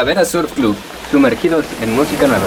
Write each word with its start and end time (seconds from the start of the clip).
Calavera 0.00 0.24
Surf 0.24 0.54
Club, 0.54 0.74
sumergidos 1.10 1.66
en 1.82 1.94
música 1.94 2.26
nueva. 2.26 2.46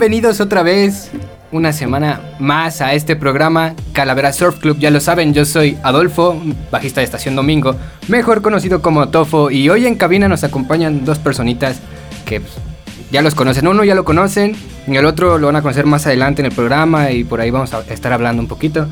Bienvenidos 0.00 0.40
otra 0.40 0.62
vez, 0.62 1.10
una 1.52 1.74
semana 1.74 2.22
más 2.38 2.80
a 2.80 2.94
este 2.94 3.16
programa 3.16 3.74
Calavera 3.92 4.32
Surf 4.32 4.58
Club. 4.58 4.78
Ya 4.78 4.90
lo 4.90 4.98
saben, 4.98 5.34
yo 5.34 5.44
soy 5.44 5.76
Adolfo, 5.82 6.40
bajista 6.70 7.02
de 7.02 7.04
Estación 7.04 7.36
Domingo, 7.36 7.76
mejor 8.08 8.40
conocido 8.40 8.80
como 8.80 9.10
Tofo. 9.10 9.50
Y 9.50 9.68
hoy 9.68 9.86
en 9.86 9.96
cabina 9.96 10.26
nos 10.26 10.42
acompañan 10.42 11.04
dos 11.04 11.18
personitas 11.18 11.80
que 12.24 12.40
pues, 12.40 12.54
ya 13.10 13.20
los 13.20 13.34
conocen. 13.34 13.68
Uno 13.68 13.84
ya 13.84 13.94
lo 13.94 14.06
conocen, 14.06 14.56
y 14.86 14.96
el 14.96 15.04
otro 15.04 15.36
lo 15.36 15.48
van 15.48 15.56
a 15.56 15.60
conocer 15.60 15.84
más 15.84 16.06
adelante 16.06 16.40
en 16.40 16.46
el 16.46 16.52
programa 16.52 17.10
y 17.10 17.22
por 17.22 17.42
ahí 17.42 17.50
vamos 17.50 17.74
a 17.74 17.80
estar 17.80 18.14
hablando 18.14 18.40
un 18.40 18.48
poquito. 18.48 18.88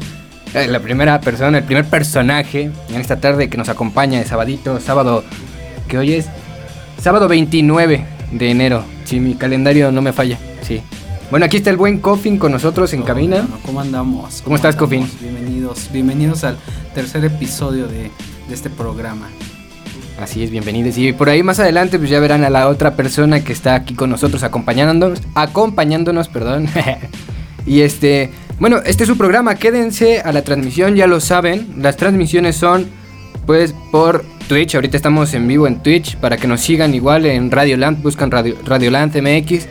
Eh, 0.52 0.66
la 0.68 0.80
primera 0.80 1.22
persona, 1.22 1.56
el 1.56 1.64
primer 1.64 1.86
personaje 1.86 2.70
en 2.90 3.00
esta 3.00 3.18
tarde 3.18 3.48
que 3.48 3.56
nos 3.56 3.70
acompaña 3.70 4.18
de 4.18 4.26
sabadito, 4.26 4.78
sábado, 4.78 5.24
que 5.88 5.96
hoy 5.96 6.12
es 6.12 6.26
sábado 7.00 7.28
29 7.28 8.04
de 8.30 8.50
enero, 8.50 8.84
si 9.06 9.20
mi 9.20 9.36
calendario 9.36 9.90
no 9.90 10.02
me 10.02 10.12
falla. 10.12 10.38
Sí. 10.60 10.82
Bueno, 11.30 11.44
aquí 11.44 11.58
está 11.58 11.68
el 11.68 11.76
buen 11.76 11.98
Coffin 11.98 12.38
con 12.38 12.52
nosotros 12.52 12.94
en 12.94 13.02
cabina. 13.02 13.46
¿Cómo 13.66 13.82
andamos? 13.82 14.40
¿Cómo, 14.40 14.56
estás, 14.56 14.76
Coffin? 14.76 15.06
Bienvenidos, 15.20 15.90
bienvenidos 15.92 16.42
al 16.42 16.56
tercer 16.94 17.22
episodio 17.22 17.86
de, 17.86 18.10
este 18.50 18.70
programa. 18.70 19.28
Así 20.18 20.42
es, 20.42 20.50
bienvenidos. 20.50 20.96
Y 20.96 21.12
por 21.12 21.28
ahí 21.28 21.42
más 21.42 21.60
adelante, 21.60 21.98
pues 21.98 22.08
ya 22.08 22.18
verán 22.18 22.44
a 22.44 22.50
la 22.50 22.66
otra 22.66 22.96
persona 22.96 23.44
que 23.44 23.52
está 23.52 23.74
aquí 23.74 23.92
con 23.92 24.08
nosotros 24.08 24.42
acompañándonos, 24.42 25.20
acompañándonos, 25.34 26.28
perdón. 26.28 26.66
y 27.66 27.82
este, 27.82 28.30
bueno, 28.58 28.78
este 28.86 29.04
es 29.04 29.08
su 29.08 29.18
programa. 29.18 29.56
Quédense 29.56 30.20
a 30.20 30.32
la 30.32 30.40
transmisión, 30.40 30.96
ya 30.96 31.06
lo 31.06 31.20
saben. 31.20 31.74
Las 31.76 31.98
transmisiones 31.98 32.56
son, 32.56 32.86
pues, 33.44 33.74
por 33.92 34.24
Twitch. 34.48 34.76
Ahorita 34.76 34.96
estamos 34.96 35.34
en 35.34 35.46
vivo 35.46 35.66
en 35.66 35.82
Twitch 35.82 36.16
para 36.16 36.38
que 36.38 36.46
nos 36.46 36.62
sigan 36.62 36.94
igual 36.94 37.26
en 37.26 37.50
Radio 37.50 37.76
Land. 37.76 38.02
Buscan 38.02 38.30
Radio, 38.30 38.56
Radio 38.64 38.90
Land 38.90 39.14
MX 39.20 39.68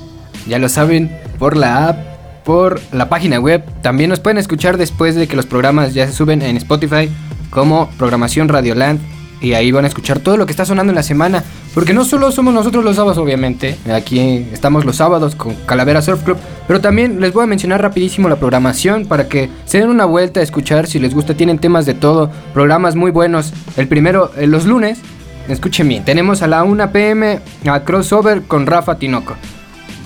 Ya 0.46 0.58
lo 0.58 0.69
saben, 0.69 1.10
por 1.38 1.56
la 1.56 1.88
app, 1.88 2.44
por 2.44 2.81
la 2.92 3.08
página 3.08 3.38
web. 3.38 3.64
También 3.82 4.10
nos 4.10 4.20
pueden 4.20 4.38
escuchar 4.38 4.76
después 4.76 5.14
de 5.14 5.26
que 5.26 5.36
los 5.36 5.46
programas 5.46 5.94
ya 5.94 6.06
se 6.06 6.12
suben 6.12 6.42
en 6.42 6.56
Spotify 6.56 7.08
como 7.50 7.88
Programación 7.98 8.48
Radioland 8.48 9.13
y 9.40 9.52
ahí 9.54 9.72
van 9.72 9.84
a 9.84 9.88
escuchar 9.88 10.20
todo 10.20 10.36
lo 10.36 10.46
que 10.46 10.52
está 10.52 10.64
sonando 10.64 10.90
en 10.90 10.96
la 10.96 11.02
semana. 11.02 11.44
Porque 11.75 11.92
no 11.92 12.04
solo 12.04 12.31
somos 12.31 12.54
nosotros 12.54 12.84
los 12.84 12.96
sábados, 12.96 13.19
obviamente. 13.19 13.76
Aquí 13.92 14.46
estamos 14.52 14.84
los 14.84 14.96
sábados 14.96 15.34
con 15.34 15.54
Calavera 15.66 16.02
Surf 16.02 16.22
Club. 16.22 16.38
Pero 16.66 16.81
también 16.81 17.20
les 17.20 17.32
voy 17.32 17.44
a 17.44 17.46
mencionar 17.46 17.82
rapidísimo 17.82 18.28
la 18.28 18.36
programación 18.36 19.06
para 19.06 19.28
que 19.28 19.50
se 19.64 19.78
den 19.78 19.90
una 19.90 20.04
vuelta 20.04 20.40
a 20.40 20.42
escuchar 20.42 20.86
si 20.86 20.98
les 20.98 21.14
gusta. 21.14 21.34
Tienen 21.34 21.58
temas 21.58 21.84
de 21.84 21.94
todo, 21.94 22.31
programas 22.52 22.94
muy 22.94 23.10
buenos. 23.10 23.52
El 23.76 23.88
primero, 23.88 24.31
eh, 24.36 24.46
los 24.46 24.66
lunes, 24.66 25.00
escuchen 25.48 25.88
bien, 25.88 26.04
tenemos 26.04 26.42
a 26.42 26.46
la 26.46 26.62
1 26.62 26.92
pm 26.92 27.40
a 27.66 27.81
Crossover 27.81 28.42
con 28.42 28.66
Rafa 28.66 28.96
Tinoco. 28.96 29.34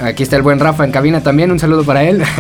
Aquí 0.01 0.23
está 0.23 0.37
el 0.37 0.43
buen 0.43 0.61
Rafa 0.61 0.85
en 0.85 0.93
cabina 0.93 1.23
también, 1.23 1.51
un 1.51 1.59
saludo 1.59 1.85
para 1.85 2.05
él. 2.05 2.23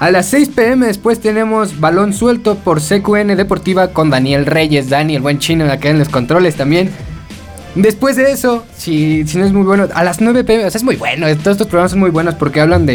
A 0.00 0.10
las 0.10 0.30
6 0.30 0.52
pm 0.56 0.86
después 0.86 1.20
tenemos 1.20 1.78
balón 1.78 2.14
suelto 2.14 2.54
por 2.54 2.80
CQN 2.80 3.36
Deportiva 3.36 3.88
con 3.88 4.08
Daniel 4.08 4.46
Reyes, 4.46 4.88
Dani, 4.88 5.14
el 5.14 5.20
buen 5.20 5.38
chino 5.38 5.70
acá 5.70 5.90
en 5.90 5.98
los 5.98 6.08
controles 6.08 6.56
también. 6.56 6.90
Después 7.74 8.16
de 8.16 8.32
eso, 8.32 8.64
si, 8.74 9.26
si 9.26 9.36
no 9.36 9.44
es 9.44 9.52
muy 9.52 9.62
bueno, 9.64 9.88
a 9.92 10.02
las 10.02 10.22
9 10.22 10.42
pm, 10.44 10.66
es 10.66 10.82
muy 10.84 10.96
bueno, 10.96 11.26
todos 11.36 11.48
estos 11.48 11.66
programas 11.66 11.90
son 11.90 12.00
muy 12.00 12.08
buenos 12.08 12.34
porque 12.34 12.62
hablan 12.62 12.86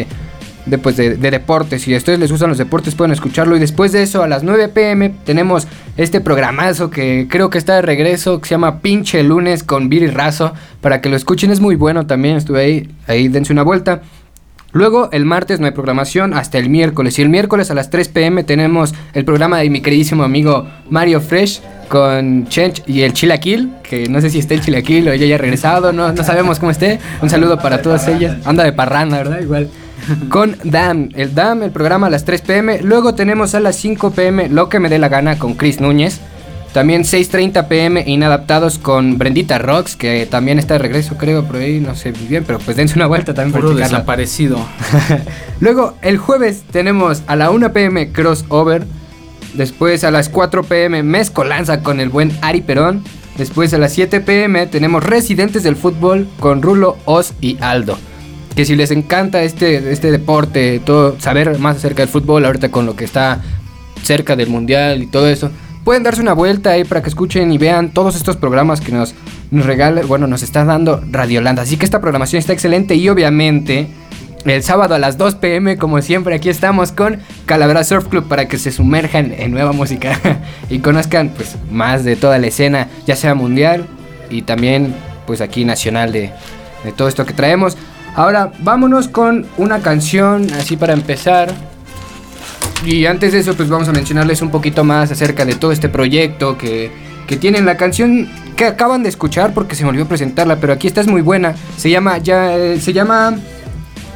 pues, 0.81 0.97
de, 0.97 1.15
de 1.17 1.29
deportes. 1.29 1.83
Si 1.83 1.93
a 1.93 1.97
ustedes 1.97 2.17
les 2.17 2.31
gustan 2.31 2.49
los 2.49 2.57
deportes 2.57 2.95
pueden 2.95 3.11
escucharlo. 3.11 3.55
Y 3.55 3.59
después 3.59 3.91
de 3.91 4.01
eso, 4.01 4.23
a 4.23 4.27
las 4.27 4.41
9 4.41 4.69
pm 4.69 5.13
tenemos 5.25 5.67
este 5.97 6.21
programazo 6.21 6.89
que 6.89 7.27
creo 7.29 7.51
que 7.51 7.59
está 7.59 7.75
de 7.75 7.83
regreso, 7.83 8.41
que 8.41 8.47
se 8.47 8.55
llama 8.55 8.79
Pinche 8.79 9.21
Lunes 9.21 9.61
con 9.61 9.89
Viri 9.89 10.07
Razo. 10.07 10.53
Para 10.81 11.01
que 11.01 11.09
lo 11.09 11.15
escuchen, 11.17 11.51
es 11.51 11.59
muy 11.59 11.75
bueno 11.75 12.07
también, 12.07 12.35
estuve 12.35 12.61
ahí, 12.61 12.89
ahí 13.05 13.27
dense 13.27 13.53
una 13.53 13.61
vuelta. 13.61 14.01
Luego, 14.75 15.07
el 15.13 15.23
martes 15.23 15.61
no 15.61 15.67
hay 15.67 15.71
programación 15.71 16.33
hasta 16.33 16.57
el 16.57 16.69
miércoles. 16.69 17.17
Y 17.17 17.21
el 17.21 17.29
miércoles 17.29 17.71
a 17.71 17.73
las 17.73 17.89
3 17.89 18.09
pm 18.09 18.43
tenemos 18.43 18.93
el 19.13 19.23
programa 19.23 19.59
de 19.59 19.69
mi 19.69 19.79
queridísimo 19.79 20.23
amigo 20.23 20.67
Mario 20.89 21.21
Fresh 21.21 21.61
con 21.87 22.45
Chench 22.49 22.83
y 22.85 23.03
el 23.03 23.13
Chilaquil, 23.13 23.71
que 23.83 24.09
no 24.09 24.19
sé 24.19 24.29
si 24.29 24.39
esté 24.39 24.55
el 24.55 24.61
Chilaquil 24.61 25.07
o 25.07 25.13
ella 25.13 25.23
haya 25.23 25.37
regresado, 25.37 25.93
no, 25.93 26.11
no 26.11 26.23
sabemos 26.25 26.59
cómo 26.59 26.71
esté. 26.71 26.99
Un 27.21 27.29
saludo 27.29 27.57
para 27.57 27.81
todas 27.81 28.05
ellas. 28.09 28.35
Anda 28.43 28.65
de 28.65 28.73
parranda, 28.73 29.19
¿verdad? 29.19 29.39
Igual. 29.39 29.69
Con 30.27 30.57
DAM, 30.65 31.07
el 31.15 31.33
DAM, 31.33 31.63
el 31.63 31.71
programa 31.71 32.07
a 32.07 32.09
las 32.09 32.25
3 32.25 32.41
pm. 32.41 32.81
Luego 32.81 33.15
tenemos 33.15 33.55
a 33.55 33.61
las 33.61 33.77
5 33.77 34.11
pm 34.11 34.49
Lo 34.49 34.67
que 34.67 34.81
me 34.81 34.89
dé 34.89 34.99
la 34.99 35.07
gana 35.07 35.39
con 35.39 35.53
Chris 35.53 35.79
Núñez. 35.79 36.19
También 36.75 37.03
6.30 37.03 37.69
pm 37.69 38.03
Inadaptados 38.05 38.79
con 38.79 39.17
Brendita 39.17 39.59
Rocks, 39.59 39.95
que 39.95 40.25
también 40.25 40.59
está 40.59 40.73
de 40.73 40.79
regreso, 40.79 41.15
creo, 41.15 41.45
por 41.45 41.55
ahí, 41.55 41.79
no 41.79 41.95
sé 41.95 42.11
bien, 42.11 42.43
pero 42.45 42.59
pues 42.59 42.75
dense 42.75 42.95
una 42.95 43.07
vuelta 43.07 43.33
también 43.33 43.61
Puro 43.61 43.73
desaparecido. 43.73 44.59
Luego, 45.61 45.93
el 46.01 46.17
jueves 46.17 46.63
tenemos 46.69 47.23
a 47.27 47.37
la 47.37 47.49
1 47.49 47.71
pm 47.71 48.11
Crossover. 48.11 48.85
Después 49.53 50.03
a 50.03 50.11
las 50.11 50.27
4 50.27 50.63
pm 50.63 51.01
Mezcolanza 51.01 51.81
con 51.81 52.01
el 52.01 52.09
buen 52.09 52.37
Ari 52.41 52.59
Perón. 52.59 53.05
Después 53.37 53.73
a 53.73 53.77
las 53.77 53.93
7 53.93 54.19
pm 54.19 54.67
tenemos 54.67 55.01
Residentes 55.01 55.63
del 55.63 55.77
Fútbol 55.77 56.27
con 56.41 56.61
Rulo, 56.61 56.97
Oz 57.05 57.35
y 57.39 57.55
Aldo. 57.61 57.97
Que 58.53 58.65
si 58.65 58.75
les 58.75 58.91
encanta 58.91 59.43
este, 59.43 59.93
este 59.93 60.11
deporte, 60.11 60.81
todo, 60.83 61.15
saber 61.21 61.57
más 61.57 61.77
acerca 61.77 62.01
del 62.01 62.09
fútbol, 62.09 62.43
ahorita 62.43 62.69
con 62.69 62.85
lo 62.85 62.97
que 62.97 63.05
está 63.05 63.41
cerca 64.03 64.35
del 64.35 64.49
mundial 64.49 65.01
y 65.01 65.07
todo 65.07 65.29
eso, 65.29 65.51
pueden 65.85 66.03
darse 66.03 66.19
una 66.19 66.33
vuelta 66.33 66.71
ahí 66.71 66.83
para 66.83 67.01
que 67.01 67.09
escuchen 67.09 67.53
y 67.53 67.57
vean 67.57 67.91
todos 67.91 68.15
estos 68.17 68.35
programas 68.35 68.81
que 68.81 68.91
nos, 68.91 69.13
nos 69.51 69.65
regala, 69.65 70.01
bueno, 70.01 70.27
nos 70.27 70.41
está 70.41 70.65
dando 70.65 71.01
Radiolanda. 71.09 71.61
Así 71.61 71.77
que 71.77 71.85
esta 71.85 72.01
programación 72.01 72.39
está 72.39 72.51
excelente 72.51 72.95
y 72.95 73.07
obviamente 73.07 73.87
el 74.45 74.63
sábado 74.63 74.95
a 74.95 74.99
las 74.99 75.17
2 75.17 75.35
pm, 75.35 75.77
como 75.77 76.01
siempre, 76.01 76.35
aquí 76.35 76.49
estamos 76.49 76.91
con 76.91 77.19
Calavera 77.45 77.83
Surf 77.83 78.07
Club 78.07 78.27
para 78.27 78.47
que 78.47 78.57
se 78.57 78.71
sumerjan 78.71 79.31
en 79.37 79.51
nueva 79.51 79.73
música 79.73 80.19
y 80.69 80.79
conozcan 80.79 81.29
pues 81.29 81.55
más 81.71 82.03
de 82.03 82.15
toda 82.15 82.39
la 82.39 82.47
escena, 82.47 82.87
ya 83.05 83.15
sea 83.15 83.35
mundial 83.35 83.85
y 84.31 84.41
también 84.41 84.95
pues 85.27 85.39
aquí 85.39 85.65
nacional 85.65 86.11
de, 86.11 86.31
de 86.83 86.91
todo 86.93 87.07
esto 87.07 87.27
que 87.27 87.33
traemos. 87.33 87.77
Ahora 88.15 88.51
vámonos 88.59 89.07
con 89.07 89.45
una 89.57 89.81
canción 89.81 90.51
así 90.53 90.77
para 90.77 90.93
empezar. 90.93 91.74
Y 92.83 93.05
antes 93.05 93.33
de 93.33 93.39
eso, 93.39 93.55
pues 93.55 93.69
vamos 93.69 93.87
a 93.87 93.91
mencionarles 93.91 94.41
un 94.41 94.49
poquito 94.49 94.83
más 94.83 95.11
acerca 95.11 95.45
de 95.45 95.55
todo 95.55 95.71
este 95.71 95.89
proyecto 95.89 96.57
que, 96.57 96.91
que 97.27 97.37
tienen. 97.37 97.65
La 97.65 97.77
canción 97.77 98.29
que 98.55 98.65
acaban 98.65 99.03
de 99.03 99.09
escuchar, 99.09 99.53
porque 99.53 99.75
se 99.75 99.83
me 99.83 99.89
olvidó 99.89 100.07
presentarla, 100.07 100.57
pero 100.57 100.73
aquí 100.73 100.87
está 100.87 101.01
es 101.01 101.07
muy 101.07 101.21
buena. 101.21 101.55
Se 101.77 101.89
llama, 101.89 102.17
ya, 102.17 102.55
eh, 102.57 102.79
se 102.79 102.93
llama 102.93 103.37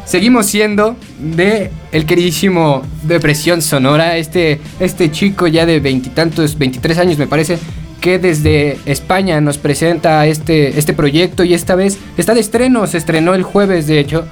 Seguimos 0.10 0.48
siendo 0.48 0.96
de 1.20 1.70
el 1.92 2.08
queridísimo 2.08 2.82
Depresión 3.04 3.62
Sonora. 3.62 4.18
Este, 4.18 4.60
este 4.80 5.12
chico 5.12 5.46
ya 5.46 5.68
de 5.68 5.80
veintitantos, 5.80 6.58
23 6.58 6.98
años 6.98 7.20
me 7.20 7.28
parece, 7.28 7.60
que 8.02 8.18
desde 8.18 8.80
España 8.86 9.40
nos 9.40 9.60
presenta 9.60 10.26
este, 10.26 10.80
este 10.80 10.94
proyecto 10.94 11.44
y 11.44 11.54
esta 11.54 11.76
vez 11.76 12.00
está 12.18 12.34
de 12.34 12.40
estreno, 12.40 12.88
se 12.88 12.98
estrenó 12.98 13.36
el 13.36 13.44
jueves 13.44 13.86
de 13.86 14.00
hecho. 14.00 14.26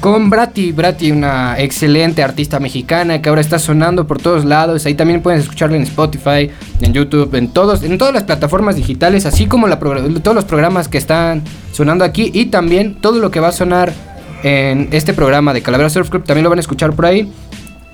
Con 0.00 0.30
Brati, 0.30 0.70
Brati, 0.70 1.10
una 1.10 1.58
excelente 1.58 2.22
artista 2.22 2.60
mexicana 2.60 3.20
que 3.20 3.28
ahora 3.28 3.40
está 3.40 3.58
sonando 3.58 4.06
por 4.06 4.22
todos 4.22 4.44
lados. 4.44 4.86
Ahí 4.86 4.94
también 4.94 5.22
pueden 5.22 5.40
escucharla 5.40 5.76
en 5.76 5.82
Spotify, 5.82 6.50
en 6.80 6.92
YouTube, 6.92 7.34
en 7.34 7.48
todos, 7.48 7.82
en 7.82 7.98
todas 7.98 8.14
las 8.14 8.22
plataformas 8.22 8.76
digitales, 8.76 9.26
así 9.26 9.46
como 9.46 9.66
todos 9.76 10.34
los 10.36 10.44
programas 10.44 10.86
que 10.86 10.98
están 10.98 11.42
sonando 11.72 12.04
aquí 12.04 12.30
y 12.32 12.46
también 12.46 12.94
todo 12.94 13.18
lo 13.18 13.32
que 13.32 13.40
va 13.40 13.48
a 13.48 13.52
sonar 13.52 13.92
en 14.44 14.88
este 14.92 15.14
programa 15.14 15.52
de 15.52 15.62
Calavera 15.62 15.90
Surf 15.90 16.10
Club 16.10 16.22
también 16.22 16.44
lo 16.44 16.50
van 16.50 16.60
a 16.60 16.60
escuchar 16.60 16.92
por 16.92 17.06
ahí. 17.06 17.32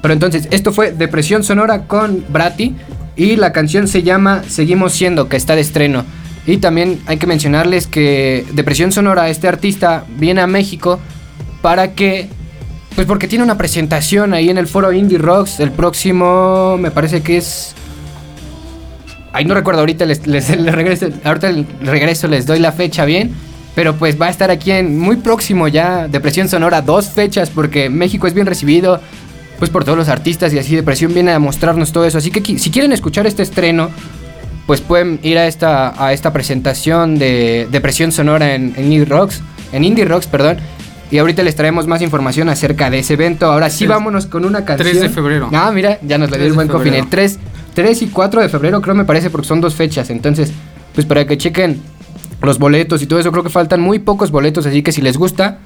Pero 0.03 0.13
entonces, 0.13 0.47
esto 0.51 0.73
fue 0.73 0.93
Depresión 0.93 1.43
Sonora 1.43 1.87
con 1.87 2.23
Brati 2.29 2.75
y 3.17 3.37
la 3.37 3.53
canción 3.53 3.89
se 3.89 4.03
llama 4.03 4.43
Seguimos 4.47 4.93
siendo, 4.93 5.31
que 5.31 5.39
está 5.39 5.55
de 5.55 5.63
estreno. 5.63 6.05
Y 6.47 6.59
también 6.59 7.01
hay 7.07 7.17
que 7.17 7.27
mencionarles 7.27 7.87
que 7.87 8.45
Depresión 8.53 8.93
Sonora, 8.93 9.31
este 9.31 9.49
artista, 9.49 10.05
viene 10.19 10.43
a 10.43 10.47
México 10.47 11.01
para 11.65 11.95
que... 11.95 12.29
Pues 12.95 13.07
porque 13.07 13.27
tiene 13.27 13.43
una 13.43 13.57
presentación 13.57 14.35
ahí 14.35 14.51
en 14.51 14.59
el 14.59 14.67
foro 14.67 14.93
Indie 14.93 15.17
Rocks. 15.17 15.61
El 15.61 15.71
próximo, 15.73 16.77
me 16.79 16.91
parece 16.91 17.23
que 17.23 17.39
es... 17.39 17.75
Ay, 19.33 19.47
no 19.47 19.55
recuerdo 19.55 19.81
ahorita, 19.81 20.05
les, 20.05 20.27
les- 20.27 20.51
les 20.51 20.75
regreso, 20.75 21.07
ahorita 21.25 21.49
el 21.49 21.67
regreso 21.81 22.29
les 22.29 22.45
doy 22.45 22.59
la 22.59 22.71
fecha 22.71 23.07
bien. 23.07 23.33
Pero 23.75 23.97
pues 23.97 24.21
va 24.21 24.27
a 24.27 24.31
estar 24.31 24.51
aquí 24.51 24.73
en 24.73 24.99
muy 24.99 25.17
próximo 25.17 25.67
ya, 25.67 26.07
Depresión 26.07 26.51
Sonora, 26.51 26.83
dos 26.83 27.09
fechas, 27.09 27.49
porque 27.49 27.89
México 27.89 28.27
es 28.27 28.35
bien 28.35 28.47
recibido, 28.47 29.01
pues 29.59 29.71
por 29.71 29.85
todos 29.87 29.97
los 29.97 30.11
artistas 30.11 30.53
y 30.53 30.59
así 30.59 30.77
Depresión 30.77 31.15
viene 31.15 31.33
a 31.33 31.39
mostrarnos 31.39 31.93
todo 31.93 32.05
eso. 32.05 32.19
Así 32.19 32.31
que 32.31 32.59
si 32.59 32.71
quieren 32.71 32.93
escuchar 32.93 33.27
este 33.27 33.43
estreno, 33.43 33.89
pues 34.67 34.83
pueden 34.83 35.19
ir 35.23 35.39
a 35.39 35.47
esta, 35.47 35.95
a 36.05 36.13
esta 36.13 36.31
presentación 36.31 37.19
de 37.19 37.69
Depresión 37.71 38.13
Sonora 38.13 38.55
en 38.55 38.75
Indie 38.77 39.07
Rocks, 39.07 39.41
en 39.73 39.83
Indie 39.83 40.05
Rocks, 40.05 40.27
perdón. 40.27 40.59
Y 41.15 41.19
ahorita 41.19 41.45
les 41.45 41.55
traemos 41.55 41.87
más 41.87 42.03
información 42.03 42.49
acerca 42.49 42.91
de 42.91 42.99
ese 42.99 43.15
evento. 43.15 43.47
Ahora 43.47 43.71
sí, 43.71 43.87
vámonos 43.87 44.27
con 44.27 44.45
una 44.45 44.65
canción. 44.65 44.91
3 44.91 45.01
de 45.01 45.09
febrero. 45.11 45.49
Ah, 45.53 45.71
mira, 45.73 46.01
ya 46.03 46.19
nos 46.19 46.29
lo 46.29 46.37
dio 46.37 46.47
3 46.47 46.49
el 46.49 46.55
buen 46.55 46.69
febrero. 46.69 47.05
El 47.05 47.09
3, 47.09 47.39
3 47.73 48.03
y 48.03 48.07
4 48.09 48.43
de 48.43 48.49
febrero 48.49 48.83
creo 48.83 48.97
me 48.97 49.05
parece 49.05 49.31
porque 49.31 49.47
son 49.47 49.61
dos 49.61 49.77
fechas. 49.77 50.11
Entonces, 50.11 50.53
pues 50.93 51.07
para 51.07 51.25
que 51.25 51.39
chequen 51.39 51.81
los 52.43 52.59
boletos 52.59 53.01
y 53.01 53.07
todo 53.07 53.21
eso, 53.21 53.31
creo 53.31 53.45
que 53.45 53.49
faltan 53.49 53.81
muy 53.81 54.01
pocos 54.01 54.33
boletos. 54.33 54.67
Así 54.67 54.83
que 54.83 54.91
si 54.91 55.03
les 55.03 55.17
gusta, 55.17 55.61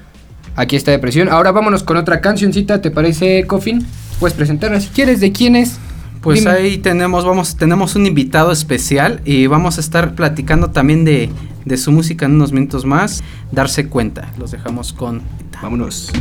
aquí 0.55 0.75
está 0.75 0.91
Depresión. 0.91 1.29
Ahora 1.29 1.51
vámonos 1.51 1.81
con 1.81 1.97
otra 1.97 2.21
cancioncita, 2.21 2.79
¿te 2.79 2.91
parece, 2.91 3.47
Cofin? 3.47 3.83
Puedes 4.19 4.37
presentarla 4.37 4.79
si 4.79 4.89
quieres, 4.89 5.19
¿de 5.19 5.31
quién 5.31 5.55
es? 5.55 5.79
Pues 6.21 6.41
Dime. 6.41 6.51
ahí 6.51 6.77
tenemos, 6.77 7.25
vamos, 7.25 7.55
tenemos 7.55 7.95
un 7.95 8.05
invitado 8.05 8.51
especial 8.51 9.21
y 9.25 9.47
vamos 9.47 9.77
a 9.77 9.81
estar 9.81 10.13
platicando 10.13 10.69
también 10.69 11.05
de, 11.05 11.31
de 11.69 11.77
su 11.77 11.91
música 11.93 12.25
en 12.25 12.33
unos 12.33 12.51
minutos 12.51 12.83
más. 12.83 13.23
Darse 13.51 13.87
cuenta. 13.87 14.33
Los 14.37 14.51
dejamos 14.51 14.91
con. 14.91 15.21
Vámonos. 15.61 16.11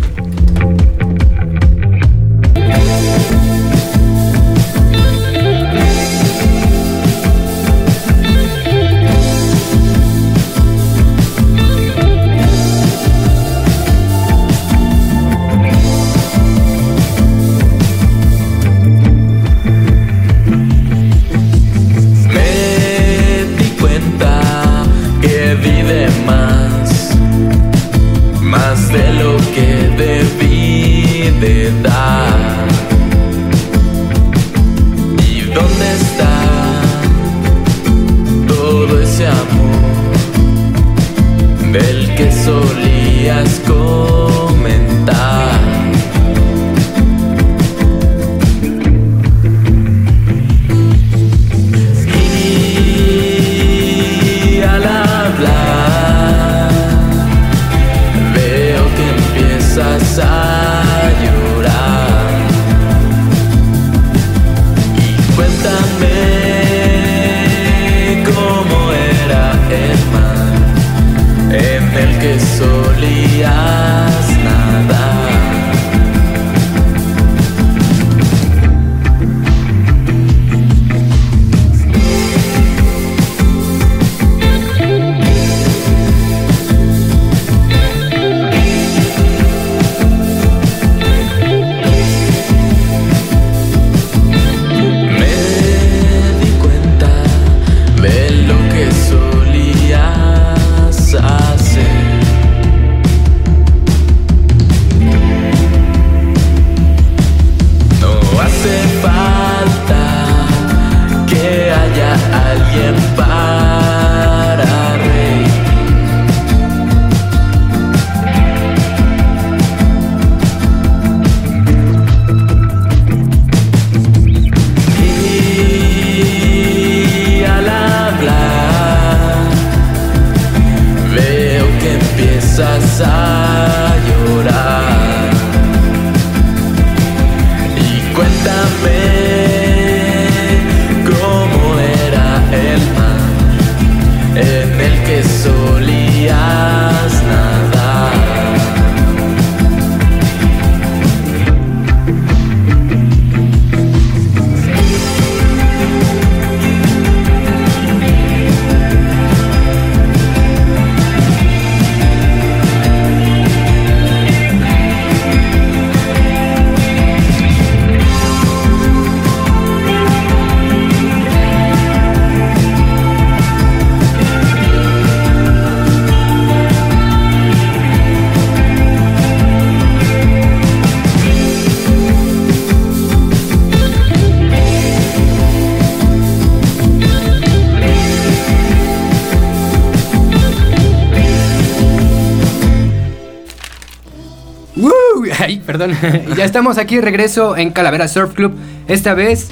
ya 196.36 196.44
estamos 196.44 196.78
aquí 196.78 196.96
de 196.96 197.02
regreso 197.02 197.56
en 197.56 197.70
Calavera 197.70 198.08
Surf 198.08 198.34
Club. 198.34 198.54
Esta 198.88 199.14
vez, 199.14 199.48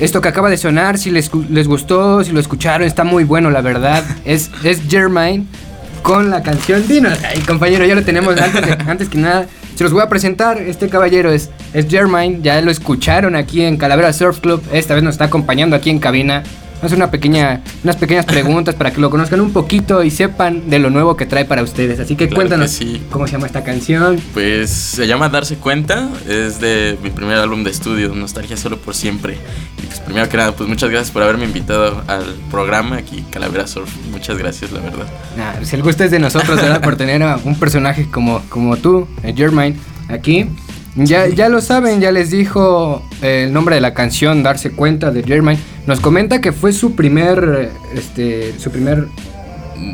esto 0.00 0.20
que 0.20 0.28
acaba 0.28 0.50
de 0.50 0.56
sonar, 0.56 0.98
si 0.98 1.10
les, 1.10 1.30
les 1.50 1.66
gustó, 1.68 2.22
si 2.24 2.32
lo 2.32 2.40
escucharon, 2.40 2.86
está 2.86 3.04
muy 3.04 3.24
bueno, 3.24 3.50
la 3.50 3.60
verdad. 3.60 4.04
Es, 4.24 4.50
es 4.64 4.82
Germain 4.88 5.48
con 6.02 6.30
la 6.30 6.42
canción 6.42 6.86
Dinos. 6.86 7.18
Ay, 7.24 7.40
compañero, 7.40 7.84
ya 7.84 7.94
lo 7.94 8.02
tenemos 8.02 8.40
antes, 8.40 8.64
de- 8.66 8.72
antes 8.90 9.08
que 9.08 9.18
nada. 9.18 9.46
Se 9.74 9.84
los 9.84 9.92
voy 9.92 10.02
a 10.02 10.08
presentar. 10.08 10.58
Este 10.58 10.88
caballero 10.88 11.30
es, 11.30 11.50
es 11.74 11.86
Germain. 11.88 12.42
Ya 12.42 12.60
lo 12.62 12.70
escucharon 12.70 13.36
aquí 13.36 13.62
en 13.62 13.76
Calavera 13.76 14.12
Surf 14.12 14.40
Club. 14.40 14.62
Esta 14.72 14.94
vez 14.94 15.02
nos 15.02 15.14
está 15.14 15.24
acompañando 15.26 15.76
aquí 15.76 15.90
en 15.90 15.98
cabina. 15.98 16.42
Hacer 16.82 16.96
una 16.98 17.10
pequeña, 17.10 17.62
unas 17.82 17.96
pequeñas 17.96 18.26
preguntas 18.26 18.74
para 18.74 18.90
que 18.92 19.00
lo 19.00 19.08
conozcan 19.10 19.40
un 19.40 19.52
poquito 19.52 20.02
y 20.04 20.10
sepan 20.10 20.68
de 20.68 20.78
lo 20.78 20.90
nuevo 20.90 21.16
que 21.16 21.24
trae 21.26 21.44
para 21.44 21.62
ustedes. 21.62 21.98
Así 22.00 22.16
que 22.16 22.28
Claro 22.28 22.30
que 22.30 22.34
cuéntanos 22.34 22.70
sí. 22.70 23.02
cómo 23.10 23.26
se 23.26 23.32
llama 23.32 23.46
esta 23.46 23.64
canción. 23.64 24.20
Pues 24.34 24.70
se 24.70 25.06
llama 25.06 25.28
Darse 25.28 25.56
Cuenta, 25.56 26.08
es 26.28 26.60
de 26.60 26.98
mi 27.02 27.10
primer 27.10 27.38
álbum 27.38 27.64
de 27.64 27.70
estudio, 27.70 28.14
Nostalgia 28.14 28.56
Solo 28.56 28.76
por 28.78 28.94
Siempre. 28.94 29.38
Y 29.82 29.86
pues 29.86 30.00
primero 30.00 30.28
que 30.28 30.36
nada, 30.36 30.52
pues 30.52 30.68
muchas 30.68 30.90
gracias 30.90 31.10
por 31.10 31.22
haberme 31.22 31.44
invitado 31.44 32.02
al 32.06 32.24
programa 32.50 32.96
aquí, 32.96 33.24
Calavera 33.30 33.66
Surf. 33.66 33.90
Muchas 34.10 34.36
gracias, 34.36 34.70
la 34.72 34.80
verdad. 34.80 35.06
Nah, 35.36 35.52
pues 35.56 35.72
el 35.72 35.82
gusto 35.82 36.04
es 36.04 36.10
de 36.10 36.18
nosotros, 36.18 36.56
¿verdad? 36.60 36.80
Por 36.86 36.96
tener 36.96 37.22
a 37.22 37.38
un 37.42 37.58
personaje 37.58 38.08
como, 38.10 38.42
como 38.48 38.76
tú, 38.76 39.08
Germain, 39.34 39.78
aquí. 40.08 40.46
Ya, 40.96 41.28
ya 41.28 41.48
lo 41.50 41.60
saben, 41.60 42.00
ya 42.00 42.10
les 42.10 42.30
dijo 42.30 43.02
eh, 43.22 43.44
el 43.46 43.52
nombre 43.52 43.74
de 43.74 43.80
la 43.82 43.92
canción, 43.92 44.42
Darse 44.42 44.70
Cuenta 44.70 45.10
de 45.10 45.22
Germain. 45.22 45.58
Nos 45.86 46.00
comenta 46.00 46.40
que 46.40 46.52
fue 46.52 46.72
su 46.72 46.94
primer, 46.94 47.70
este, 47.94 48.54
su 48.58 48.70
primer, 48.70 49.06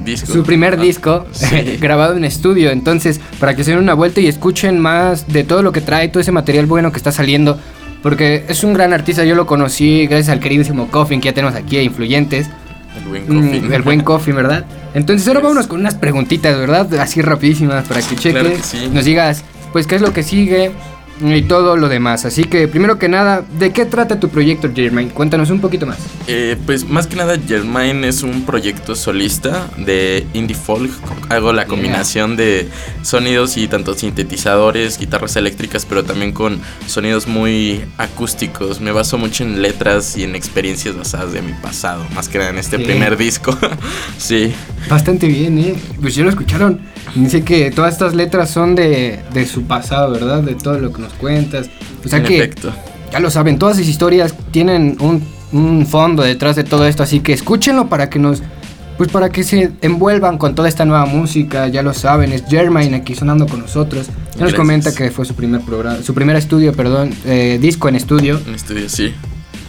Disco. 0.05 0.33
su 0.33 0.45
primer 0.45 0.75
Ah, 0.75 0.77
disco 0.83 1.27
sí. 1.33 1.77
grabado 1.81 2.17
en 2.17 2.25
estudio. 2.25 2.71
Entonces, 2.71 3.21
para 3.41 3.57
que 3.57 3.65
se 3.65 3.73
den 3.73 3.81
una 3.81 3.95
vuelta 3.95 4.21
y 4.21 4.29
escuchen 4.29 4.79
más 4.79 5.27
de 5.27 5.43
todo 5.43 5.63
lo 5.63 5.73
que 5.73 5.81
trae, 5.81 6.09
todo 6.09 6.21
ese 6.21 6.31
material 6.31 6.67
bueno 6.67 6.93
que 6.93 6.99
está 6.99 7.11
saliendo. 7.11 7.59
Porque 8.01 8.45
es 8.49 8.63
un 8.65 8.73
gran 8.75 8.93
artista, 8.93 9.25
yo 9.25 9.35
lo 9.35 9.47
conocí 9.47 10.07
gracias 10.07 10.29
al 10.29 10.41
queridísimo 10.41 10.89
Coffin 10.89 11.21
que 11.21 11.27
ya 11.31 11.35
tenemos 11.35 11.55
aquí, 11.57 11.79
a 11.79 11.83
Influyentes. 11.83 12.49
El 12.97 13.09
buen 13.09 13.23
Mm, 13.25 13.53
coffee. 13.61 13.75
el 13.77 13.83
buen 13.83 14.01
coffee, 14.03 14.35
¿verdad? 14.35 14.65
Entonces 14.95 15.27
ahora 15.27 15.41
vámonos 15.41 15.67
con 15.67 15.81
unas 15.81 15.95
preguntitas, 15.95 16.57
¿verdad? 16.59 16.93
Así 17.01 17.23
rapidísimas 17.23 17.87
para 17.89 18.01
que 18.03 18.15
cheques, 18.17 18.33
Claro 18.33 18.51
que 18.51 18.63
sí. 18.63 18.89
nos 18.93 19.05
digas, 19.05 19.43
pues, 19.73 19.87
qué 19.87 19.97
es 19.97 20.03
lo 20.03 20.13
que 20.13 20.23
sigue 20.23 20.71
y 21.21 21.43
todo 21.43 21.77
lo 21.77 21.89
demás. 21.89 22.25
Así 22.25 22.45
que, 22.45 22.67
primero 22.69 22.99
que 22.99 23.09
nada, 23.09 23.45
¿de 23.59 23.73
qué 23.73 23.85
trata 23.87 24.19
tu 24.19 24.29
proyecto, 24.29 24.71
Jermaine? 24.75 25.11
Cuéntanos 25.13 25.51
un 25.51 25.61
poquito 25.61 25.87
más. 25.87 25.99
Eh, 26.27 26.57
pues 26.67 26.89
más 26.89 27.07
que 27.07 27.17
nada, 27.17 27.37
Germain 27.47 28.05
es 28.05 28.23
un 28.23 28.45
proyecto 28.45 28.95
solista 28.97 29.69
de 29.77 30.27
indie 30.33 30.57
folk. 30.57 30.91
Hago 31.29 31.53
la 31.53 31.63
Yeah. 31.63 31.69
combinación 31.69 32.37
de 32.37 32.69
sonidos 33.03 33.57
y 33.57 33.69
tanto 33.69 33.95
sintetizadores, 33.95 34.99
guitarras 34.99 35.37
eléctricas, 35.37 35.87
pero 35.87 36.03
también 36.05 36.33
con 36.33 36.61
sonidos 36.87 37.27
muy 37.29 37.83
acústicos. 37.99 38.81
Me 38.81 38.91
baso 38.93 39.17
mucho 39.19 39.45
en 39.45 39.63
letras 39.63 40.17
y 40.17 40.25
en 40.25 40.35
experiencias 40.35 40.97
basadas 40.97 41.33
de 41.33 41.41
mi 41.43 41.53
pasado, 41.53 42.05
más 42.15 42.29
que 42.29 42.39
nada 42.39 42.51
en 42.51 42.59
este 42.59 42.79
primer 42.79 43.17
disco. 43.17 43.57
sí, 44.19 44.53
Bastante 44.89 45.29
bien, 45.29 45.59
¿eh? 45.59 45.75
Pues 46.01 46.15
ya 46.17 46.25
lo 46.25 46.31
escucharon. 46.31 46.81
Dice 47.15 47.45
que 47.45 47.71
todas 47.71 47.93
estas 47.93 48.15
letras 48.15 48.51
son 48.51 48.75
de, 48.75 49.21
de 49.33 49.47
su 49.47 49.63
pasado, 49.65 50.11
¿verdad? 50.11 50.43
De 50.43 50.55
todo 50.57 50.79
lo 50.81 50.93
que 50.93 51.02
nos 51.03 51.13
cuentas. 51.15 51.69
O 52.05 52.09
sea 52.09 52.19
en 52.19 52.25
que, 52.25 52.37
efecto. 52.39 52.73
ya 53.13 53.21
lo 53.21 53.31
saben, 53.31 53.59
todas 53.59 53.77
sus 53.77 53.89
historias 53.89 54.35
tienen 54.51 54.97
un, 55.01 55.23
un 55.53 55.87
fondo 55.87 56.23
detrás 56.23 56.57
de 56.57 56.65
todo 56.65 56.87
esto. 56.87 57.03
Así 57.03 57.21
que 57.21 57.33
escúchenlo 57.33 57.89
para 57.89 58.09
que 58.09 58.19
nos... 58.19 58.43
Pues 58.99 59.11
para 59.11 59.31
que 59.31 59.43
se 59.43 59.73
envuelvan 59.81 60.37
con 60.39 60.55
toda 60.55 60.69
esta 60.69 60.85
nueva 60.85 61.07
música, 61.07 61.67
ya 61.67 61.83
lo 61.83 61.95
saben, 61.95 62.31
es 62.31 62.45
Germain 62.49 62.95
aquí 62.95 63.15
sonando 63.15 63.49
con 63.49 63.61
nosotros. 63.61 64.07
Ya 64.07 64.13
nos 64.13 64.37
Gracias. 64.37 64.55
comenta 64.55 64.95
que 64.95 65.11
fue 65.11 65.25
su 65.25 65.35
primer 65.35 65.63
programa, 65.63 66.03
su 66.03 66.15
primer 66.15 66.37
estudio, 66.37 66.73
perdón, 66.73 67.13
eh, 67.25 67.59
disco 67.61 67.89
en 67.89 67.97
estudio. 67.97 68.41
En 68.47 68.55
estudio, 68.55 68.89
sí. 68.89 69.13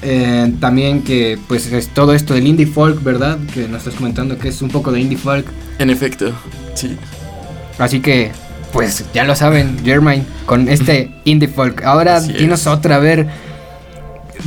Eh, 0.01 0.53
también 0.59 1.01
que 1.03 1.39
pues 1.47 1.71
es 1.71 1.87
todo 1.87 2.13
esto 2.13 2.33
del 2.33 2.45
indie 2.45 2.67
folk, 2.67 3.01
¿verdad? 3.01 3.39
Que 3.53 3.67
nos 3.69 3.79
estás 3.79 3.95
comentando 3.95 4.37
que 4.37 4.49
es 4.49 4.61
un 4.61 4.69
poco 4.69 4.91
de 4.91 4.99
indie 4.99 5.17
folk. 5.17 5.47
En 5.79 5.89
efecto, 5.89 6.31
sí. 6.75 6.97
Así 7.79 8.01
que 8.01 8.31
pues 8.73 9.05
ya 9.13 9.23
lo 9.23 9.35
saben, 9.35 9.77
Germain, 9.85 10.25
con 10.45 10.67
este 10.67 11.11
indie 11.25 11.47
folk. 11.47 11.83
Ahora 11.83 12.17
Así 12.17 12.33
dinos 12.33 12.61
es. 12.61 12.67
otra, 12.67 12.95
a 12.97 12.99
ver. 12.99 13.27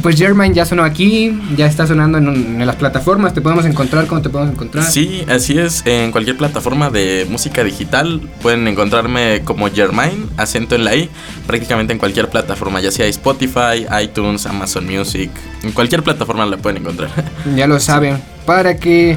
Pues 0.02 0.18
Germain 0.18 0.52
ya 0.52 0.66
sonó 0.66 0.82
aquí, 0.84 1.40
ya 1.56 1.64
está 1.66 1.86
sonando 1.86 2.18
en, 2.18 2.28
en 2.60 2.66
las 2.66 2.76
plataformas, 2.76 3.32
te 3.32 3.40
podemos 3.40 3.64
encontrar, 3.64 4.06
¿cómo 4.06 4.20
te 4.20 4.28
podemos 4.28 4.52
encontrar? 4.52 4.84
Sí, 4.84 5.24
así 5.26 5.58
es. 5.58 5.82
En 5.86 6.12
cualquier 6.12 6.36
plataforma 6.36 6.90
de 6.90 7.26
música 7.30 7.64
digital 7.64 8.20
pueden 8.42 8.68
encontrarme 8.68 9.40
como 9.44 9.70
Germain, 9.70 10.28
acento 10.36 10.74
en 10.74 10.84
la 10.84 10.94
I, 10.96 11.08
prácticamente 11.46 11.94
en 11.94 11.98
cualquier 11.98 12.28
plataforma, 12.28 12.80
ya 12.82 12.90
sea 12.90 13.06
Spotify, 13.06 13.86
iTunes, 14.02 14.44
Amazon 14.44 14.84
Music, 14.86 15.30
en 15.62 15.72
cualquier 15.72 16.02
plataforma 16.02 16.44
la 16.44 16.58
pueden 16.58 16.82
encontrar. 16.82 17.08
Ya 17.56 17.66
lo 17.66 17.80
saben, 17.80 18.18
para 18.44 18.76
que 18.76 19.16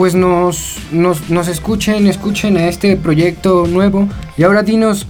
pues 0.00 0.14
nos, 0.14 0.76
nos, 0.92 1.28
nos 1.28 1.46
escuchen, 1.46 2.06
escuchen 2.06 2.56
a 2.56 2.68
este 2.68 2.96
proyecto 2.96 3.66
nuevo. 3.66 4.08
Y 4.38 4.44
ahora 4.44 4.62
dinos, 4.62 5.06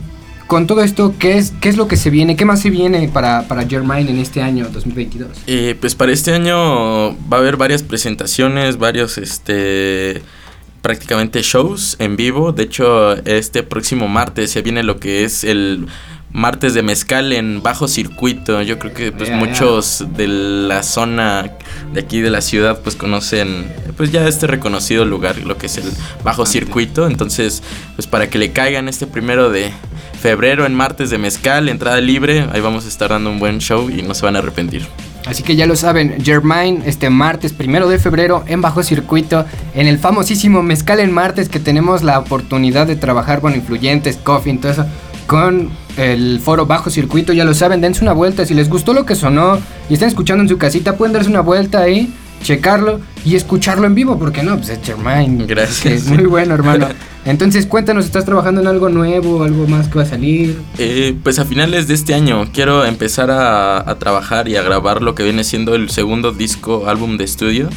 con 0.49 0.67
todo 0.67 0.83
esto, 0.83 1.15
¿qué 1.17 1.39
es, 1.39 1.53
qué 1.61 1.69
es 1.69 1.77
lo 1.77 1.87
que 1.87 1.97
se 1.97 2.11
viene? 2.11 2.35
¿Qué 2.35 2.45
más 2.45 2.61
se 2.61 2.71
viene 2.71 3.09
para, 3.09 3.47
para 3.47 3.63
en 3.63 4.19
este 4.19 4.43
año 4.43 4.69
2022? 4.69 5.43
Eh, 5.47 5.77
pues 5.81 5.95
para 5.95 6.11
este 6.11 6.33
año 6.33 7.17
va 7.33 7.37
a 7.37 7.39
haber 7.39 7.57
varias 7.57 7.85
presentaciones, 7.85 8.79
varios 8.79 9.17
este 9.17 10.23
prácticamente 10.83 11.41
shows 11.43 11.95
en 12.01 12.17
vivo. 12.17 12.51
De 12.51 12.65
hecho, 12.65 13.15
este 13.27 13.63
próximo 13.63 14.09
martes 14.09 14.51
se 14.51 14.61
viene 14.61 14.83
lo 14.83 14.99
que 14.99 15.23
es 15.23 15.45
el 15.45 15.87
martes 16.33 16.75
de 16.75 16.83
mezcal 16.83 17.33
en 17.33 17.63
bajo 17.63 17.89
circuito. 17.89 18.63
Yo 18.63 18.79
creo 18.79 18.95
que 18.95 19.13
pues 19.13 19.31
muchos 19.31 20.05
de 20.17 20.29
la 20.29 20.83
zona 20.83 21.53
de 21.93 22.01
aquí 22.01 22.21
de 22.21 22.31
la 22.31 22.41
ciudad 22.41 22.81
pues 22.83 22.97
conocen 22.97 23.73
pues 23.97 24.13
ya 24.13 24.27
este 24.27 24.47
reconocido 24.47 25.05
lugar, 25.05 25.39
lo 25.39 25.59
que 25.59 25.67
es 25.67 25.77
el 25.77 25.91
bajo 26.25 26.47
circuito. 26.47 27.07
Entonces, 27.07 27.63
pues 27.97 28.07
para 28.07 28.31
que 28.31 28.39
le 28.39 28.53
caigan 28.53 28.89
este 28.89 29.07
primero 29.07 29.51
de 29.51 29.73
febrero 30.21 30.67
en 30.67 30.75
martes 30.75 31.11
de 31.11 31.19
mezcal, 31.19 31.69
entrada 31.69 32.01
libre, 32.01 32.47
ahí 32.53 32.61
vamos 32.61 32.85
a 32.85 32.89
estar 32.89 33.11
dando 33.11 33.31
un 33.31 33.39
buen 33.39 33.59
show 33.59 33.91
y 33.91 34.03
no 34.03 34.15
se 34.15 34.25
van 34.25 34.37
a 34.37 34.39
arrepentir. 34.41 34.87
Así 35.27 35.43
que 35.43 35.55
ya 35.55 35.67
lo 35.67 35.77
saben, 35.77 36.25
Germain 36.25 36.83
este 36.87 37.11
martes 37.11 37.53
primero 37.53 37.89
de 37.89 37.99
febrero 37.99 38.43
en 38.47 38.63
Bajo 38.63 38.83
Circuito, 38.83 39.45
en 39.75 39.87
el 39.87 39.99
famosísimo 39.99 40.63
Mezcal 40.63 40.99
en 41.01 41.13
Martes 41.13 41.49
que 41.49 41.61
tenemos 41.61 42.03
la 42.03 42.19
oportunidad 42.19 42.87
de 42.87 42.97
trabajar 42.97 43.41
con 43.41 43.55
influyentes, 43.55 44.17
coffee, 44.17 44.57
todo 44.57 44.73
eso, 44.73 44.87
con 45.31 45.71
el 45.97 46.41
foro 46.41 46.67
Bajo 46.67 46.91
Circuito, 46.91 47.33
ya 47.33 47.45
lo 47.45 47.55
saben, 47.55 47.81
dense 47.81 48.03
una 48.03 48.13
vuelta, 48.13 48.45
si 48.45 48.53
les 48.53 48.69
gustó 48.69 48.93
lo 48.93 49.07
que 49.07 49.15
sonó 49.15 49.61
y 49.89 49.95
están 49.95 50.09
escuchando 50.09 50.43
en 50.43 50.49
su 50.49 50.59
casita, 50.59 50.97
pueden 50.97 51.13
darse 51.13 51.31
una 51.31 51.41
vuelta 51.41 51.79
ahí, 51.79 52.13
checarlo 52.43 52.99
y 53.25 53.37
escucharlo 53.37 53.87
en 53.87 53.95
vivo, 53.95 54.19
porque 54.19 54.43
no, 54.43 54.57
pues 54.57 54.71
es 54.71 54.81
Germain. 54.83 55.47
Gracias. 55.47 55.95
Es 55.95 56.07
muy 56.09 56.25
bueno, 56.25 56.55
hermano. 56.55 56.89
Entonces 57.25 57.67
cuéntanos, 57.67 58.07
¿estás 58.07 58.25
trabajando 58.25 58.61
en 58.61 58.67
algo 58.67 58.89
nuevo, 58.89 59.45
algo 59.45 59.69
más 59.69 59.87
que 59.87 59.99
va 59.99 60.03
a 60.03 60.07
salir? 60.07 60.61
Eh, 60.79 61.17
pues 61.23 61.39
a 61.39 61.45
finales 61.45 61.87
de 61.87 61.95
este 61.95 62.13
año 62.13 62.49
quiero 62.53 62.85
empezar 62.85 63.31
a, 63.31 63.89
a 63.89 63.99
trabajar 64.01 64.49
y 64.49 64.57
a 64.57 64.63
grabar 64.63 65.01
lo 65.01 65.15
que 65.15 65.23
viene 65.23 65.45
siendo 65.45 65.77
el 65.77 65.91
segundo 65.91 66.33
disco, 66.33 66.89
álbum 66.89 67.19
de 67.19 67.23
estudio. 67.23 67.69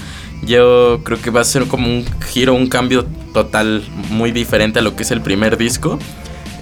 Yo 0.41 1.01
creo 1.03 1.22
que 1.22 1.29
va 1.29 1.41
a 1.41 1.43
ser 1.43 1.65
como 1.65 1.88
un 1.88 2.03
giro, 2.31 2.55
un 2.55 2.67
cambio 2.67 3.05
total 3.31 3.83
muy 4.10 4.31
diferente 4.31 4.79
a 4.79 4.81
lo 4.81 4.95
que 4.95 5.03
es 5.03 5.12
el 5.12 5.22
primer 5.22 5.55
disco. 5.55 6.00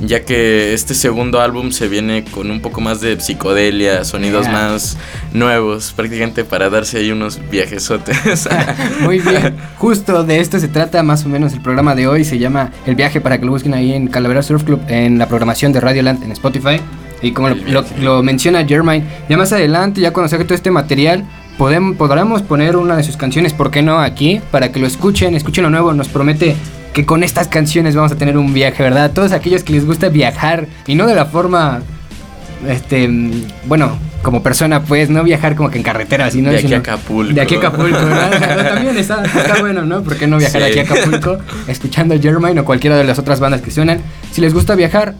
Ya 0.03 0.23
que 0.25 0.73
este 0.73 0.95
segundo 0.95 1.41
álbum 1.41 1.71
se 1.71 1.87
viene 1.87 2.23
con 2.23 2.49
un 2.49 2.59
poco 2.59 2.81
más 2.81 3.01
de 3.01 3.19
psicodelia, 3.19 4.03
sonidos 4.03 4.47
Yeah. 4.47 4.51
más 4.51 4.97
nuevos, 5.33 5.93
prácticamente 5.95 6.43
para 6.43 6.69
darse 6.69 6.97
ahí 6.97 7.11
unos 7.11 7.39
viajesotes. 7.51 8.49
Muy 9.01 9.19
bien, 9.19 9.55
justo 9.77 10.23
de 10.23 10.39
esto 10.39 10.59
se 10.59 10.67
trata 10.67 11.03
más 11.03 11.25
o 11.25 11.29
menos 11.29 11.53
el 11.53 11.61
programa 11.61 11.93
de 11.93 12.07
hoy. 12.07 12.25
Se 12.25 12.39
llama 12.39 12.71
El 12.85 12.95
viaje 12.95 13.21
para 13.21 13.39
que 13.39 13.45
lo 13.45 13.51
busquen 13.51 13.73
ahí 13.73 13.93
en 13.93 14.07
Calavera 14.07 14.41
Surf 14.41 14.63
Club 14.63 14.81
en 14.87 15.19
la 15.19 15.27
programación 15.27 15.71
de 15.71 15.79
Radioland 15.79 16.23
en 16.23 16.31
Spotify. 16.31 16.81
Y 17.21 17.33
como 17.33 17.49
lo, 17.49 18.23
menciona 18.23 18.65
Germain, 18.65 19.05
ya 19.29 19.37
más 19.37 19.53
adelante, 19.53 20.01
ya 20.01 20.11
cuando 20.11 20.29
saque 20.29 20.43
todo 20.43 20.55
este 20.55 20.71
material, 20.71 21.23
podemos, 21.57 21.95
podremos 21.95 22.41
poner 22.41 22.75
una 22.75 22.97
de 22.97 23.03
sus 23.03 23.17
canciones, 23.17 23.53
¿por 23.53 23.69
qué 23.69 23.83
no? 23.83 23.99
Aquí, 23.99 24.41
para 24.49 24.71
que 24.71 24.79
lo 24.79 24.87
escuchen, 24.87 25.35
escuchen 25.35 25.63
lo 25.63 25.69
nuevo. 25.69 25.93
Nos 25.93 26.09
promete 26.09 26.55
que 26.93 27.05
con 27.05 27.23
estas 27.23 27.47
canciones 27.47 27.95
vamos 27.95 28.11
a 28.11 28.15
tener 28.15 28.37
un 28.37 28.53
viaje, 28.53 28.83
¿verdad? 28.83 29.05
A 29.05 29.09
todos 29.13 29.31
aquellos 29.31 29.63
que 29.63 29.73
les 29.73 29.85
gusta 29.85 30.09
viajar 30.09 30.67
y 30.87 30.95
no 30.95 31.07
de 31.07 31.15
la 31.15 31.25
forma, 31.25 31.81
este, 32.67 33.09
bueno, 33.65 33.97
como 34.21 34.43
persona, 34.43 34.83
pues, 34.83 35.09
no 35.09 35.23
viajar 35.23 35.55
como 35.55 35.69
que 35.71 35.77
en 35.77 35.83
carretera, 35.83 36.29
sino 36.29 36.49
de 36.51 36.57
aquí 36.57 36.65
sino- 36.67 36.75
a 36.75 36.79
Acapulco. 36.79 37.33
de 37.33 37.41
aquí 37.41 37.55
a 37.55 37.57
Acapulco, 37.59 37.97
¿verdad? 38.05 38.69
También 38.73 38.97
está, 38.97 39.23
está 39.23 39.59
bueno, 39.61 39.83
¿no? 39.83 40.03
¿Por 40.03 40.15
qué 40.17 40.27
no 40.27 40.37
viajar 40.37 40.61
Sí. 40.61 40.67
aquí 40.67 40.79
a 40.79 40.81
Acapulco 40.83 41.37
escuchando 41.67 42.19
Germain 42.21 42.57
o 42.59 42.65
cualquiera 42.65 42.97
de 42.97 43.03
las 43.03 43.17
otras 43.19 43.39
bandas 43.39 43.61
que 43.61 43.71
suenan? 43.71 44.01
Si 44.31 44.41
les 44.41 44.53
gusta 44.53 44.75
viajar, 44.75 45.15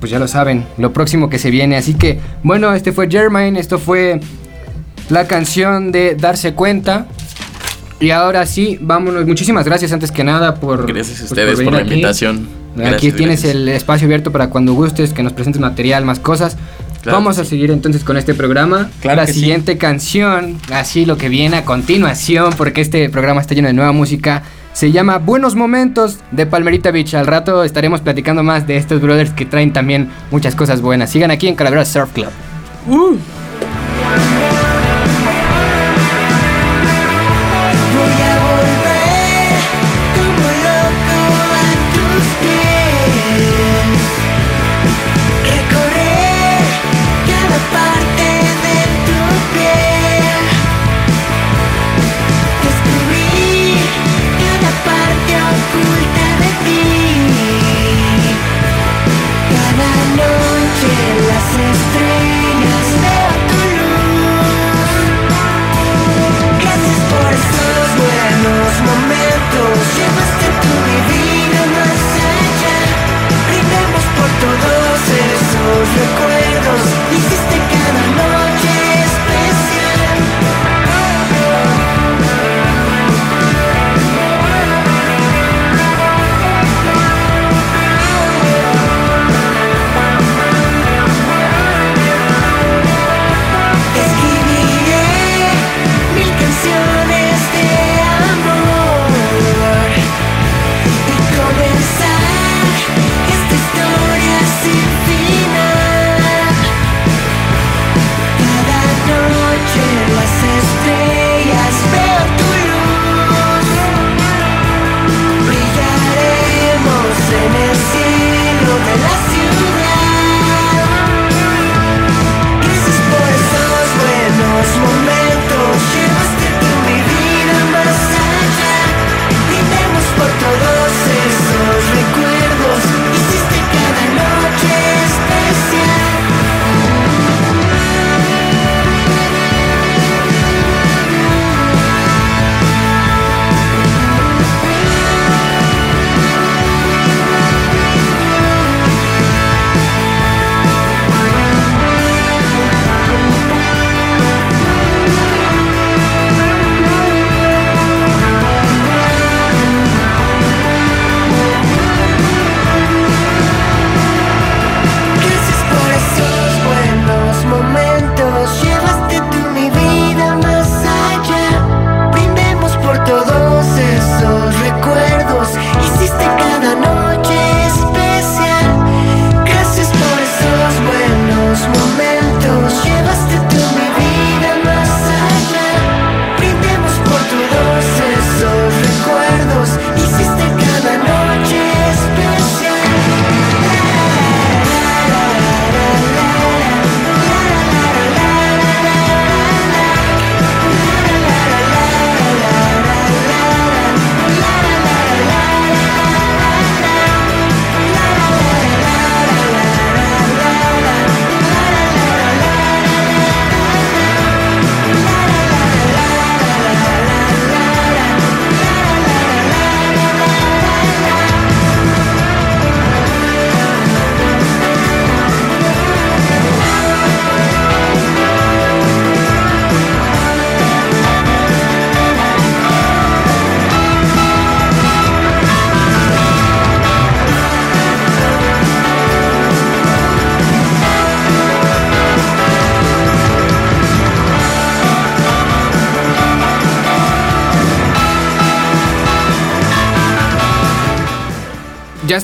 pues 0.00 0.10
ya 0.12 0.18
lo 0.18 0.28
saben, 0.28 0.64
lo 0.78 0.92
próximo 0.92 1.28
que 1.28 1.38
se 1.38 1.50
viene. 1.50 1.76
Así 1.76 1.94
que, 1.94 2.20
bueno, 2.42 2.72
este 2.74 2.92
fue 2.92 3.10
Germain, 3.10 3.56
esto 3.56 3.78
fue 3.78 4.20
la 5.10 5.26
canción 5.26 5.90
de 5.92 6.14
Darse 6.14 6.54
Cuenta. 6.54 7.06
Y 8.00 8.10
ahora 8.10 8.46
sí, 8.46 8.78
vámonos. 8.80 9.26
Muchísimas 9.26 9.64
gracias 9.64 9.92
antes 9.92 10.12
que 10.12 10.22
nada 10.24 10.54
por... 10.54 10.86
Gracias 10.86 11.20
a 11.22 11.24
ustedes 11.24 11.56
por, 11.56 11.58
venir 11.64 11.72
la 11.72 11.78
aquí. 11.80 11.88
invitación. 11.94 12.36
Aquí 12.74 12.80
Gracias, 12.82 13.16
tienes 13.16 13.42
gracias. 13.42 13.54
el 13.54 13.68
espacio 13.70 14.06
abierto 14.06 14.30
para 14.30 14.50
cuando 14.50 14.72
gustes, 14.72 15.12
que 15.12 15.22
nos 15.24 15.32
presentes 15.32 15.60
material, 15.60 16.04
más 16.04 16.20
cosas. 16.20 16.56
Claro 17.02 17.18
Vamos 17.18 17.38
a 17.38 17.44
sí. 17.44 17.50
seguir 17.50 17.70
entonces 17.70 18.04
con 18.04 18.16
este 18.16 18.34
programa. 18.34 18.90
Claro 19.00 19.20
la 19.20 19.26
que 19.26 19.32
sí. 19.32 19.40
siguiente 19.40 19.78
canción, 19.78 20.58
así 20.72 21.06
lo 21.06 21.16
que 21.16 21.28
viene 21.28 21.56
a 21.56 21.64
continuación, 21.64 22.52
porque 22.56 22.80
este 22.80 23.08
programa 23.08 23.40
está 23.40 23.54
lleno 23.54 23.68
de 23.68 23.74
nueva 23.74 23.92
música, 23.92 24.42
se 24.72 24.92
llama 24.92 25.18
Buenos 25.18 25.56
Momentos 25.56 26.18
de 26.30 26.46
Palmerita 26.46 26.92
Beach. 26.92 27.14
Al 27.14 27.26
rato 27.26 27.64
estaremos 27.64 28.00
platicando 28.00 28.44
más 28.44 28.66
de 28.68 28.76
estos 28.76 29.00
brothers 29.00 29.30
que 29.32 29.44
traen 29.44 29.72
también 29.72 30.08
muchas 30.30 30.54
cosas 30.54 30.80
buenas. 30.80 31.10
Sigan 31.10 31.32
aquí 31.32 31.48
en 31.48 31.56
Calavera 31.56 31.84
Surf 31.84 32.12
Club. 32.12 32.28
Voy 32.86 33.18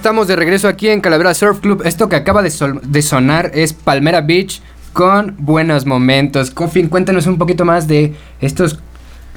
estamos 0.05 0.29
de 0.29 0.37
regreso 0.37 0.69
aquí 0.69 0.91
en 0.91 1.01
Calavera 1.01 1.33
Surf 1.33 1.61
Club. 1.61 1.81
Esto 1.87 2.11
que 2.11 2.17
acaba 2.17 2.43
de, 2.43 2.51
sonar 2.51 3.51
es 3.55 3.73
Palmera 3.73 4.21
Beach 4.21 4.61
con 4.93 5.35
buenos 5.39 5.87
momentos. 5.87 6.51
Coffin, 6.51 6.91
cuéntanos 6.91 7.27
un 7.27 7.39
poquito 7.39 7.65
más 7.65 7.89
de 7.89 8.13
estos 8.39 8.79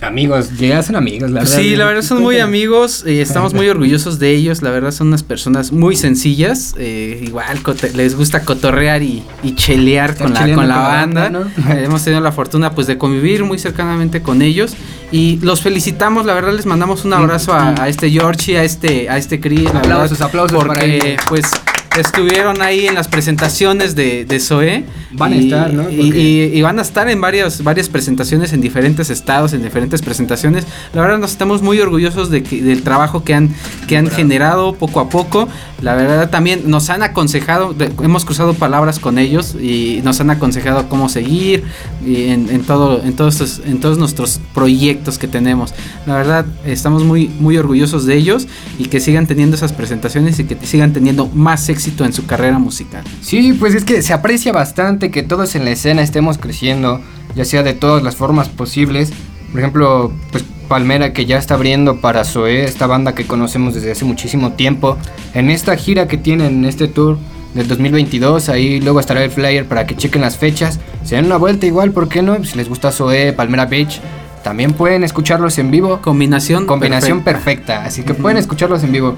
amigos. 0.02 0.58
Ya 0.58 0.84
son 0.84 0.98
amigos, 0.98 1.32
la 1.32 1.40
verdad. 1.40 1.58
Sí, 1.58 1.78
la 1.78 1.86
verdad 1.86 2.02
son 2.02 2.22
muy 2.22 2.40
amigos, 2.40 3.06
eh, 3.06 3.22
estamos 3.22 3.54
muy 3.54 3.70
orgullosos 3.70 4.20
de 4.20 4.32
ellos, 4.32 4.62
la 4.62 4.72
verdad 4.72 4.92
son 4.92 5.08
unas 5.08 5.24
personas 5.24 5.72
muy 5.72 5.96
sencillas, 5.96 6.76
eh, 6.78 7.24
igual 7.24 7.60
les 7.96 8.18
gusta 8.18 8.44
cotorrear 8.44 9.02
y, 9.02 9.24
y 9.44 9.56
chelear 9.56 10.18
con 10.18 10.34
la, 10.34 10.42
con 10.42 10.50
la 10.50 10.56
con 10.56 10.68
la 10.68 10.78
banda, 10.80 11.30
banda, 11.30 11.50
¿no? 11.66 11.74
Hemos 11.76 12.04
tenido 12.04 12.20
la 12.20 12.34
fortuna 12.34 12.76
pues 12.76 12.88
de 12.88 12.98
convivir 12.98 13.46
muy 13.46 13.58
cercanamente 13.58 14.22
con 14.22 14.42
ellos 14.42 14.76
y 15.12 15.40
los 15.42 15.62
felicitamos, 15.62 16.26
la 16.26 16.34
verdad 16.34 16.54
les 16.54 16.66
mandamos 16.66 17.06
un 17.06 17.14
abrazo 17.14 17.54
a, 17.54 17.82
a 17.82 17.88
este 17.88 18.10
Georgie, 18.10 18.58
a 18.58 18.64
este, 18.64 19.10
a 19.10 19.18
este 19.18 19.40
Chris, 19.40 19.74
la 19.74 19.80
Aplausos, 19.80 20.20
verdad, 20.20 20.28
aplausos 20.28 20.66
para 20.66 20.82
porque 20.82 20.98
ellos. 20.98 21.22
pues 21.30 21.52
estuvieron 21.98 22.62
ahí 22.62 22.88
en 22.88 22.96
las 22.96 23.08
presentaciones 23.08 23.96
de, 23.96 24.26
de 24.26 24.40
Zoé. 24.40 24.86
Van 25.12 25.34
a 25.34 25.38
estar, 25.38 25.74
¿no? 25.74 25.90
Y, 25.90 25.96
Porque- 25.98 26.20
y- 26.20 26.58
y 26.58 26.62
van 26.62 26.80
a 26.80 26.82
estar 26.82 27.10
en 27.10 27.20
varias, 27.22 27.64
varias 27.64 27.90
presentaciones 27.90 28.54
en 28.54 28.62
diferentes 28.62 29.10
estados, 29.10 29.54
en 29.54 29.64
diferentes 29.64 30.02
presentaciones. 30.02 30.66
La 30.94 31.02
verdad 31.02 31.18
nos 31.18 31.32
estamos 31.32 31.62
muy 31.62 31.80
orgullosos 31.80 32.30
de 32.30 32.44
que- 32.44 32.62
del 32.62 32.84
trabajo 32.84 33.24
que 33.24 33.34
han, 33.34 33.50
que 33.88 33.98
han 33.98 34.10
generado 34.10 34.74
poco 34.76 35.00
a 35.00 35.10
poco. 35.10 35.48
La 35.82 35.96
verdad 35.96 36.30
también 36.30 36.64
nos 36.70 36.90
han 36.90 37.04
aconsejado, 37.04 37.76
hemos 38.04 38.26
cruzado 38.26 38.54
palabras 38.54 39.00
con 39.00 39.18
ellos 39.18 39.56
y 39.56 40.02
nos 40.04 40.20
han 40.20 40.30
aconsejado 40.30 40.90
cómo 40.90 41.08
seguir 41.10 41.64
y 42.06 42.26
en, 42.30 42.50
en 42.50 42.62
todo, 42.64 43.02
en 43.04 43.14
todos 43.16 43.36
estos- 43.42 43.62
en 43.66 43.80
todos 43.80 43.98
nuestros 43.98 44.40
proyectos 44.54 45.18
que 45.18 45.28
tenemos. 45.28 45.74
La 46.06 46.16
verdad 46.16 46.46
estamos 46.66 47.04
muy, 47.04 47.28
muy 47.40 47.58
orgullosos 47.58 48.06
de 48.06 48.16
ellos 48.16 48.48
y 48.78 48.86
que 48.86 49.00
sigan 49.00 49.28
teniendo 49.28 49.56
esas 49.56 49.72
presentaciones 49.74 50.40
y 50.40 50.44
que 50.46 50.58
sigan 50.66 50.94
teniendo 50.94 51.28
más 51.28 51.70
éxito 51.70 51.87
en 52.00 52.14
su 52.14 52.26
carrera 52.26 52.60
musical. 52.60 53.04
Sí, 53.22 53.54
pues 53.54 53.76
es 53.76 53.84
que 53.84 54.02
se 54.02 54.14
aprecia 54.14 54.52
bastante 54.52 55.12
que 55.12 55.24
todos 55.24 55.56
en 55.56 55.66
la 55.66 55.72
escena 55.72 56.02
estemos 56.02 56.38
creciendo, 56.38 57.02
ya 57.36 57.46
sea 57.46 57.64
de 57.64 57.74
todas 57.74 58.04
las 58.04 58.16
formas 58.16 58.50
posibles. 58.50 59.12
Por 59.52 59.60
ejemplo, 59.60 60.12
pues 60.32 60.44
Palmera 60.68 61.14
que 61.14 61.26
ya 61.26 61.38
está 61.38 61.54
abriendo 61.54 62.02
para 62.02 62.26
Zoé, 62.26 62.66
esta 62.66 62.88
banda 62.88 63.16
que 63.16 63.26
conocemos 63.26 63.74
desde 63.74 63.92
hace 63.92 64.06
muchísimo 64.06 64.54
tiempo. 64.54 64.98
En 65.34 65.50
esta 65.50 65.76
gira 65.78 66.08
que 66.08 66.18
tienen, 66.18 66.48
en 66.48 66.66
este 66.66 66.88
tour 66.88 67.18
del 67.54 67.68
2022, 67.68 68.50
ahí 68.50 68.82
luego 68.82 69.00
estará 69.00 69.24
el 69.24 69.32
flyer 69.32 69.66
para 69.66 69.88
que 69.88 69.96
chequen 69.96 70.22
las 70.22 70.38
fechas. 70.38 70.80
Se 71.04 71.16
den 71.16 71.26
una 71.26 71.38
vuelta 71.38 71.66
igual, 71.66 71.92
¿por 71.92 72.10
qué 72.10 72.22
no? 72.22 72.44
Si 72.44 72.58
les 72.58 72.68
gusta 72.68 72.92
Zoé, 72.92 73.32
Palmera 73.32 73.66
Beach, 73.66 74.02
también 74.44 74.74
pueden 74.74 75.04
escucharlos 75.04 75.58
en 75.58 75.72
vivo. 75.72 76.00
Combinación. 76.02 76.66
Combinación 76.66 77.24
perfecta, 77.24 77.84
así 77.86 78.04
que 78.04 78.14
pueden 78.14 78.38
escucharlos 78.38 78.84
en 78.84 78.92
vivo. 78.92 79.16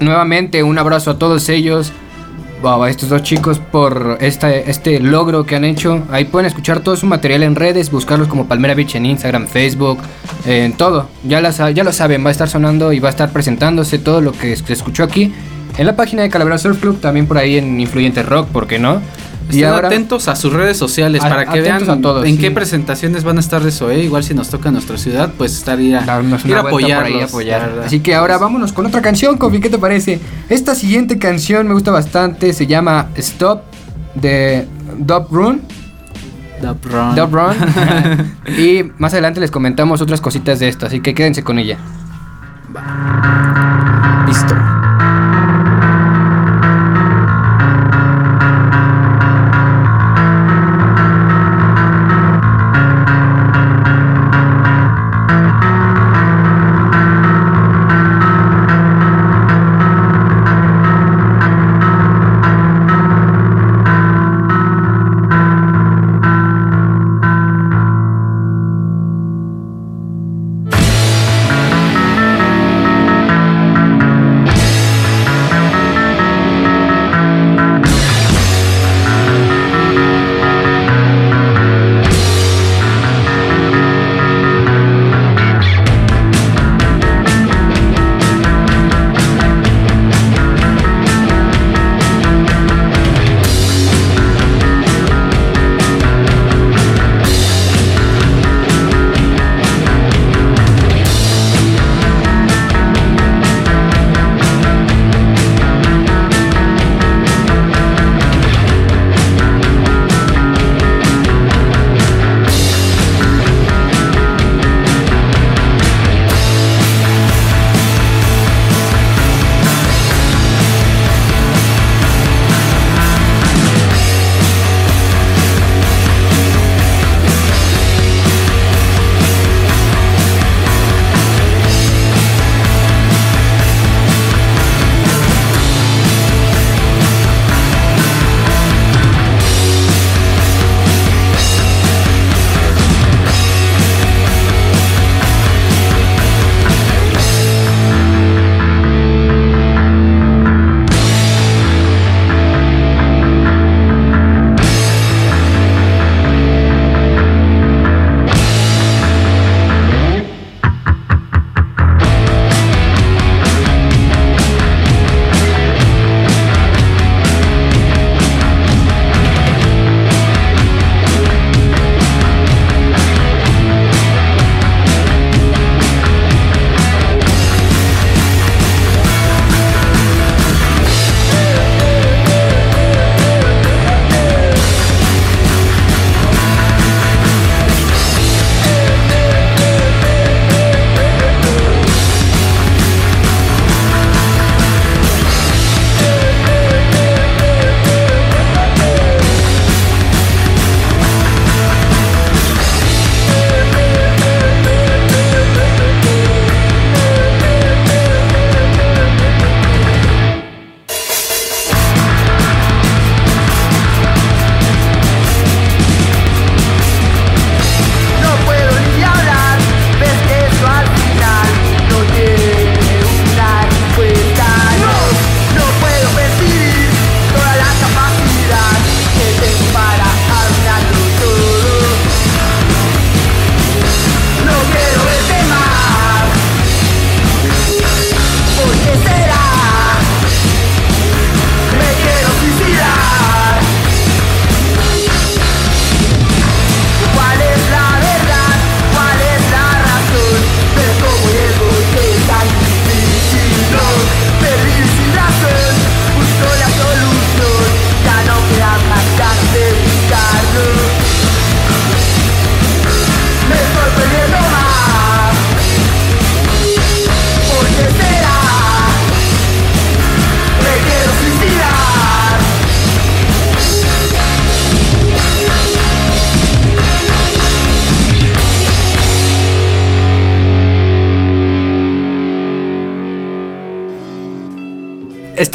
Nuevamente 0.00 0.62
un 0.62 0.78
abrazo 0.78 1.10
a 1.10 1.18
todos 1.18 1.48
ellos, 1.48 1.92
a 2.62 2.90
estos 2.90 3.08
dos 3.08 3.22
chicos 3.22 3.58
por 3.58 4.18
este, 4.20 5.00
logro 5.00 5.44
que 5.44 5.56
han 5.56 5.64
hecho. 5.64 6.02
Ahí 6.10 6.24
pueden 6.24 6.46
escuchar 6.46 6.80
todo 6.80 6.96
su 6.96 7.06
material 7.06 7.42
en 7.42 7.54
redes, 7.54 7.90
buscarlos 7.90 8.28
como 8.28 8.46
Palmera 8.46 8.74
Beach 8.74 8.96
en 8.96 9.06
Instagram, 9.06 9.46
Facebook, 9.46 9.98
en 10.46 10.72
todo. 10.72 11.08
Ya, 11.24 11.40
ya 11.50 11.84
lo 11.84 11.92
saben, 11.92 12.24
va 12.24 12.28
a 12.28 12.32
estar 12.32 12.48
sonando 12.48 12.92
y 12.92 13.00
va 13.00 13.08
a 13.08 13.10
estar 13.10 13.32
presentándose 13.32 13.98
todo 13.98 14.20
lo 14.20 14.32
que 14.32 14.56
se 14.56 14.72
escuchó 14.72 15.04
aquí. 15.04 15.32
En 15.76 15.86
la 15.86 15.94
página 15.94 16.22
de 16.22 16.30
Calavera 16.30 16.58
Surf 16.58 16.80
Club, 16.80 17.00
también 17.00 17.26
por 17.26 17.38
ahí 17.38 17.56
en 17.56 17.80
Influyente 17.80 18.22
Rock, 18.22 18.48
¿por 18.48 18.66
qué 18.66 18.78
no? 18.78 19.00
Estén 19.48 19.64
atentos 19.66 20.28
a 20.28 20.36
sus 20.36 20.52
redes 20.52 20.76
sociales 20.76 21.22
A- 21.24 21.28
para 21.28 21.46
que 21.46 21.60
vean 21.60 21.88
a 21.88 22.00
todos, 22.00 22.26
en 22.26 22.36
sí. 22.36 22.40
qué 22.40 22.50
presentaciones 22.50 23.24
van 23.24 23.36
a 23.38 23.40
estar 23.40 23.62
de 23.62 23.70
Zoe. 23.70 23.98
Igual 24.04 24.22
si 24.24 24.34
nos 24.34 24.48
toca 24.48 24.70
nuestra 24.70 24.98
ciudad, 24.98 25.32
pues 25.36 25.54
estar 25.54 25.80
ir 25.80 25.96
a, 25.96 26.02
darnos 26.02 26.44
ir 26.44 26.54
a 26.54 26.60
apoyarlos, 26.60 27.22
apoyar. 27.24 27.82
Así 27.84 28.00
que 28.00 28.14
ahora 28.14 28.38
vámonos 28.38 28.72
con 28.72 28.86
otra 28.86 29.00
canción, 29.02 29.38
Kofi, 29.38 29.60
¿qué 29.60 29.70
te 29.70 29.78
parece? 29.78 30.20
Esta 30.48 30.74
siguiente 30.74 31.18
canción 31.18 31.66
me 31.66 31.74
gusta 31.74 31.90
bastante, 31.90 32.52
se 32.52 32.66
llama 32.66 33.08
Stop 33.16 33.62
de 34.14 34.66
Dub 34.98 35.26
Run. 35.30 35.62
Dub 36.60 36.78
Run. 36.84 37.14
Dub 37.14 37.34
Run. 37.34 37.56
y 38.58 38.82
más 38.98 39.12
adelante 39.12 39.40
les 39.40 39.50
comentamos 39.50 40.00
otras 40.00 40.20
cositas 40.20 40.58
de 40.58 40.68
esto, 40.68 40.86
así 40.86 41.00
que 41.00 41.14
quédense 41.14 41.42
con 41.42 41.58
ella. 41.58 41.78
Listo. 44.26 44.54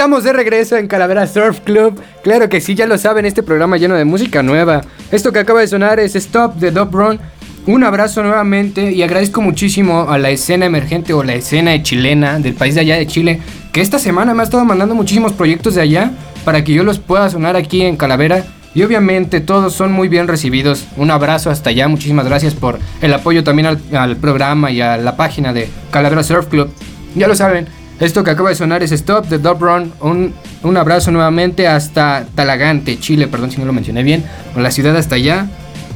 Estamos 0.04 0.26
de 0.26 0.34
regreso 0.34 0.76
en 0.76 0.89
Calavera 0.89 1.26
Surf 1.26 1.62
Club. 1.62 1.98
Claro 2.24 2.50
que 2.50 2.60
sí, 2.60 2.76
ya 2.76 2.86
lo 2.86 2.98
saben, 2.98 3.26
este 3.26 3.42
programa 3.42 3.78
lleno 3.78 3.96
de 3.96 4.04
música 4.04 4.44
nueva. 4.44 4.82
Esto 5.13 5.32
que 5.32 5.39
acaba 5.39 5.62
de 5.62 5.68
sonar 5.68 5.98
es 6.02 6.18
Stop 6.18 6.56
de 6.56 6.72
Dub 6.72 6.92
Run. 6.92 7.22
Un 7.68 7.86
abrazo 7.86 8.22
nuevamente 8.22 8.92
y 8.92 9.02
agradezco 9.02 9.42
muchísimo 9.42 10.10
a 10.10 10.18
la 10.18 10.30
escena 10.30 10.66
emergente 10.66 11.13
o 11.13 11.24
la 11.24 11.36
escena 11.36 11.82
chilena 11.82 12.38
del 12.39 12.54
país 12.54 12.76
de 12.76 12.82
allá 12.82 12.98
de 12.98 13.08
Chile, 13.08 13.39
que 13.72 13.80
esta 13.80 13.98
semana 13.98 14.34
me 14.34 14.42
ha 14.42 14.44
estado 14.44 14.66
mandando 14.66 14.94
muchísimos 14.94 15.32
proyectos 15.32 15.76
de 15.76 15.82
allá 15.84 16.12
para 16.44 16.66
que 16.66 16.74
yo 16.74 16.84
los 16.84 17.00
pueda 17.00 17.30
sonar 17.30 17.56
aquí 17.56 17.84
en 17.84 17.96
Calavera. 17.96 18.44
Y 18.76 18.84
obviamente 18.84 19.39
todos 19.39 19.72
son 19.72 19.94
muy 19.94 20.10
bien 20.10 20.28
recibidos. 20.28 20.86
Un 20.98 21.12
abrazo 21.12 21.50
hasta 21.50 21.70
allá, 21.70 21.88
muchísimas 21.88 22.26
gracias 22.26 22.56
por 22.56 22.78
el 23.02 23.13
apoyo 23.13 23.46
también 23.46 23.68
al, 23.68 23.80
al 23.94 24.18
programa 24.18 24.70
y 24.70 24.82
a 24.82 24.98
la 24.98 25.16
página 25.16 25.54
de 25.54 25.70
Calavera 25.92 26.24
Surf 26.24 26.48
Club. 26.48 26.70
Ya 27.16 27.30
lo 27.30 27.36
saben, 27.36 27.68
esto 28.04 28.24
que 28.24 28.32
acaba 28.32 28.50
de 28.50 28.56
sonar 28.56 28.84
es 28.84 28.92
Stop 28.92 29.28
de 29.28 29.38
Dub 29.38 29.60
Run. 29.62 29.94
Un, 30.02 30.34
un 30.63 30.78
abrazo 30.78 31.12
nuevamente 31.12 31.68
hasta 31.68 32.26
Talagante, 32.36 33.00
Chile, 33.00 33.28
perdón 33.28 33.52
si 33.52 33.60
no 33.60 33.66
lo 33.66 33.74
mencioné 33.74 34.04
bien, 34.04 34.24
con 34.54 34.63
la 34.63 34.72
ciudad 34.72 34.96
hasta 34.96 35.16
allá. 35.16 35.48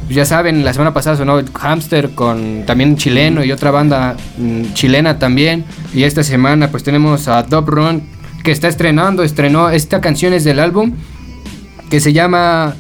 Ya 0.10 0.24
saben, 0.24 0.64
la 0.64 0.72
semana 0.72 0.94
pasada 0.94 1.18
sonó 1.18 1.42
Hamster 1.54 2.12
con 2.12 2.64
también 2.66 2.96
chileno 2.96 3.44
y 3.44 3.52
otra 3.52 3.72
banda 3.72 4.16
mm, 4.38 4.74
chilena 4.74 5.20
también. 5.20 5.66
Y 5.94 6.04
esta 6.04 6.24
semana 6.24 6.70
pues 6.72 6.84
tenemos 6.84 7.28
a 7.28 7.44
Dub 7.44 7.70
Run 7.70 8.04
que 8.44 8.52
está 8.52 8.70
estrenando, 8.70 9.24
estrenó 9.24 9.70
esta 9.70 10.00
canción 10.00 10.32
es 10.34 10.46
del 10.46 10.60
álbum 10.60 10.94
que 11.90 12.00
se 12.00 12.14
llama 12.14 12.76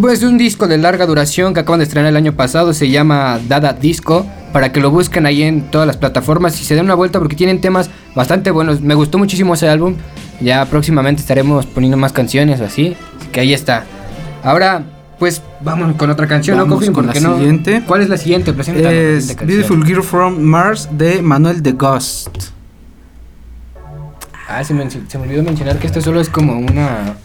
pues 0.00 0.22
un 0.22 0.36
disco 0.38 0.66
de 0.66 0.78
larga 0.78 1.06
duración 1.06 1.54
que 1.54 1.60
acaban 1.60 1.78
de 1.80 1.84
estrenar 1.84 2.10
el 2.10 2.16
año 2.16 2.32
pasado, 2.32 2.72
se 2.74 2.90
llama 2.90 3.38
Dada 3.48 3.72
Disco, 3.72 4.26
para 4.52 4.72
que 4.72 4.80
lo 4.80 4.90
busquen 4.90 5.26
ahí 5.26 5.42
en 5.42 5.62
todas 5.70 5.86
las 5.86 5.96
plataformas 5.96 6.60
y 6.60 6.64
se 6.64 6.74
den 6.74 6.84
una 6.84 6.94
vuelta 6.94 7.18
porque 7.18 7.36
tienen 7.36 7.60
temas 7.60 7.90
bastante 8.14 8.50
buenos. 8.50 8.80
Me 8.80 8.94
gustó 8.94 9.18
muchísimo 9.18 9.54
ese 9.54 9.68
álbum. 9.68 9.94
Ya 10.40 10.64
próximamente 10.66 11.20
estaremos 11.22 11.64
poniendo 11.66 11.96
más 11.96 12.12
canciones 12.12 12.60
o 12.60 12.64
así, 12.64 12.96
así 13.18 13.28
que 13.32 13.40
ahí 13.40 13.54
está. 13.54 13.84
Ahora, 14.42 14.82
pues 15.18 15.40
vamos 15.62 15.96
con 15.96 16.10
otra 16.10 16.26
canción, 16.26 16.58
¿no, 16.58 16.64
Vamos 16.64 16.80
Coffin? 16.80 16.92
con 16.92 17.06
la 17.06 17.12
¿Por 17.12 17.22
qué 17.22 17.26
no? 17.26 17.36
siguiente. 17.38 17.82
¿Cuál 17.86 18.02
es 18.02 18.08
la 18.08 18.18
siguiente? 18.18 18.52
Preséntanos 18.52 18.92
la 18.92 18.98
Es. 18.98 19.36
Beautiful 19.36 19.84
Girl 19.84 20.02
from 20.02 20.40
Mars 20.40 20.88
de 20.92 21.22
Manuel 21.22 21.62
de 21.62 21.72
Ghost. 21.72 22.28
Ah, 24.48 24.62
se 24.62 24.74
me, 24.74 24.88
se 24.90 25.18
me 25.18 25.24
olvidó 25.24 25.42
mencionar 25.42 25.78
que 25.78 25.86
esto 25.86 26.00
solo 26.00 26.20
es 26.20 26.28
como 26.28 26.58
una... 26.58 27.16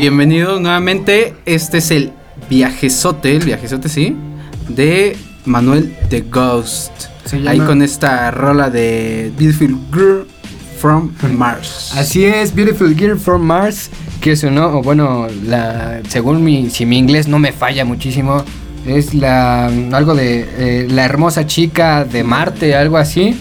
bienvenidos 0.00 0.62
nuevamente. 0.62 1.34
Este 1.44 1.76
es 1.78 1.90
el 1.90 2.12
viajezote, 2.48 3.36
el 3.36 3.44
viajezote, 3.44 3.90
sí, 3.90 4.16
de 4.68 5.14
Manuel 5.44 5.94
de 6.08 6.22
Ghost. 6.22 6.90
Ahí 7.46 7.58
con 7.60 7.82
esta 7.82 8.30
rola 8.30 8.70
de 8.70 9.30
Beautiful 9.38 9.78
Girl 9.92 10.26
from 10.78 11.10
Mars. 11.36 11.92
Así 11.94 12.24
es, 12.24 12.54
Beautiful 12.54 12.96
Girl 12.96 13.18
from 13.18 13.42
Mars, 13.42 13.90
que 14.22 14.36
sonó, 14.36 14.78
o 14.78 14.82
bueno, 14.82 15.26
la, 15.46 16.00
según 16.08 16.42
mi, 16.42 16.70
si 16.70 16.86
mi 16.86 16.96
inglés 16.96 17.28
no 17.28 17.38
me 17.38 17.52
falla 17.52 17.84
muchísimo, 17.84 18.42
es 18.86 19.12
la, 19.12 19.66
algo 19.66 20.14
de 20.14 20.48
eh, 20.56 20.88
la 20.90 21.04
hermosa 21.04 21.46
chica 21.46 22.06
de 22.06 22.24
Marte, 22.24 22.74
algo 22.74 22.96
así. 22.96 23.38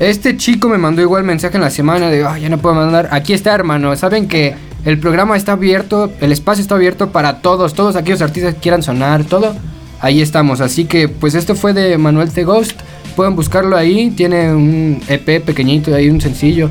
Este 0.00 0.36
chico 0.36 0.68
me 0.68 0.76
mandó 0.76 1.02
igual 1.02 1.22
mensaje 1.22 1.56
en 1.56 1.62
la 1.62 1.70
semana 1.70 2.10
de, 2.10 2.24
"Ah, 2.24 2.36
ya 2.36 2.48
no 2.48 2.58
puedo 2.58 2.74
mandar. 2.74 3.08
Aquí 3.12 3.32
está, 3.32 3.54
hermano. 3.54 3.94
Saben 3.94 4.26
que 4.26 4.56
el 4.84 4.98
programa 4.98 5.36
está 5.36 5.52
abierto, 5.52 6.12
el 6.20 6.32
espacio 6.32 6.62
está 6.62 6.74
abierto 6.74 7.10
para 7.10 7.38
todos, 7.40 7.74
todos 7.74 7.96
aquellos 7.96 8.20
artistas 8.20 8.54
que 8.54 8.60
quieran 8.60 8.82
sonar, 8.82 9.24
todo. 9.24 9.54
Ahí 10.00 10.20
estamos. 10.20 10.60
Así 10.60 10.84
que, 10.84 11.08
pues 11.08 11.34
esto 11.34 11.54
fue 11.54 11.72
de 11.72 11.96
Manuel 11.96 12.30
The 12.30 12.44
Ghost. 12.44 12.78
Pueden 13.16 13.34
buscarlo 13.34 13.76
ahí. 13.76 14.10
Tiene 14.10 14.52
un 14.52 15.00
EP 15.08 15.42
pequeñito, 15.42 15.94
ahí 15.94 16.10
un 16.10 16.20
sencillo. 16.20 16.68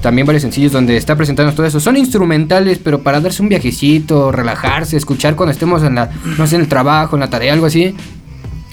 También 0.00 0.26
varios 0.26 0.42
sencillos 0.42 0.70
donde 0.70 0.96
está 0.96 1.16
presentando 1.16 1.52
todo 1.52 1.66
eso. 1.66 1.80
Son 1.80 1.96
instrumentales, 1.96 2.78
pero 2.78 3.02
para 3.02 3.20
darse 3.20 3.42
un 3.42 3.48
viajecito, 3.48 4.30
relajarse, 4.30 4.96
escuchar 4.96 5.34
cuando 5.34 5.50
estemos 5.50 5.82
en 5.82 5.96
la, 5.96 6.10
no 6.38 6.46
sé, 6.46 6.54
en 6.54 6.60
el 6.60 6.68
trabajo, 6.68 7.16
en 7.16 7.20
la 7.20 7.30
tarea, 7.30 7.52
algo 7.52 7.66
así. 7.66 7.96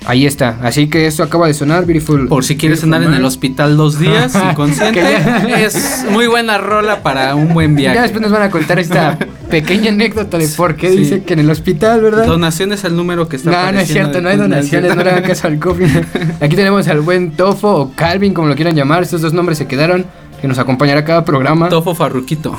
Ahí 0.05 0.25
está. 0.25 0.57
Así 0.61 0.87
que 0.87 1.07
esto 1.07 1.23
acaba 1.23 1.47
de 1.47 1.53
sonar, 1.53 1.85
Beautiful. 1.85 2.27
Por 2.27 2.43
si 2.43 2.57
quieres 2.57 2.83
andar 2.83 3.03
en 3.03 3.13
el 3.13 3.23
hospital 3.25 3.77
dos 3.77 3.99
días 3.99 4.33
inconsciente, 4.51 4.99
Que 5.01 5.01
ya- 5.01 5.59
es 5.61 6.05
muy 6.11 6.27
buena 6.27 6.57
rola 6.57 7.01
para 7.03 7.35
un 7.35 7.53
buen 7.53 7.71
Ya 7.77 7.91
viaje. 7.91 8.01
después 8.01 8.21
nos 8.21 8.31
van 8.31 8.41
a 8.43 8.49
contar 8.51 8.79
esta 8.79 9.17
pequeña 9.49 9.89
anécdota 9.91 10.37
de 10.37 10.47
por 10.49 10.75
qué 10.75 10.89
Sí. 10.91 10.97
dice 10.97 11.23
que 11.23 11.33
en 11.33 11.39
el 11.39 11.49
hospital, 11.49 12.01
¿verdad? 12.01 12.25
Donaciones 12.25 12.83
al 12.85 12.95
número 12.95 13.27
que 13.29 13.37
está 13.37 13.51
No, 13.51 13.71
no 13.71 13.79
es 13.79 13.87
cierto, 13.87 14.19
no 14.21 14.29
hay 14.29 14.37
donaciones, 14.37 14.95
no 14.95 15.03
le 15.03 15.09
hagan 15.11 15.23
caso 15.23 15.47
al 15.47 15.59
coffee. 15.59 15.87
Aquí 16.41 16.55
tenemos 16.55 16.87
al 16.87 17.01
buen 17.01 17.31
Tofo 17.31 17.69
o 17.75 17.91
Calvin, 17.95 18.33
como 18.33 18.47
lo 18.47 18.55
quieran 18.55 18.75
llamar. 18.75 19.03
Estos 19.03 19.21
dos 19.21 19.33
nombres 19.33 19.57
se 19.57 19.67
quedaron, 19.67 20.05
que 20.41 20.47
nos 20.47 20.59
acompañará 20.59 21.05
cada 21.05 21.23
programa. 21.23 21.69
Tofo 21.69 21.95
Farruquito. 21.95 22.57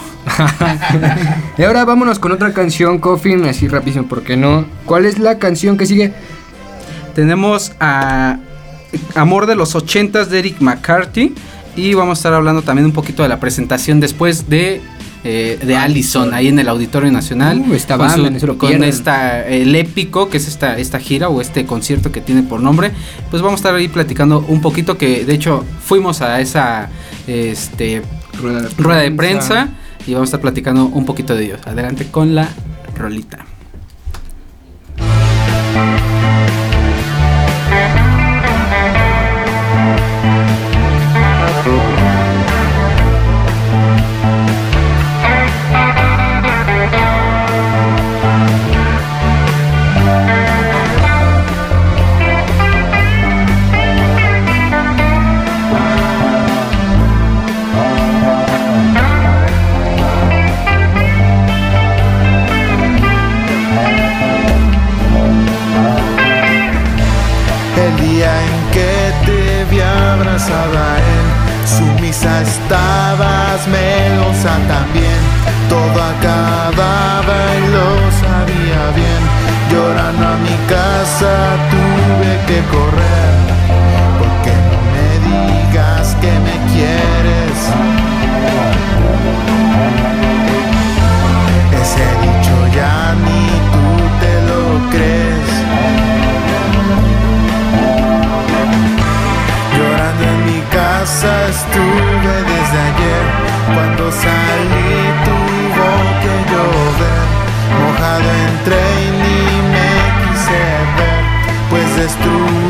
Y 1.59 1.63
ahora 1.63 1.85
vámonos 1.85 2.19
con 2.19 2.33
otra 2.33 2.53
canción, 2.53 2.99
Coffin, 2.99 3.45
así 3.45 3.69
rapidísimo, 3.69 4.07
¿por 4.07 4.23
qué 4.23 4.37
no? 4.37 4.65
¿Cuál 4.87 5.05
es 5.07 5.19
la 5.19 5.39
canción 5.39 5.77
que 5.77 5.87
sigue? 5.87 6.13
Tenemos 7.15 7.73
a 7.81 8.39
Amor 9.15 9.47
de 9.47 9.55
los 9.55 9.75
ochentas 9.75 10.31
de 10.31 10.41
Eric 10.41 10.61
McCarthy. 10.61 11.35
Y 11.77 11.95
vamos 11.95 12.19
a 12.19 12.21
estar 12.21 12.35
hablando 12.35 12.63
también 12.63 12.87
un 12.87 12.93
poquito 12.93 13.25
de 13.25 13.29
la 13.29 13.41
presentación 13.41 13.99
después 13.99 14.49
de, 14.49 14.81
eh, 15.25 15.59
de 15.61 15.77
Allison 15.77 16.33
ahí 16.33 16.47
en 16.47 16.59
el 16.61 16.69
Auditorio 16.69 17.11
Nacional. 17.11 17.65
Uh, 17.69 17.75
esta 17.75 17.99
con 17.99 18.85
esta, 18.85 19.45
el 19.45 19.75
épico, 19.75 20.31
que 20.31 20.37
es 20.37 20.47
esta, 20.47 20.79
esta 20.79 21.01
gira 21.01 21.29
o 21.29 21.41
este 21.41 21.67
concierto 21.67 22.13
que 22.13 22.21
tiene 22.21 22.45
por 22.45 22.61
nombre. 22.61 22.93
Pues 23.31 23.43
vamos 23.43 23.59
a 23.59 23.63
estar 23.63 23.75
ahí 23.75 23.89
platicando 23.89 24.45
un 24.47 24.61
poquito 24.61 24.97
que 24.97 25.25
de 25.25 25.35
hecho 25.35 25.65
fuimos 25.85 26.23
a 26.23 26.41
esa 26.41 26.91
este, 27.27 28.03
Rueda 28.41 28.63
de 28.63 28.69
rueda 28.77 29.01
de 29.01 29.11
prensa 29.13 29.69
y 30.07 30.13
vamos 30.13 30.27
a 30.27 30.31
estar 30.31 30.41
platicando 30.41 30.87
un 30.87 31.05
poquito 31.05 31.35
de 31.35 31.45
ellos. 31.45 31.61
Adelante 31.67 32.07
con 32.11 32.35
la 32.35 32.49
rolita. 32.97 33.47
Estabas, 72.65 73.67
melosa 73.69 74.53
también. 74.69 75.21
Todo 75.69 76.03
acababa 76.15 77.39
y 77.61 77.67
lo 77.77 77.89
sabía 78.25 78.83
bien. 78.95 79.23
Llorando 79.71 80.27
a 80.27 80.37
mi 80.39 80.57
casa 80.69 81.33
tuve 81.73 82.33
que 82.49 82.61
correr. 82.75 83.35
Porque 84.19 84.53
no 84.71 84.81
me 84.95 85.09
digas 85.29 86.17
que 86.21 86.33
me 86.47 86.57
quieres. 86.73 87.57
Ese 91.83 92.07
dicho 92.25 92.55
ya 92.75 93.15
ni 93.25 93.45
tú 93.73 93.87
te 94.23 94.35
lo 94.49 94.63
crees. 94.91 95.51
Llorando 99.77 100.25
en 100.25 100.39
mi 100.47 100.61
casa 100.71 101.31
estuve 101.49 102.14
Cuando 103.73 104.11
salí 104.11 104.95
tuvo 105.25 105.89
que 106.23 106.35
llover 106.51 107.27
Mojado 107.79 108.31
entré 108.49 108.83
y 109.01 109.11
ni 109.23 109.39
me 109.73 109.91
quise 110.21 110.61
ver 110.97 111.23
Pues 111.71 111.89
destruido 111.97 112.64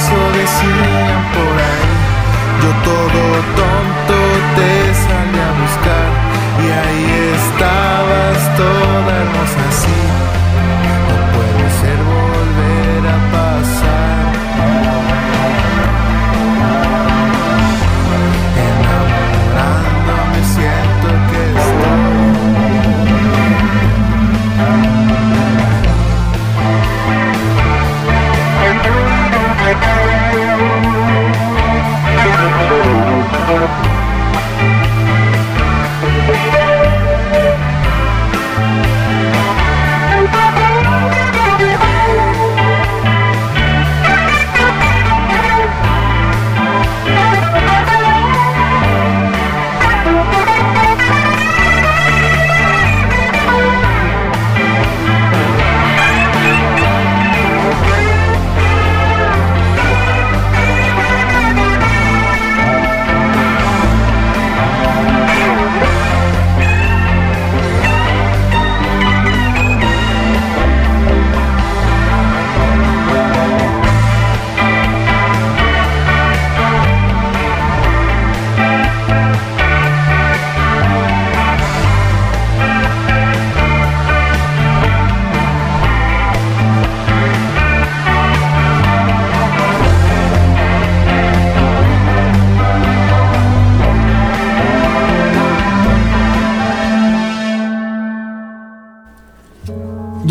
eso 0.00 0.18
decían 0.32 1.20
por 1.34 1.54
ahí. 1.68 1.90
Yo 2.62 2.70
todo 2.88 3.49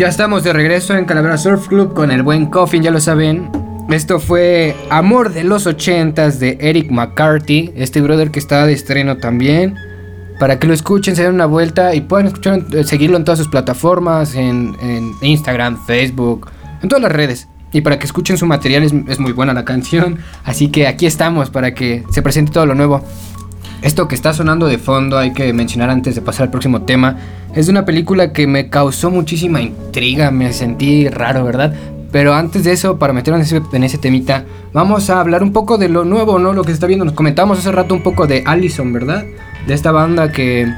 Ya 0.00 0.08
estamos 0.08 0.44
de 0.44 0.54
regreso 0.54 0.96
en 0.96 1.04
Calavera 1.04 1.36
Surf 1.36 1.68
Club 1.68 1.92
con 1.92 2.10
el 2.10 2.22
buen 2.22 2.46
Coffin, 2.46 2.82
ya 2.82 2.90
lo 2.90 3.00
saben. 3.00 3.50
Esto 3.90 4.18
fue 4.18 4.74
Amor 4.88 5.30
de 5.30 5.44
los 5.44 5.66
ochentas 5.66 6.40
de 6.40 6.56
Eric 6.58 6.90
McCarthy, 6.90 7.70
este 7.76 8.00
brother 8.00 8.30
que 8.30 8.38
está 8.38 8.64
de 8.64 8.72
estreno 8.72 9.18
también. 9.18 9.76
Para 10.38 10.58
que 10.58 10.66
lo 10.66 10.72
escuchen, 10.72 11.14
se 11.16 11.24
den 11.24 11.34
una 11.34 11.44
vuelta 11.44 11.94
y 11.94 12.00
puedan 12.00 12.28
escuchar, 12.28 12.64
eh, 12.72 12.84
seguirlo 12.84 13.18
en 13.18 13.24
todas 13.24 13.40
sus 13.40 13.48
plataformas, 13.48 14.36
en, 14.36 14.74
Instagram, 15.20 15.84
Facebook, 15.84 16.50
en 16.82 16.88
todas 16.88 17.02
las 17.02 17.12
redes. 17.12 17.48
Y 17.70 17.82
para 17.82 17.98
que 17.98 18.06
escuchen 18.06 18.38
su 18.38 18.46
material 18.46 18.84
es 18.84 19.20
muy 19.20 19.32
buena 19.32 19.52
la 19.52 19.66
canción. 19.66 20.16
Así 20.44 20.68
que 20.68 20.86
aquí 20.86 21.04
estamos 21.04 21.50
para 21.50 21.74
que 21.74 22.04
se 22.10 22.22
presente 22.22 22.52
todo 22.52 22.64
lo 22.64 22.74
nuevo. 22.74 23.04
Esto 23.82 24.08
que 24.08 24.14
está 24.14 24.32
sonando 24.32 24.66
de 24.66 24.78
fondo, 24.78 25.16
hay 25.16 25.32
que 25.32 25.52
mencionar 25.52 25.90
antes 25.90 26.14
de 26.14 26.20
pasar 26.20 26.44
al 26.44 26.50
próximo 26.50 26.82
tema, 26.82 27.16
es 27.54 27.66
de 27.66 27.72
una 27.72 27.84
película 27.84 28.32
que 28.32 28.46
me 28.46 28.68
causó 28.68 29.10
muchísima 29.10 29.60
intriga, 29.62 30.30
me 30.30 30.52
sentí 30.52 31.08
raro, 31.08 31.44
¿verdad? 31.44 31.74
Pero 32.12 32.34
antes 32.34 32.64
de 32.64 32.72
eso, 32.72 32.98
para 32.98 33.12
meternos 33.12 33.50
en 33.50 33.58
ese, 33.58 33.76
en 33.76 33.84
ese 33.84 33.98
temita, 33.98 34.44
vamos 34.72 35.08
a 35.10 35.20
hablar 35.20 35.42
un 35.42 35.52
poco 35.52 35.78
de 35.78 35.88
lo 35.88 36.04
nuevo, 36.04 36.38
¿no? 36.38 36.52
Lo 36.52 36.62
que 36.62 36.68
se 36.68 36.74
está 36.74 36.86
viendo. 36.86 37.04
Nos 37.04 37.14
comentamos 37.14 37.58
hace 37.58 37.70
rato 37.72 37.94
un 37.94 38.02
poco 38.02 38.26
de 38.26 38.42
Allison, 38.46 38.92
¿verdad? 38.92 39.24
De 39.66 39.74
esta 39.74 39.92
banda 39.92 40.32
que, 40.32 40.70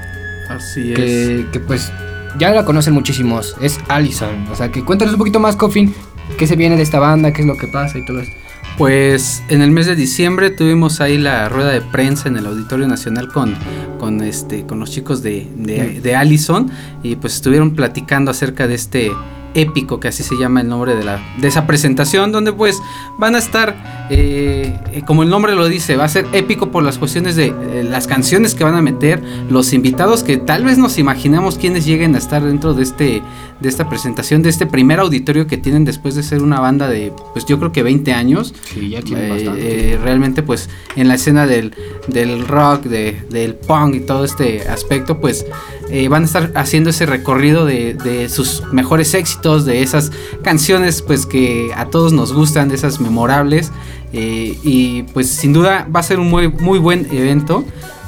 Así 0.48 0.92
es. 0.92 0.96
que, 0.96 1.46
que, 1.52 1.60
pues 1.60 1.90
ya 2.38 2.50
la 2.50 2.64
conocen 2.64 2.92
muchísimos. 2.92 3.56
Es 3.60 3.80
Allison. 3.88 4.46
O 4.52 4.54
sea, 4.54 4.70
que 4.70 4.84
cuéntanos 4.84 5.14
un 5.14 5.18
poquito 5.18 5.40
más, 5.40 5.56
Coffin, 5.56 5.94
qué 6.36 6.46
se 6.46 6.54
viene 6.54 6.76
de 6.76 6.82
esta 6.82 6.98
banda, 6.98 7.32
qué 7.32 7.40
es 7.40 7.48
lo 7.48 7.56
que 7.56 7.66
pasa 7.66 7.98
y 7.98 8.04
todo 8.04 8.20
esto. 8.20 8.41
Pues 8.78 9.42
en 9.48 9.60
el 9.62 9.70
mes 9.70 9.86
de 9.86 9.94
diciembre 9.94 10.50
tuvimos 10.50 11.00
ahí 11.00 11.18
la 11.18 11.48
rueda 11.48 11.70
de 11.70 11.82
prensa 11.82 12.28
en 12.28 12.36
el 12.36 12.46
Auditorio 12.46 12.88
Nacional 12.88 13.28
con, 13.28 13.54
con, 13.98 14.22
este, 14.22 14.64
con 14.66 14.80
los 14.80 14.90
chicos 14.90 15.22
de, 15.22 15.46
de, 15.54 16.00
de 16.00 16.16
Allison 16.16 16.70
y 17.02 17.16
pues 17.16 17.34
estuvieron 17.34 17.74
platicando 17.74 18.30
acerca 18.30 18.66
de 18.66 18.74
este 18.74 19.12
épico, 19.54 20.00
que 20.00 20.08
así 20.08 20.22
se 20.22 20.36
llama 20.36 20.60
el 20.60 20.68
nombre 20.68 20.94
de, 20.94 21.04
la, 21.04 21.20
de 21.38 21.48
esa 21.48 21.66
presentación, 21.66 22.32
donde 22.32 22.52
pues 22.52 22.80
van 23.18 23.34
a 23.34 23.38
estar, 23.38 24.06
eh, 24.10 24.78
eh, 24.92 25.02
como 25.06 25.22
el 25.22 25.28
nombre 25.30 25.54
lo 25.54 25.68
dice, 25.68 25.96
va 25.96 26.04
a 26.04 26.08
ser 26.08 26.26
épico 26.32 26.70
por 26.70 26.82
las 26.82 26.98
cuestiones 26.98 27.36
de 27.36 27.46
eh, 27.46 27.84
las 27.88 28.06
canciones 28.06 28.54
que 28.54 28.64
van 28.64 28.74
a 28.74 28.82
meter, 28.82 29.22
los 29.50 29.72
invitados 29.72 30.22
que 30.22 30.36
tal 30.36 30.64
vez 30.64 30.78
nos 30.78 30.98
imaginamos 30.98 31.58
quienes 31.58 31.84
lleguen 31.86 32.14
a 32.14 32.18
estar 32.18 32.42
dentro 32.42 32.74
de 32.74 32.82
este 32.82 33.22
de 33.60 33.68
esta 33.68 33.88
presentación, 33.88 34.42
de 34.42 34.48
este 34.50 34.66
primer 34.66 34.98
auditorio 34.98 35.46
que 35.46 35.56
tienen 35.56 35.84
después 35.84 36.16
de 36.16 36.24
ser 36.24 36.42
una 36.42 36.58
banda 36.58 36.88
de, 36.88 37.12
pues 37.32 37.44
yo 37.46 37.60
creo 37.60 37.70
que 37.70 37.84
20 37.84 38.12
años. 38.12 38.52
Sí, 38.74 38.88
ya 38.88 39.02
tiene 39.02 39.26
Eh, 39.26 39.30
bastante. 39.30 39.98
realmente 40.02 40.42
pues 40.42 40.68
en 40.96 41.06
la 41.06 41.14
escena 41.14 41.46
del, 41.46 41.72
del 42.08 42.48
rock, 42.48 42.82
de- 42.86 43.22
del 43.30 43.54
punk 43.54 43.94
y 43.94 44.00
todo 44.00 44.24
este 44.24 44.68
aspecto 44.68 45.20
pues 45.20 45.46
eh, 45.92 46.08
van 46.08 46.22
a 46.22 46.24
estar 46.24 46.50
haciendo 46.54 46.88
ese 46.88 47.04
recorrido 47.04 47.66
de, 47.66 47.92
de 47.92 48.30
sus 48.30 48.62
mejores 48.72 49.12
éxitos, 49.12 49.66
de 49.66 49.82
esas 49.82 50.10
canciones 50.42 51.02
pues 51.02 51.26
que 51.26 51.70
a 51.76 51.90
todos 51.90 52.14
nos 52.14 52.32
gustan, 52.32 52.70
de 52.70 52.76
esas 52.76 52.98
memorables 52.98 53.70
eh, 54.14 54.58
y 54.62 55.02
pues 55.04 55.28
sin 55.28 55.52
duda 55.52 55.86
va 55.94 56.00
a 56.00 56.02
ser 56.02 56.18
un 56.18 56.30
muy, 56.30 56.48
muy 56.48 56.78
buen 56.78 57.06
evento. 57.12 57.62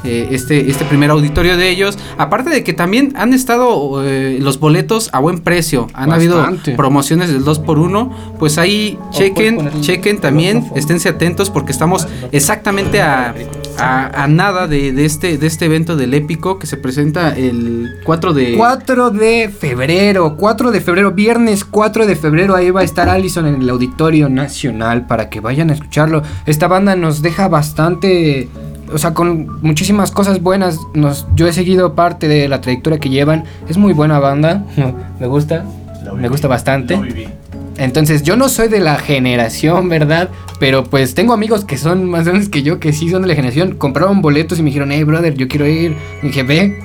Eh, 0.05 0.29
este, 0.31 0.71
este 0.71 0.85
primer 0.85 1.11
auditorio 1.11 1.57
de 1.57 1.69
ellos. 1.71 1.99
Aparte 2.19 2.51
de 2.51 2.63
que 2.63 2.73
también 2.73 3.13
han 3.17 3.33
estado 3.33 4.03
eh, 4.05 4.39
los 4.41 4.59
boletos 4.61 5.11
a 5.13 5.19
buen 5.21 5.41
precio. 5.41 5.89
Han 5.95 6.11
habido 6.13 6.37
promociones 6.77 7.33
del 7.33 7.45
2x1. 7.45 8.11
Pues 8.39 8.59
ahí 8.59 8.99
chequen, 9.11 9.81
chequen 9.81 10.19
también, 10.21 10.67
esténse 10.75 11.09
atentos 11.09 11.51
porque 11.51 11.73
estamos 11.73 12.07
exactamente 12.33 13.01
a, 13.03 13.35
a- 13.79 14.25
a 14.25 14.29
nada 14.29 14.67
de, 14.69 14.93
de 14.93 15.05
este, 15.05 15.39
de 15.39 15.47
este 15.47 15.65
evento 15.67 15.97
del 15.97 16.15
épico 16.15 16.59
que 16.59 16.67
se 16.67 16.77
presenta 16.77 17.35
el 17.37 17.97
4 18.05 18.33
de... 18.35 18.55
4 18.57 19.11
de 19.11 19.49
febrero, 19.49 20.37
4 20.37 20.71
de 20.71 20.81
febrero, 20.81 21.13
viernes 21.13 21.65
4 21.65 22.07
de 22.07 22.17
febrero, 22.17 22.55
ahí 22.55 22.71
va 22.71 22.81
a 22.81 22.85
estar 22.85 23.09
Allison 23.09 23.47
en 23.47 23.63
el 23.63 23.69
Auditorio 23.71 24.29
Nacional 24.29 25.07
para 25.07 25.29
que 25.31 25.41
vayan 25.41 25.71
a 25.71 25.75
escucharlo. 25.75 26.23
Esta 26.47 26.69
banda 26.69 26.97
nos 26.97 27.23
deja 27.23 27.49
bastante, 27.49 28.49
o 28.95 28.99
sea, 28.99 29.13
con 29.13 29.61
muchísimas 29.61 30.13
cosas 30.13 30.41
buenas. 30.41 30.79
Nos, 30.95 31.27
yo 31.35 31.49
he 31.49 31.53
seguido 31.53 31.95
parte 31.95 32.29
de 32.29 32.49
la 32.49 32.61
trayectoria 32.61 33.01
que 33.01 33.09
llevan, 33.09 33.45
es 33.69 33.77
muy 33.77 33.93
buena 33.93 34.21
banda, 34.21 34.65
me 35.21 35.27
gusta, 35.27 35.65
me 36.17 36.29
gusta 36.29 36.47
bastante. 36.47 37.29
Entonces 37.77 38.23
yo 38.23 38.37
no 38.37 38.49
soy 38.49 38.69
de 38.69 38.79
la 38.79 38.97
generación, 38.97 39.89
¿verdad? 39.89 40.29
Pero 40.61 40.85
pues 40.85 41.15
tengo 41.15 41.33
amigos 41.33 41.65
que 41.65 41.77
son 41.77 42.09
más 42.09 42.25
grandes 42.25 42.49
que 42.49 42.63
yo, 42.63 42.79
que 42.79 42.93
sí 42.93 43.11
son 43.11 43.23
de 43.23 43.29
la 43.29 43.35
generación. 43.35 43.75
Compraron 43.75 44.23
boletos 44.23 44.61
y 44.61 44.63
me 44.63 44.69
dijeron, 44.69 44.93
hey 44.93 45.03
brother, 45.03 45.35
yo 45.35 45.49
quiero 45.49 45.67
ir. 45.67 45.97
Y 46.23 46.29
dije, 46.29 46.45
ve, 46.45 46.79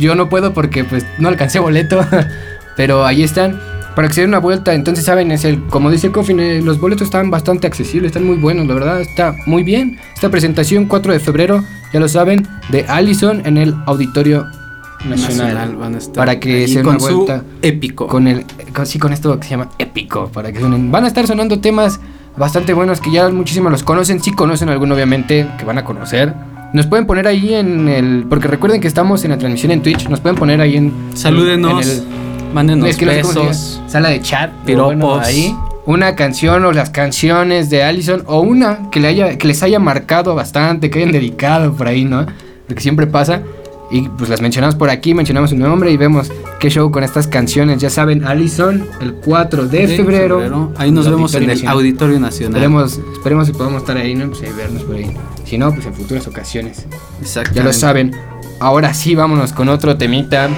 yo 0.00 0.16
no 0.16 0.28
puedo 0.28 0.52
porque 0.52 0.82
pues 0.82 1.06
no 1.18 1.28
alcancé 1.28 1.60
boleto. 1.60 2.04
Pero 2.76 3.06
ahí 3.06 3.22
están. 3.22 3.71
Para 3.94 4.08
que 4.08 4.14
se 4.14 4.20
den 4.22 4.30
una 4.30 4.38
vuelta, 4.38 4.72
entonces 4.74 5.04
saben, 5.04 5.30
es 5.32 5.44
el, 5.44 5.62
como 5.64 5.90
dice 5.90 6.10
Coffin, 6.10 6.40
eh, 6.40 6.62
los 6.62 6.80
boletos 6.80 7.02
están 7.06 7.30
bastante 7.30 7.66
accesibles, 7.66 8.08
están 8.08 8.24
muy 8.26 8.36
buenos, 8.36 8.66
la 8.66 8.74
verdad, 8.74 9.00
está 9.00 9.34
muy 9.46 9.62
bien. 9.62 9.98
Esta 10.14 10.30
presentación 10.30 10.86
4 10.86 11.12
de 11.12 11.20
febrero, 11.20 11.62
ya 11.92 12.00
lo 12.00 12.08
saben, 12.08 12.46
de 12.70 12.86
Allison 12.88 13.42
en 13.44 13.58
el 13.58 13.74
Auditorio 13.86 14.46
Nacional. 15.04 15.54
Nacional 15.54 15.76
van 15.76 15.94
a 15.94 15.98
estar 15.98 16.14
para 16.14 16.38
que 16.40 16.66
se 16.68 16.76
den 16.76 16.84
con 16.84 16.96
una 16.96 17.04
vuelta 17.10 17.44
épico. 17.60 18.06
con 18.06 18.26
el 18.28 18.44
con, 18.72 18.86
sí, 18.86 18.98
con 18.98 19.12
esto 19.12 19.38
que 19.38 19.44
se 19.44 19.50
llama 19.50 19.68
épico 19.78 20.28
para 20.28 20.52
que 20.52 20.60
suenen. 20.60 20.90
Van 20.92 21.04
a 21.04 21.08
estar 21.08 21.26
sonando 21.26 21.58
temas 21.60 21.98
bastante 22.36 22.72
buenos 22.72 23.00
que 23.00 23.10
ya 23.10 23.28
muchísimos 23.28 23.70
los 23.72 23.82
conocen, 23.82 24.22
sí 24.22 24.32
conocen 24.32 24.68
alguno 24.68 24.94
obviamente 24.94 25.46
que 25.58 25.64
van 25.64 25.78
a 25.78 25.84
conocer. 25.84 26.32
Nos 26.72 26.86
pueden 26.86 27.04
poner 27.06 27.26
ahí 27.26 27.52
en 27.52 27.88
el 27.88 28.24
porque 28.30 28.48
recuerden 28.48 28.80
que 28.80 28.88
estamos 28.88 29.24
en 29.24 29.32
la 29.32 29.38
transmisión 29.38 29.72
en 29.72 29.82
Twitch, 29.82 30.08
nos 30.08 30.20
pueden 30.20 30.36
poner 30.38 30.60
ahí 30.60 30.76
en 30.76 30.92
Salúdenos, 31.14 31.84
en 31.84 31.92
el- 31.92 32.02
mándenos 32.52 32.88
es 32.88 32.96
que 32.96 33.06
no 33.06 33.12
sé 33.12 33.18
besos. 33.18 33.80
sala 33.86 34.08
de 34.08 34.20
chat, 34.20 34.50
piropos. 34.64 34.96
bueno, 34.96 35.20
ahí 35.20 35.54
una 35.84 36.14
canción 36.14 36.64
o 36.64 36.72
las 36.72 36.90
canciones 36.90 37.68
de 37.70 37.82
Allison 37.82 38.22
o 38.26 38.40
una 38.40 38.90
que 38.90 39.00
le 39.00 39.08
haya 39.08 39.36
que 39.36 39.48
les 39.48 39.62
haya 39.62 39.78
marcado 39.78 40.34
bastante, 40.34 40.90
que 40.90 41.00
hayan 41.00 41.12
dedicado 41.12 41.74
por 41.74 41.88
ahí, 41.88 42.04
¿no? 42.04 42.26
Porque 42.66 42.82
siempre 42.82 43.06
pasa 43.06 43.42
y 43.90 44.08
pues 44.08 44.30
las 44.30 44.40
mencionamos 44.40 44.74
por 44.74 44.88
aquí, 44.88 45.12
mencionamos 45.12 45.50
su 45.50 45.56
nombre 45.56 45.90
y 45.90 45.98
vemos 45.98 46.32
qué 46.58 46.70
show 46.70 46.90
con 46.90 47.04
estas 47.04 47.26
canciones. 47.26 47.78
Ya 47.78 47.90
saben, 47.90 48.24
Allison 48.24 48.86
el 49.02 49.14
4 49.14 49.66
de, 49.66 49.86
de 49.86 49.96
febrero. 49.96 50.72
Ahí 50.78 50.90
nos 50.90 51.10
vemos 51.10 51.34
en 51.34 51.50
el. 51.50 51.66
Auditorio 51.66 52.18
Nacional. 52.18 52.54
Esperemos, 52.54 53.00
esperemos 53.12 53.46
si 53.48 53.52
podemos 53.52 53.82
estar 53.82 53.98
ahí, 53.98 54.14
¿no? 54.14 54.28
Pues 54.28 54.42
ahí 54.42 54.52
vernos 54.56 54.84
por 54.84 54.96
ahí. 54.96 55.14
Si 55.44 55.58
no, 55.58 55.74
pues 55.74 55.84
en 55.84 55.92
futuras 55.92 56.26
ocasiones. 56.26 56.86
Exactamente. 57.20 57.60
Ya 57.60 57.64
lo 57.64 57.72
saben. 57.74 58.16
Ahora 58.60 58.94
sí, 58.94 59.14
vámonos 59.14 59.52
con 59.52 59.68
otro 59.68 59.98
temita. 59.98 60.48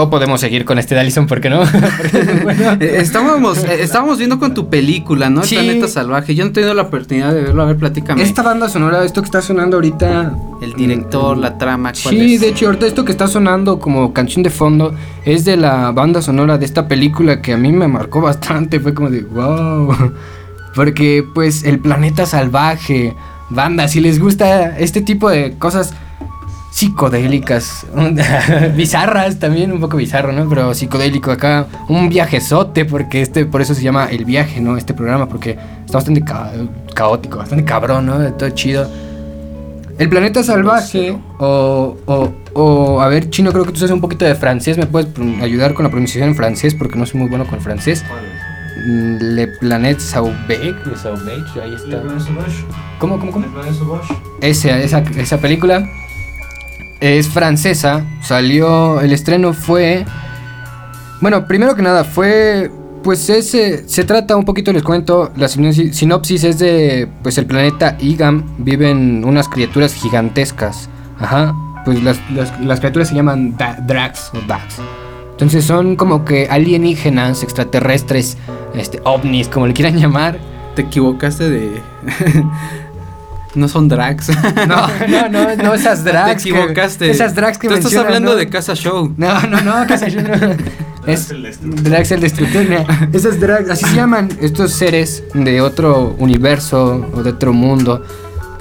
O 0.00 0.08
podemos 0.10 0.40
seguir 0.40 0.64
con 0.64 0.78
este 0.78 0.96
Allison, 0.96 1.26
¿por 1.26 1.40
qué 1.40 1.50
no? 1.50 1.60
Bueno. 2.44 2.76
Eh, 2.80 2.98
Estábamos, 3.00 3.58
eh, 3.64 3.78
estábamos 3.82 4.18
viendo 4.18 4.38
con 4.38 4.54
tu 4.54 4.68
película, 4.70 5.28
¿no? 5.28 5.40
El 5.42 5.46
Sí. 5.48 5.56
Planeta 5.56 5.88
Salvaje. 5.88 6.34
Yo 6.36 6.44
no 6.44 6.50
he 6.50 6.52
tenido 6.52 6.72
la 6.74 6.82
oportunidad 6.82 7.34
de 7.34 7.42
verlo. 7.42 7.62
A 7.62 7.66
ver, 7.66 7.76
platícame. 7.76 8.22
Esta 8.22 8.42
banda 8.42 8.68
sonora, 8.68 9.04
esto 9.04 9.22
que 9.22 9.26
está 9.26 9.42
sonando 9.42 9.76
ahorita. 9.78 10.34
El 10.62 10.74
director, 10.74 11.36
mm, 11.36 11.40
la 11.40 11.58
trama, 11.58 11.92
¿cuál 12.00 12.14
Sí, 12.14 12.34
es? 12.34 12.40
de 12.40 12.48
hecho, 12.48 12.66
ahorita 12.66 12.86
esto 12.86 13.04
que 13.04 13.10
está 13.12 13.26
sonando 13.26 13.78
como 13.80 14.12
canción 14.12 14.42
de 14.44 14.50
fondo 14.50 14.94
es 15.24 15.44
de 15.44 15.56
la 15.56 15.90
banda 15.92 16.22
sonora 16.22 16.58
de 16.58 16.64
esta 16.64 16.86
película 16.86 17.40
que 17.42 17.52
a 17.54 17.56
mí 17.56 17.72
me 17.72 17.88
marcó 17.88 18.20
bastante. 18.20 18.78
Fue 18.80 18.94
como 18.94 19.10
de 19.10 19.22
wow. 19.22 20.12
Porque, 20.74 21.24
pues, 21.34 21.64
el 21.64 21.80
planeta 21.80 22.24
salvaje, 22.24 23.14
banda, 23.50 23.88
si 23.88 24.00
les 24.00 24.20
gusta 24.20 24.78
este 24.78 25.00
tipo 25.00 25.28
de 25.28 25.54
cosas 25.58 25.92
psicodélicas, 26.70 27.86
bizarras 28.76 29.38
también, 29.38 29.72
un 29.72 29.80
poco 29.80 29.96
bizarro, 29.96 30.32
¿no? 30.32 30.48
Pero 30.48 30.74
psicodélico 30.74 31.30
acá, 31.32 31.66
un 31.88 32.08
viajezote, 32.08 32.84
porque 32.84 33.22
este, 33.22 33.46
por 33.46 33.60
eso 33.60 33.74
se 33.74 33.82
llama 33.82 34.06
El 34.10 34.24
Viaje, 34.24 34.60
¿no? 34.60 34.76
Este 34.76 34.94
programa, 34.94 35.28
porque 35.28 35.58
está 35.84 35.98
bastante 35.98 36.22
ca- 36.22 36.52
caótico, 36.94 37.38
bastante 37.38 37.64
cabrón, 37.64 38.06
¿no? 38.06 38.32
Todo 38.34 38.50
chido. 38.50 38.88
El 39.98 40.08
planeta 40.08 40.44
salvaje, 40.44 41.16
o, 41.38 41.96
o, 42.06 42.32
o, 42.52 43.00
a 43.00 43.08
ver, 43.08 43.30
chino, 43.30 43.50
creo 43.50 43.64
que 43.64 43.72
tú 43.72 43.80
sabes 43.80 43.90
un 43.92 44.00
poquito 44.00 44.24
de 44.24 44.36
francés, 44.36 44.78
¿me 44.78 44.86
puedes 44.86 45.08
ayudar 45.42 45.74
con 45.74 45.82
la 45.84 45.90
pronunciación 45.90 46.28
en 46.28 46.36
francés? 46.36 46.74
Porque 46.74 46.96
no 46.96 47.04
soy 47.04 47.18
muy 47.20 47.28
bueno 47.28 47.44
con 47.46 47.56
el 47.56 47.60
francés. 47.60 48.04
Mm, 48.86 49.16
Le 49.34 49.48
Planète 49.48 49.98
Sauvage, 50.00 50.72
le 50.86 50.96
Sauvage, 50.96 51.60
ahí 51.60 51.74
está. 51.74 52.00
¿Cómo, 53.00 53.18
cómo, 53.18 53.32
cómo? 53.32 53.46
Esa, 54.40 54.78
esa, 54.78 54.98
esa 55.00 55.38
película 55.38 55.84
es 57.00 57.28
francesa. 57.28 58.04
Salió. 58.22 59.00
El 59.00 59.12
estreno 59.12 59.52
fue. 59.52 60.04
Bueno, 61.20 61.46
primero 61.46 61.74
que 61.74 61.82
nada, 61.82 62.04
fue. 62.04 62.70
Pues 63.02 63.28
ese. 63.30 63.88
Se 63.88 64.04
trata 64.04 64.36
un 64.36 64.44
poquito, 64.44 64.72
les 64.72 64.82
cuento. 64.82 65.30
La 65.36 65.48
sinopsis, 65.48 66.44
es 66.44 66.58
de. 66.58 67.08
Pues 67.22 67.38
el 67.38 67.46
planeta 67.46 67.96
Igam. 68.00 68.44
Viven 68.58 69.24
unas 69.24 69.48
criaturas 69.48 69.94
gigantescas. 69.94 70.88
Ajá. 71.18 71.54
Pues 71.84 72.02
las, 72.02 72.18
las- 72.30 72.80
criaturas 72.80 73.08
se 73.08 73.14
llaman 73.14 73.56
Drax 73.56 74.30
o 74.34 74.40
Dax. 74.46 74.76
Entonces 75.30 75.64
son 75.64 75.94
como 75.96 76.24
que 76.24 76.48
alienígenas, 76.50 77.44
extraterrestres, 77.44 78.36
este, 78.74 79.00
ovnis, 79.04 79.48
como 79.48 79.66
le 79.68 79.72
quieran 79.74 79.96
llamar. 80.00 80.38
Te 80.74 80.82
equivocaste 80.82 81.48
de. 81.48 81.82
No 83.54 83.68
son 83.68 83.88
drags. 83.88 84.28
No, 84.68 84.86
no, 85.08 85.28
no, 85.28 85.56
no 85.56 85.74
esas 85.74 86.04
drags. 86.04 86.42
Te 86.44 86.50
que- 86.50 86.58
equivocaste. 86.58 87.10
esas 87.10 87.34
drags 87.34 87.58
que 87.58 87.68
Tú 87.68 87.74
estás 87.74 87.96
hablando 87.96 88.32
¿no? 88.32 88.36
de 88.36 88.48
Casa 88.48 88.74
Show. 88.74 89.12
No, 89.16 89.40
no, 89.46 89.60
no, 89.62 89.86
casi 89.86 90.10
yo 90.10 90.22
no. 90.22 90.28
Es 91.06 91.28
Drax 91.62 92.10
el 92.12 92.20
Destructor. 92.20 92.66
Esas 93.14 93.40
drags, 93.40 93.70
así 93.70 93.86
se 93.86 93.94
llaman 93.96 94.28
estos 94.42 94.72
seres 94.74 95.24
de 95.32 95.62
otro 95.62 96.14
universo 96.18 97.06
o 97.14 97.22
de 97.22 97.30
otro 97.30 97.54
mundo 97.54 98.04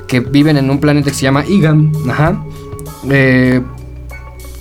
que 0.07 0.21
viven 0.21 0.55
en 0.55 0.69
un 0.69 0.79
planeta 0.79 1.09
que 1.09 1.15
se 1.15 1.23
llama 1.23 1.43
Igam. 1.45 1.91
Ajá. 2.09 2.41
Eh, 3.09 3.61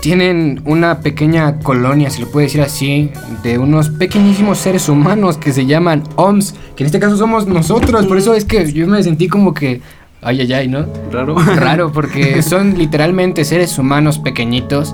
tienen 0.01 0.63
una 0.65 1.01
pequeña 1.01 1.59
colonia, 1.61 2.11
se 2.11 2.21
lo 2.21 2.29
puede 2.29 2.47
decir 2.47 2.61
así, 2.61 3.11
de 3.45 3.59
unos 3.59 3.91
pequeñísimos 3.91 4.59
seres 4.59 4.89
humanos 4.89 5.37
que 5.37 5.53
se 5.53 5.67
llaman 5.67 6.03
OMS, 6.17 6.55
que 6.77 6.83
en 6.83 6.87
este 6.87 6.99
caso 6.99 7.17
somos 7.17 7.47
nosotros. 7.47 8.07
Por 8.07 8.19
eso 8.19 8.35
es 8.35 8.45
que 8.45 8.73
yo 8.73 8.87
me 8.89 9.03
sentí 9.03 9.29
como 9.29 9.55
que. 9.55 9.81
Ay, 10.27 10.41
ay, 10.41 10.53
ay, 10.53 10.67
¿no? 10.69 10.87
Raro. 11.13 11.37
raro 11.39 11.93
porque 11.95 12.43
son 12.43 12.77
literalmente 12.77 13.45
seres 13.45 13.79
humanos 13.79 14.19
pequeñitos 14.19 14.93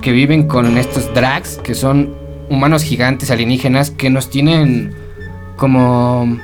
que 0.00 0.10
viven 0.10 0.48
con 0.48 0.78
estos 0.78 1.12
drags, 1.12 1.58
que 1.58 1.74
son 1.74 2.14
humanos 2.48 2.82
gigantes 2.82 3.30
alienígenas 3.30 3.90
que 3.90 4.08
nos 4.08 4.30
tienen 4.30 4.94
como 5.56 6.34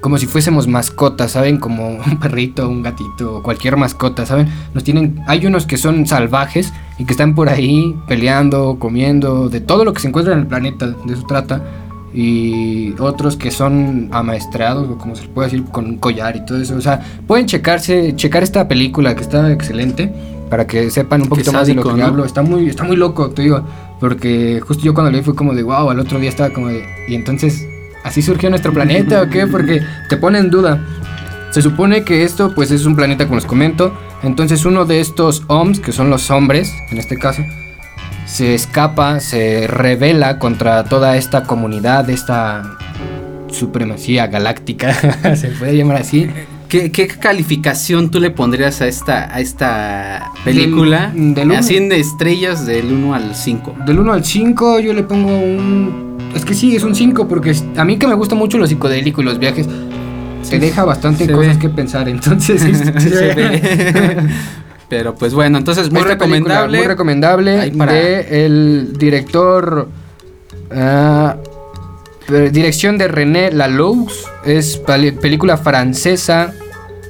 como 0.00 0.18
si 0.18 0.26
fuésemos 0.26 0.68
mascotas, 0.68 1.32
¿saben? 1.32 1.58
Como 1.58 1.88
un 1.88 2.20
perrito, 2.20 2.68
un 2.68 2.82
gatito, 2.82 3.38
o 3.38 3.42
cualquier 3.42 3.76
mascota, 3.76 4.26
¿saben? 4.26 4.48
Nos 4.72 4.84
tienen 4.84 5.18
hay 5.26 5.44
unos 5.44 5.66
que 5.66 5.76
son 5.76 6.06
salvajes 6.06 6.72
y 6.98 7.04
que 7.04 7.14
están 7.14 7.34
por 7.34 7.48
ahí 7.48 7.96
peleando, 8.06 8.76
comiendo, 8.78 9.48
de 9.48 9.60
todo 9.60 9.84
lo 9.84 9.92
que 9.92 10.00
se 10.00 10.06
encuentra 10.06 10.34
en 10.34 10.40
el 10.40 10.46
planeta, 10.46 10.86
de 10.86 11.14
eso 11.14 11.24
trata. 11.26 11.62
Y 12.14 12.94
otros 13.00 13.36
que 13.36 13.50
son 13.50 14.08
amaestrados, 14.12 14.88
o 14.88 14.96
como 14.96 15.16
se 15.16 15.26
puede 15.26 15.48
decir, 15.48 15.64
con 15.64 15.84
un 15.86 15.96
collar 15.96 16.36
y 16.36 16.46
todo 16.46 16.60
eso. 16.60 16.76
O 16.76 16.80
sea, 16.80 17.00
pueden 17.26 17.46
checarse, 17.46 18.14
checar 18.14 18.44
esta 18.44 18.68
película 18.68 19.16
que 19.16 19.22
está 19.22 19.50
excelente 19.50 20.12
para 20.48 20.64
que 20.66 20.90
sepan 20.90 21.22
un 21.22 21.28
poquito 21.28 21.52
más 21.52 21.66
de 21.66 21.74
lo 21.74 21.82
sádico, 21.82 21.96
que 21.96 22.00
¿no? 22.00 22.06
hablo. 22.06 22.24
Está 22.24 22.42
muy, 22.42 22.68
está 22.68 22.84
muy 22.84 22.96
loco, 22.96 23.30
te 23.30 23.42
digo, 23.42 23.66
porque 23.98 24.62
justo 24.64 24.84
yo 24.84 24.94
cuando 24.94 25.10
vi 25.10 25.24
fue 25.24 25.34
como 25.34 25.54
de 25.54 25.64
wow, 25.64 25.90
al 25.90 25.98
otro 25.98 26.20
día 26.20 26.28
estaba 26.28 26.50
como 26.50 26.68
de, 26.68 26.84
y 27.08 27.16
entonces, 27.16 27.66
¿así 28.04 28.22
surgió 28.22 28.48
nuestro 28.48 28.72
planeta 28.72 29.22
o 29.22 29.28
qué? 29.28 29.46
Porque 29.50 29.82
te 30.08 30.16
pone 30.16 30.38
en 30.38 30.50
duda. 30.50 30.86
Se 31.50 31.62
supone 31.62 32.04
que 32.04 32.22
esto 32.22 32.54
pues 32.54 32.70
es 32.70 32.86
un 32.86 32.94
planeta 32.94 33.24
como 33.24 33.36
les 33.36 33.46
comento, 33.46 33.92
entonces 34.22 34.64
uno 34.64 34.84
de 34.84 35.00
estos 35.00 35.42
OMS, 35.48 35.80
que 35.80 35.90
son 35.90 36.10
los 36.10 36.30
hombres, 36.30 36.72
en 36.90 36.98
este 36.98 37.18
caso, 37.18 37.42
se 38.26 38.54
escapa, 38.54 39.20
se 39.20 39.66
revela 39.66 40.38
contra 40.38 40.84
toda 40.84 41.16
esta 41.16 41.42
comunidad, 41.44 42.08
esta 42.10 42.76
supremacía 43.50 44.26
galáctica, 44.26 44.94
se 45.36 45.48
puede 45.48 45.76
llamar 45.76 45.98
así. 45.98 46.28
¿Qué, 46.68 46.90
qué 46.90 47.06
calificación 47.06 48.10
tú 48.10 48.18
le 48.18 48.30
pondrías 48.30 48.80
a 48.80 48.88
esta, 48.88 49.32
a 49.32 49.38
esta 49.38 50.32
película? 50.44 51.12
Del- 51.14 51.34
del 51.34 51.50
uno. 51.50 51.58
Así 51.58 51.76
en 51.76 51.92
estrellas 51.92 52.66
del 52.66 52.92
1 52.92 53.14
al 53.14 53.34
5. 53.36 53.76
Del 53.86 54.00
1 54.00 54.12
al 54.12 54.24
5 54.24 54.80
yo 54.80 54.92
le 54.92 55.04
pongo 55.04 55.28
un... 55.28 56.18
Es 56.34 56.44
que 56.44 56.52
sí, 56.54 56.74
es 56.74 56.82
un 56.82 56.96
5 56.96 57.28
porque 57.28 57.54
a 57.76 57.84
mí 57.84 57.96
que 57.96 58.08
me 58.08 58.14
gusta 58.14 58.34
mucho 58.34 58.58
lo 58.58 58.66
psicodélico 58.66 59.22
y 59.22 59.24
los 59.24 59.38
viajes, 59.38 59.68
te 60.50 60.58
deja 60.58 60.84
bastante 60.84 61.26
se 61.26 61.32
cosas 61.32 61.54
ve. 61.56 61.60
que 61.60 61.68
pensar, 61.68 62.08
entonces... 62.08 62.60
sí, 62.62 62.74
sí, 62.98 63.08
Se 63.10 63.34
ve. 63.34 64.28
Pero 64.96 65.12
pues 65.16 65.34
bueno, 65.34 65.58
entonces 65.58 65.90
muy 65.90 66.02
Esta 66.02 66.16
película, 66.16 66.54
recomendable. 66.66 66.78
Muy 66.78 66.86
recomendable 66.86 67.72
para- 67.76 67.92
de 67.92 68.46
el 68.46 68.92
director 68.96 69.88
ah, 70.70 71.36
dirección 72.52 72.96
de 72.96 73.08
René 73.08 73.50
Laloux, 73.50 74.06
es 74.44 74.76
película 75.20 75.56
francesa. 75.56 76.52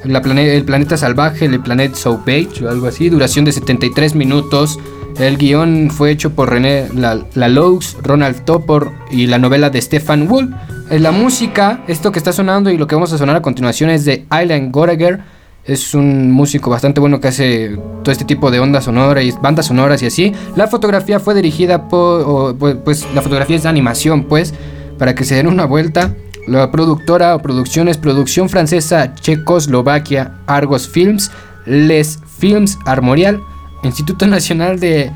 La 0.05 0.23
plane- 0.23 0.57
el 0.57 0.65
planeta 0.65 0.97
salvaje, 0.97 1.45
el 1.45 1.61
planeta 1.61 1.95
Sauvage 1.95 2.65
o 2.65 2.71
algo 2.71 2.87
así, 2.87 3.11
duración 3.11 3.45
de 3.45 3.53
73 3.53 4.15
minutos. 4.15 4.79
El 5.19 5.37
guion 5.37 5.91
fue 5.91 6.11
hecho 6.11 6.31
por 6.31 6.49
René 6.51 6.89
La- 6.95 7.25
Laloux, 7.35 7.81
Ronald 8.03 8.45
Topor 8.47 8.91
y 9.11 9.27
la 9.27 9.39
novela 9.39 9.69
de 9.71 9.81
Stefan 9.83 10.27
Wool. 10.31 10.55
Eh, 10.91 10.99
La 10.99 11.13
música, 11.13 11.85
esto 11.87 12.13
que 12.13 12.19
está 12.19 12.33
sonando 12.33 12.71
y 12.71 12.77
lo 12.79 12.87
que 12.87 12.95
vamos 12.97 13.13
a 13.13 13.19
sonar 13.19 13.37
a 13.37 13.43
continuación 13.43 13.91
es 13.91 14.05
de 14.07 14.25
Island 14.43 14.73
Gorager. 14.73 15.21
Es 15.67 15.95
un 15.95 16.31
músico 16.31 16.69
bastante 16.69 17.01
bueno 17.01 17.21
que 17.21 17.29
hace 17.29 17.79
todo 18.03 18.13
este 18.13 18.27
tipo 18.27 18.51
de 18.51 18.61
ondas 18.61 18.85
sonoras 18.85 19.25
y 19.25 19.33
bandas 19.33 19.67
sonoras 19.67 20.03
y 20.03 20.07
así. 20.07 20.33
La 20.57 20.67
fotografía 20.67 21.21
fue 21.21 21.35
dirigida 21.35 21.89
por, 21.89 22.57
pues, 22.59 22.77
pues, 22.85 23.07
la 23.15 23.23
fotografía 23.23 23.57
es 23.57 23.63
de 23.63 23.71
animación, 23.71 24.25
pues, 24.25 24.53
para 24.99 25.15
que 25.15 25.25
se 25.25 25.37
den 25.37 25.47
una 25.47 25.65
vuelta. 25.65 26.15
La 26.47 26.71
productora 26.71 27.35
o 27.35 27.39
producción 27.41 27.89
es 27.89 27.97
producción 27.97 28.51
francesa 28.51 29.15
Checoslovaquia 29.15 30.35
Argos 30.47 30.87
Films, 30.87 31.31
Les 31.65 32.19
Films 32.39 32.79
Armorial, 32.85 33.41
Instituto 33.83 34.27
Nacional 34.27 34.79
de 34.79 35.11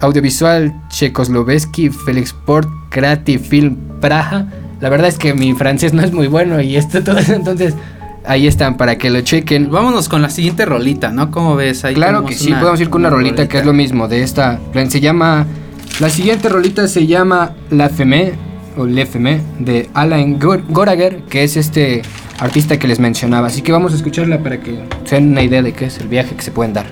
Audiovisual 0.00 0.74
Checosloveski 0.90 1.88
Felixport 1.88 2.68
Creative 2.90 3.42
Film 3.42 3.76
Praja. 4.02 4.48
La 4.80 4.90
verdad 4.90 5.08
es 5.08 5.16
que 5.16 5.32
mi 5.32 5.54
francés 5.54 5.94
no 5.94 6.02
es 6.02 6.12
muy 6.12 6.26
bueno 6.26 6.60
y 6.60 6.76
esto 6.76 7.02
todo 7.04 7.18
entonces 7.18 7.74
ahí 8.24 8.46
están 8.46 8.76
para 8.76 8.96
que 8.96 9.10
lo 9.10 9.20
chequen. 9.20 9.70
Vámonos 9.70 10.08
con 10.08 10.22
la 10.22 10.30
siguiente 10.30 10.64
rolita, 10.64 11.10
¿no? 11.10 11.30
¿Cómo 11.30 11.56
ves? 11.56 11.84
Ahí 11.84 11.94
Claro 11.94 12.24
que 12.24 12.34
sí, 12.34 12.52
podemos 12.52 12.80
ir 12.80 12.90
con 12.90 13.02
una 13.02 13.10
rolita, 13.10 13.46
que 13.48 13.58
es 13.58 13.66
lo 13.66 13.72
mismo 13.72 14.08
de 14.08 14.22
esta. 14.22 14.58
Se 14.88 15.00
llama. 15.00 15.46
La 16.00 16.08
siguiente 16.10 16.48
rolita 16.48 16.88
se 16.88 17.06
llama 17.06 17.52
La 17.70 17.88
Femme 17.88 18.32
o 18.76 18.84
Le 18.84 19.06
Femme 19.06 19.40
de 19.60 19.88
Alain 19.94 20.40
Gor- 20.40 20.64
Gorager, 20.68 21.22
que 21.28 21.44
es 21.44 21.56
este 21.56 22.02
artista 22.40 22.76
que 22.78 22.88
les 22.88 22.98
mencionaba. 22.98 23.46
Así 23.46 23.62
que 23.62 23.70
vamos 23.70 23.92
a 23.92 23.96
escucharla 23.96 24.40
para 24.40 24.58
que 24.60 24.76
se 25.04 25.14
den 25.14 25.30
una 25.30 25.42
idea 25.42 25.62
de 25.62 25.72
qué 25.72 25.84
es 25.86 25.98
el 25.98 26.08
viaje 26.08 26.34
que 26.34 26.42
se 26.42 26.50
pueden 26.50 26.72
dar. 26.72 26.86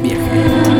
Bien. 0.00 0.71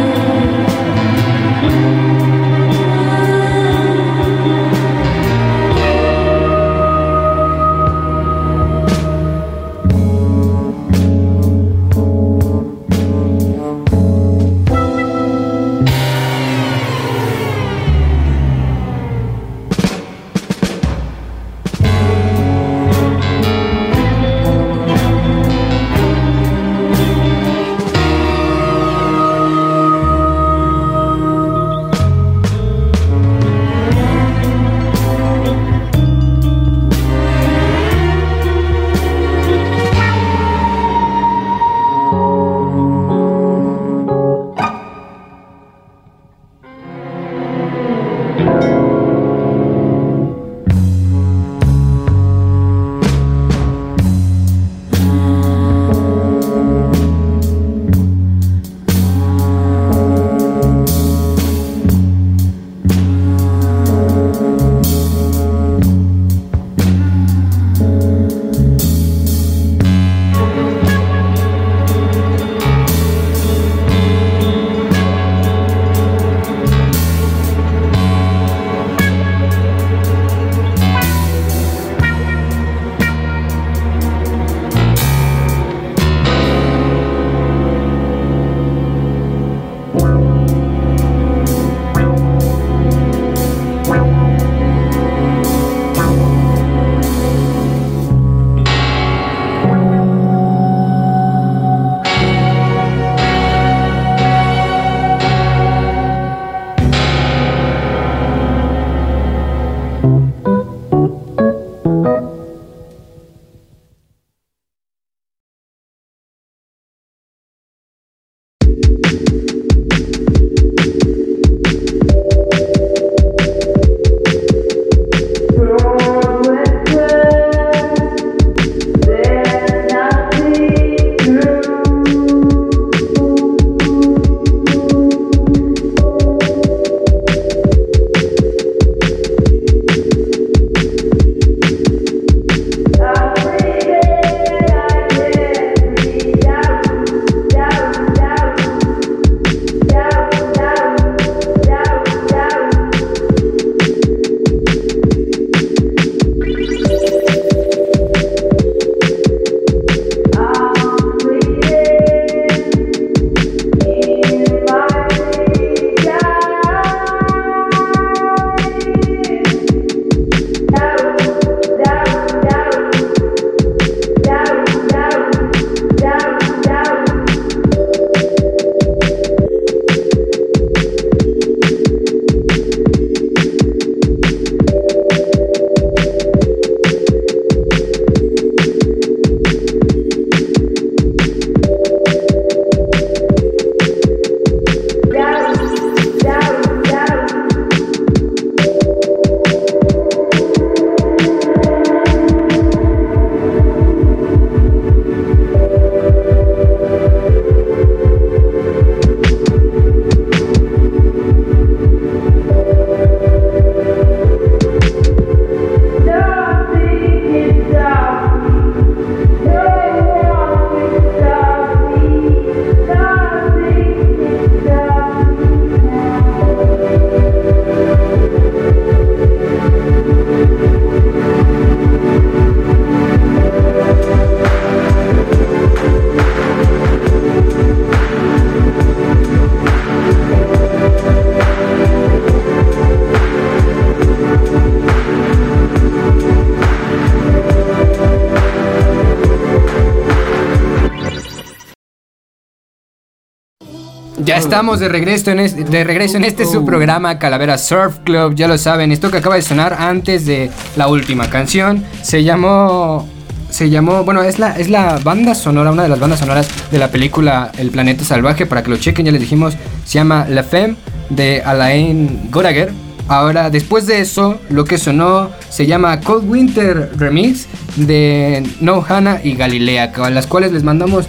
Estamos 254.42 254.80
de 254.80 254.88
regreso 254.88 255.30
en 255.30 255.40
este, 255.40 255.64
de 255.64 255.84
regreso 255.84 256.16
en 256.16 256.24
este 256.24 256.42
Oh. 256.42 256.52
su 256.52 256.64
programa 256.64 257.18
Calavera 257.18 257.56
Surf 257.56 257.98
Club, 258.04 258.34
ya 258.34 258.48
lo 258.48 258.58
saben, 258.58 258.90
esto 258.90 259.10
que 259.10 259.18
acaba 259.18 259.36
de 259.36 259.42
sonar 259.42 259.76
antes 259.78 260.26
de 260.26 260.50
la 260.76 260.88
última 260.88 261.30
canción 261.30 261.84
se 262.02 262.24
llamó 262.24 263.08
se 263.50 263.70
llamó, 263.70 264.02
bueno, 264.02 264.22
es 264.22 264.38
la 264.38 264.58
es 264.58 264.68
la 264.68 264.98
banda 265.04 265.34
sonora, 265.34 265.70
una 265.70 265.84
de 265.84 265.88
las 265.88 266.00
bandas 266.00 266.18
sonoras 266.18 266.48
de 266.70 266.78
la 266.78 266.90
película 266.90 267.52
El 267.56 267.70
planeta 267.70 268.04
salvaje 268.04 268.46
para 268.46 268.62
que 268.62 268.70
lo 268.70 268.76
chequen, 268.76 269.06
ya 269.06 269.12
les 269.12 269.20
dijimos, 269.20 269.54
se 269.84 269.94
llama 269.94 270.26
La 270.28 270.42
Femme 270.42 270.76
de 271.10 271.42
Alain 271.42 272.28
Goraguer. 272.30 272.72
Ahora, 273.08 273.50
después 273.50 273.86
de 273.86 274.00
eso, 274.00 274.40
lo 274.48 274.64
que 274.64 274.78
sonó 274.78 275.30
se 275.50 275.66
llama 275.66 276.00
Cold 276.00 276.28
Winter 276.30 276.92
Remix 276.96 277.46
de 277.76 278.42
No 278.60 278.84
Hannah 278.88 279.20
y 279.22 279.34
Galilea, 279.34 279.92
a 279.94 280.10
las 280.10 280.26
cuales 280.26 280.52
les 280.52 280.62
mandamos 280.62 281.06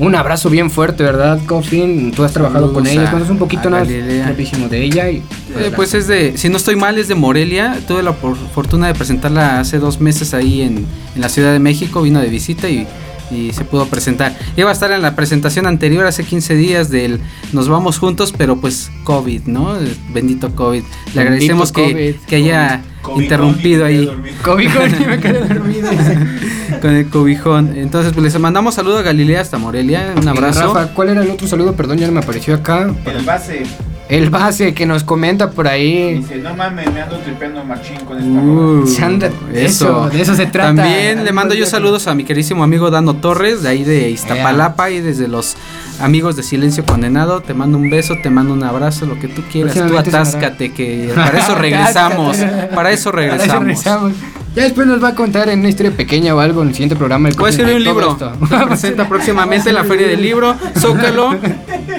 un 0.00 0.14
abrazo 0.14 0.50
bien 0.50 0.70
fuerte, 0.70 1.02
¿verdad, 1.04 1.38
Coffin? 1.46 2.10
Tú 2.12 2.24
has 2.24 2.32
trabajado 2.32 2.72
con 2.72 2.84
Saludos 2.84 3.02
ella, 3.02 3.10
conoces 3.12 3.30
un 3.30 3.38
poquito 3.38 3.70
más 3.70 3.86
de 4.68 4.82
ella 4.84 5.10
y 5.10 5.22
Eh, 5.56 5.70
pues 5.76 5.94
es 5.94 6.06
de, 6.06 6.36
si 6.36 6.48
no 6.48 6.56
estoy 6.56 6.76
mal, 6.76 6.98
es 6.98 7.08
de 7.08 7.14
Morelia. 7.14 7.78
Tuve 7.86 8.02
la 8.02 8.12
por- 8.12 8.36
fortuna 8.54 8.86
de 8.86 8.94
presentarla 8.94 9.60
hace 9.60 9.78
dos 9.78 10.00
meses 10.00 10.32
ahí 10.34 10.62
en, 10.62 10.86
en 11.14 11.20
la 11.20 11.28
Ciudad 11.28 11.52
de 11.52 11.58
México. 11.58 12.02
Vino 12.02 12.20
de 12.20 12.28
visita 12.28 12.68
y, 12.68 12.86
y 13.30 13.52
se 13.52 13.64
pudo 13.64 13.86
presentar. 13.86 14.36
Iba 14.56 14.70
a 14.70 14.72
estar 14.72 14.90
en 14.92 15.02
la 15.02 15.14
presentación 15.14 15.66
anterior 15.66 16.06
hace 16.06 16.24
15 16.24 16.54
días 16.54 16.90
del 16.90 17.20
Nos 17.52 17.68
vamos 17.68 17.98
juntos, 17.98 18.34
pero 18.36 18.56
pues 18.56 18.90
COVID, 19.04 19.42
¿no? 19.46 19.76
Bendito 20.12 20.54
COVID. 20.54 20.82
Le 21.14 21.20
agradecemos 21.20 21.72
que, 21.72 21.82
COVID. 21.82 22.14
que 22.26 22.36
haya 22.36 22.82
interrumpido 23.16 23.84
ahí 23.86 24.08
Cobijón 24.42 24.90
y 25.02 25.06
me 25.06 25.18
quedé 25.18 25.40
dormido. 25.48 25.90
con 26.80 26.94
el 26.94 27.08
cobijón. 27.08 27.76
Entonces, 27.76 28.12
pues 28.12 28.24
les 28.24 28.38
mandamos 28.40 28.74
saludo 28.74 28.98
a 28.98 29.02
Galilea 29.02 29.40
hasta 29.40 29.58
Morelia. 29.58 30.14
Un 30.16 30.28
abrazo. 30.28 30.74
Rafa, 30.74 30.94
¿cuál 30.94 31.10
era 31.10 31.22
el 31.22 31.30
otro 31.30 31.46
saludo? 31.46 31.74
Perdón, 31.74 31.98
ya 31.98 32.06
no 32.06 32.12
me 32.12 32.20
apareció 32.20 32.54
acá. 32.54 32.94
El 33.06 33.24
base 33.24 33.62
El 34.10 34.28
base 34.30 34.74
que 34.74 34.86
nos 34.86 35.04
comenta 35.04 35.50
por 35.50 35.68
ahí. 35.68 36.14
dice, 36.18 36.36
no 36.36 36.54
mames, 36.54 36.92
me 36.92 37.00
ando 37.00 37.16
tripeando 37.18 37.64
machín 37.64 37.96
con 38.04 38.18
esta 38.18 38.28
Uh, 38.30 38.76
rola". 38.80 38.86
Se 38.86 39.04
anda- 39.04 39.30
eso, 39.54 40.08
de 40.10 40.20
eso 40.20 40.34
se 40.34 40.46
trata. 40.46 40.74
También 40.74 41.24
le 41.24 41.32
mando 41.32 41.54
yo 41.54 41.64
saludos 41.66 42.06
a 42.08 42.14
mi 42.14 42.24
queridísimo 42.24 42.64
amigo 42.64 42.90
Dano 42.90 43.14
Torres, 43.14 43.62
de 43.62 43.68
ahí 43.68 43.84
de 43.84 44.10
Iztapalapa 44.10 44.90
y 44.90 45.00
desde 45.00 45.28
los 45.28 45.56
amigos 46.00 46.36
de 46.36 46.42
Silencio 46.42 46.84
Condenado. 46.84 47.40
Te 47.40 47.54
mando 47.54 47.78
un 47.78 47.90
beso, 47.90 48.16
te 48.22 48.30
mando 48.30 48.52
un 48.54 48.64
abrazo, 48.64 49.06
lo 49.06 49.18
que 49.18 49.28
tú 49.28 49.42
quieras. 49.50 49.74
Tú 49.74 49.96
atáscate, 49.96 50.72
que 50.72 51.12
para 51.14 51.38
eso 51.38 51.54
regresamos. 51.56 52.36
Para 52.74 52.90
eso 52.90 53.12
regresamos. 53.12 53.84
Ya 54.54 54.64
después 54.64 54.86
nos 54.86 55.02
va 55.02 55.08
a 55.08 55.14
contar 55.14 55.48
en 55.48 55.60
una 55.60 55.68
historia 55.68 55.92
pequeña 55.92 56.34
o 56.34 56.40
algo 56.40 56.62
en 56.62 56.68
el 56.68 56.74
siguiente 56.74 56.96
programa. 56.96 57.28
el 57.28 57.36
a 57.40 57.48
escribir 57.48 57.76
un 57.76 57.84
libro. 57.84 58.18
Se 58.18 58.66
presenta 58.66 59.08
próximamente 59.08 59.68
en 59.68 59.76
la 59.76 59.84
Feria 59.84 60.08
del 60.08 60.20
Libro. 60.20 60.56
Zócalo. 60.76 61.36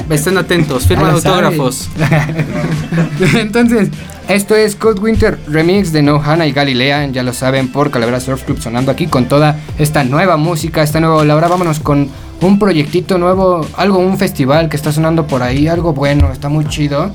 Estén 0.09 0.37
atentos. 0.37 0.85
Firma 0.85 1.11
autógrafos. 1.11 1.89
Entonces, 3.35 3.89
esto 4.27 4.55
es 4.55 4.75
Cold 4.75 4.99
Winter 4.99 5.39
Remix 5.47 5.93
de 5.93 6.01
No 6.01 6.21
Hannah 6.21 6.45
y 6.45 6.51
Galilea, 6.51 7.07
ya 7.07 7.23
lo 7.23 7.33
saben, 7.33 7.69
por 7.69 7.89
Calavera 7.89 8.19
Surf 8.19 8.43
Club 8.43 8.61
sonando 8.61 8.91
aquí 8.91 9.07
con 9.07 9.25
toda 9.25 9.57
esta 9.77 10.03
nueva 10.03 10.35
música, 10.35 10.83
esta 10.83 10.99
nueva. 10.99 11.21
Ahora 11.33 11.47
vámonos 11.47 11.79
con 11.79 12.09
un 12.41 12.59
proyectito 12.59 13.17
nuevo, 13.17 13.65
algo, 13.77 13.99
un 13.99 14.17
festival 14.17 14.69
que 14.69 14.75
está 14.75 14.91
sonando 14.91 15.27
por 15.27 15.43
ahí, 15.43 15.67
algo 15.67 15.93
bueno, 15.93 16.31
está 16.31 16.49
muy 16.49 16.65
chido. 16.65 17.13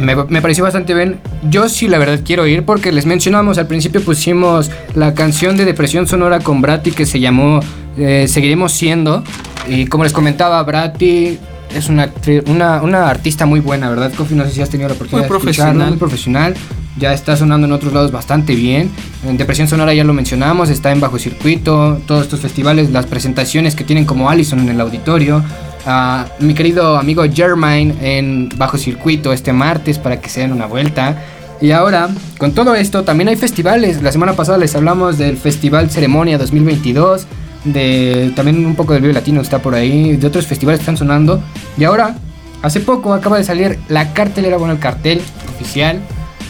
Me, 0.00 0.14
me 0.14 0.40
pareció 0.40 0.62
bastante 0.62 0.94
bien. 0.94 1.18
Yo 1.50 1.68
sí, 1.68 1.88
la 1.88 1.98
verdad, 1.98 2.20
quiero 2.24 2.46
ir 2.46 2.64
porque 2.64 2.92
les 2.92 3.04
mencionamos 3.04 3.58
al 3.58 3.66
principio, 3.66 4.00
pusimos 4.02 4.70
la 4.94 5.14
canción 5.14 5.56
de 5.56 5.64
Depresión 5.64 6.06
Sonora 6.06 6.38
con 6.40 6.60
Brati 6.60 6.92
que 6.92 7.04
se 7.04 7.18
llamó 7.18 7.60
eh, 7.96 8.26
Seguiremos 8.28 8.72
Siendo. 8.72 9.24
Y 9.66 9.86
como 9.86 10.04
les 10.04 10.12
comentaba, 10.12 10.62
Brati 10.62 11.38
es 11.74 11.88
una, 11.88 12.10
una, 12.46 12.82
una 12.82 13.08
artista 13.08 13.44
muy 13.44 13.60
buena, 13.60 13.90
¿verdad, 13.90 14.12
Kofi? 14.14 14.34
No 14.34 14.44
sé 14.44 14.52
si 14.52 14.62
has 14.62 14.70
tenido 14.70 14.88
la 14.88 14.94
oportunidad 14.94 15.28
Muy 15.28 15.38
de 15.38 15.50
escucharla, 15.50 15.86
muy 15.86 15.96
profesional. 15.96 16.54
Ya 16.98 17.12
está 17.12 17.36
sonando 17.36 17.66
en 17.66 17.72
otros 17.72 17.92
lados 17.92 18.10
bastante 18.10 18.54
bien. 18.54 18.90
En 19.24 19.36
Depresión 19.36 19.68
Sonora 19.68 19.94
ya 19.94 20.02
lo 20.02 20.12
mencionamos, 20.12 20.68
está 20.68 20.90
en 20.90 21.00
Bajo 21.00 21.18
Circuito, 21.18 22.00
todos 22.06 22.24
estos 22.24 22.40
festivales, 22.40 22.90
las 22.90 23.06
presentaciones 23.06 23.76
que 23.76 23.84
tienen 23.84 24.04
como 24.04 24.28
Allison 24.28 24.58
en 24.60 24.68
el 24.70 24.80
auditorio. 24.80 25.42
a 25.86 26.26
mi 26.40 26.54
querido 26.54 26.98
amigo 26.98 27.22
Germain 27.32 27.96
en 28.02 28.48
Bajo 28.56 28.76
Circuito 28.76 29.32
este 29.32 29.52
martes 29.52 29.98
para 29.98 30.20
que 30.20 30.28
se 30.28 30.40
den 30.40 30.52
una 30.52 30.66
vuelta. 30.66 31.16
Y 31.60 31.70
ahora, 31.70 32.08
con 32.36 32.52
todo 32.52 32.74
esto, 32.74 33.04
también 33.04 33.28
hay 33.28 33.36
festivales. 33.36 34.02
La 34.02 34.12
semana 34.12 34.34
pasada 34.34 34.58
les 34.58 34.74
hablamos 34.74 35.18
del 35.18 35.36
Festival 35.36 35.90
Ceremonia 35.90 36.36
2022, 36.36 37.26
de 37.64 38.32
también 38.34 38.64
un 38.66 38.74
poco 38.74 38.92
del 38.92 39.02
Vive 39.02 39.14
Latino 39.14 39.40
está 39.40 39.60
por 39.60 39.74
ahí, 39.74 40.16
de 40.16 40.26
otros 40.26 40.46
festivales 40.46 40.80
están 40.80 40.96
sonando. 40.96 41.42
Y 41.76 41.84
ahora, 41.84 42.16
hace 42.62 42.80
poco 42.80 43.12
acaba 43.12 43.38
de 43.38 43.44
salir 43.44 43.78
la 43.88 44.12
cartelera, 44.12 44.56
bueno, 44.56 44.74
el 44.74 44.80
cartel 44.80 45.20
oficial 45.54 46.00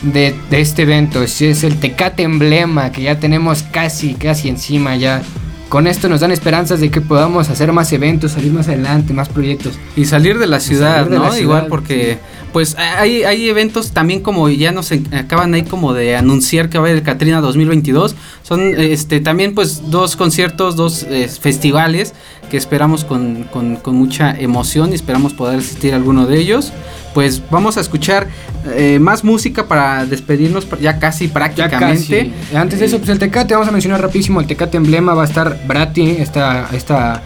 de, 0.03 0.35
de 0.51 0.61
este 0.61 0.83
evento. 0.83 1.23
Es, 1.23 1.41
es 1.43 1.65
el 1.65 1.79
Tecate 1.79 2.23
Emblema, 2.23 2.93
que 2.93 3.03
ya 3.03 3.19
tenemos 3.19 3.63
casi, 3.63 4.15
casi 4.15 4.49
encima 4.49 4.97
ya. 4.97 5.23
Con 5.69 5.87
esto 5.87 6.09
nos 6.09 6.21
dan 6.21 6.33
esperanzas 6.33 6.81
de 6.81 6.91
que 6.91 7.03
podamos 7.03 7.51
hacer 7.51 7.73
más 7.73 7.93
eventos, 7.93 8.33
salir 8.33 8.53
más 8.53 8.69
adelante, 8.69 9.13
más 9.13 9.29
proyectos. 9.29 9.79
Y 9.97 10.07
salir 10.07 10.39
de 10.39 10.47
la 10.47 10.61
ciudad, 10.61 11.05
de 11.05 11.17
¿no? 11.17 11.25
la 11.25 11.31
ciudad, 11.31 11.43
Igual 11.43 11.67
porque, 11.67 12.19
pues 12.55 12.75
hay, 12.79 13.25
hay 13.25 13.51
eventos 13.51 13.91
también 13.91 14.21
como 14.21 14.49
ya 14.49 14.73
nos 14.73 14.91
acaban 15.13 15.53
ahí 15.53 15.65
como 15.65 15.93
de 15.93 16.17
anunciar 16.17 16.71
que 16.71 16.79
va 16.79 16.85
a 16.85 16.87
haber 16.87 16.97
el 16.97 17.03
Catrina 17.03 17.43
2022. 17.43 18.17
Son 18.43 18.63
este 18.79 19.21
también 19.21 19.55
pues 19.55 19.91
dos 19.91 20.17
conciertos, 20.17 20.75
dos 20.75 21.03
eh, 21.03 21.29
festivales 21.29 22.15
que 22.49 22.57
esperamos 22.57 23.05
con, 23.05 23.45
con, 23.45 23.77
con 23.77 23.97
mucha 23.97 24.31
emoción 24.39 24.93
y 24.93 24.95
esperamos 24.95 25.35
poder 25.35 25.59
asistir 25.59 25.93
a 25.93 25.97
alguno 25.97 26.27
de 26.27 26.39
ellos. 26.39 26.73
Pues 27.15 27.43
vamos 27.51 27.77
a 27.77 27.81
escuchar 27.81 28.29
eh, 28.67 28.99
más 29.01 29.25
música 29.25 29.67
para 29.67 30.05
despedirnos 30.05 30.67
ya 30.81 30.99
casi 30.99 31.27
Ya 31.27 31.33
prácticamente. 31.33 32.33
casi. 32.51 32.57
Antes 32.57 32.81
de 32.81 32.87
eso, 32.87 32.99
pues 32.99 33.09
el 33.11 33.19
Tecate, 33.19 33.55
vamos 33.55 33.69
a 33.69 33.73
mencionar 33.73 34.01
rapidísimo, 34.01 34.41
el 34.41 34.47
Tecate 34.47 34.77
Emblema 34.77 35.15
va 35.15 35.23
a 35.23 35.27
estar 35.27 35.59
Brati, 35.67 36.11
esta, 36.11 36.69
esta 36.73 37.23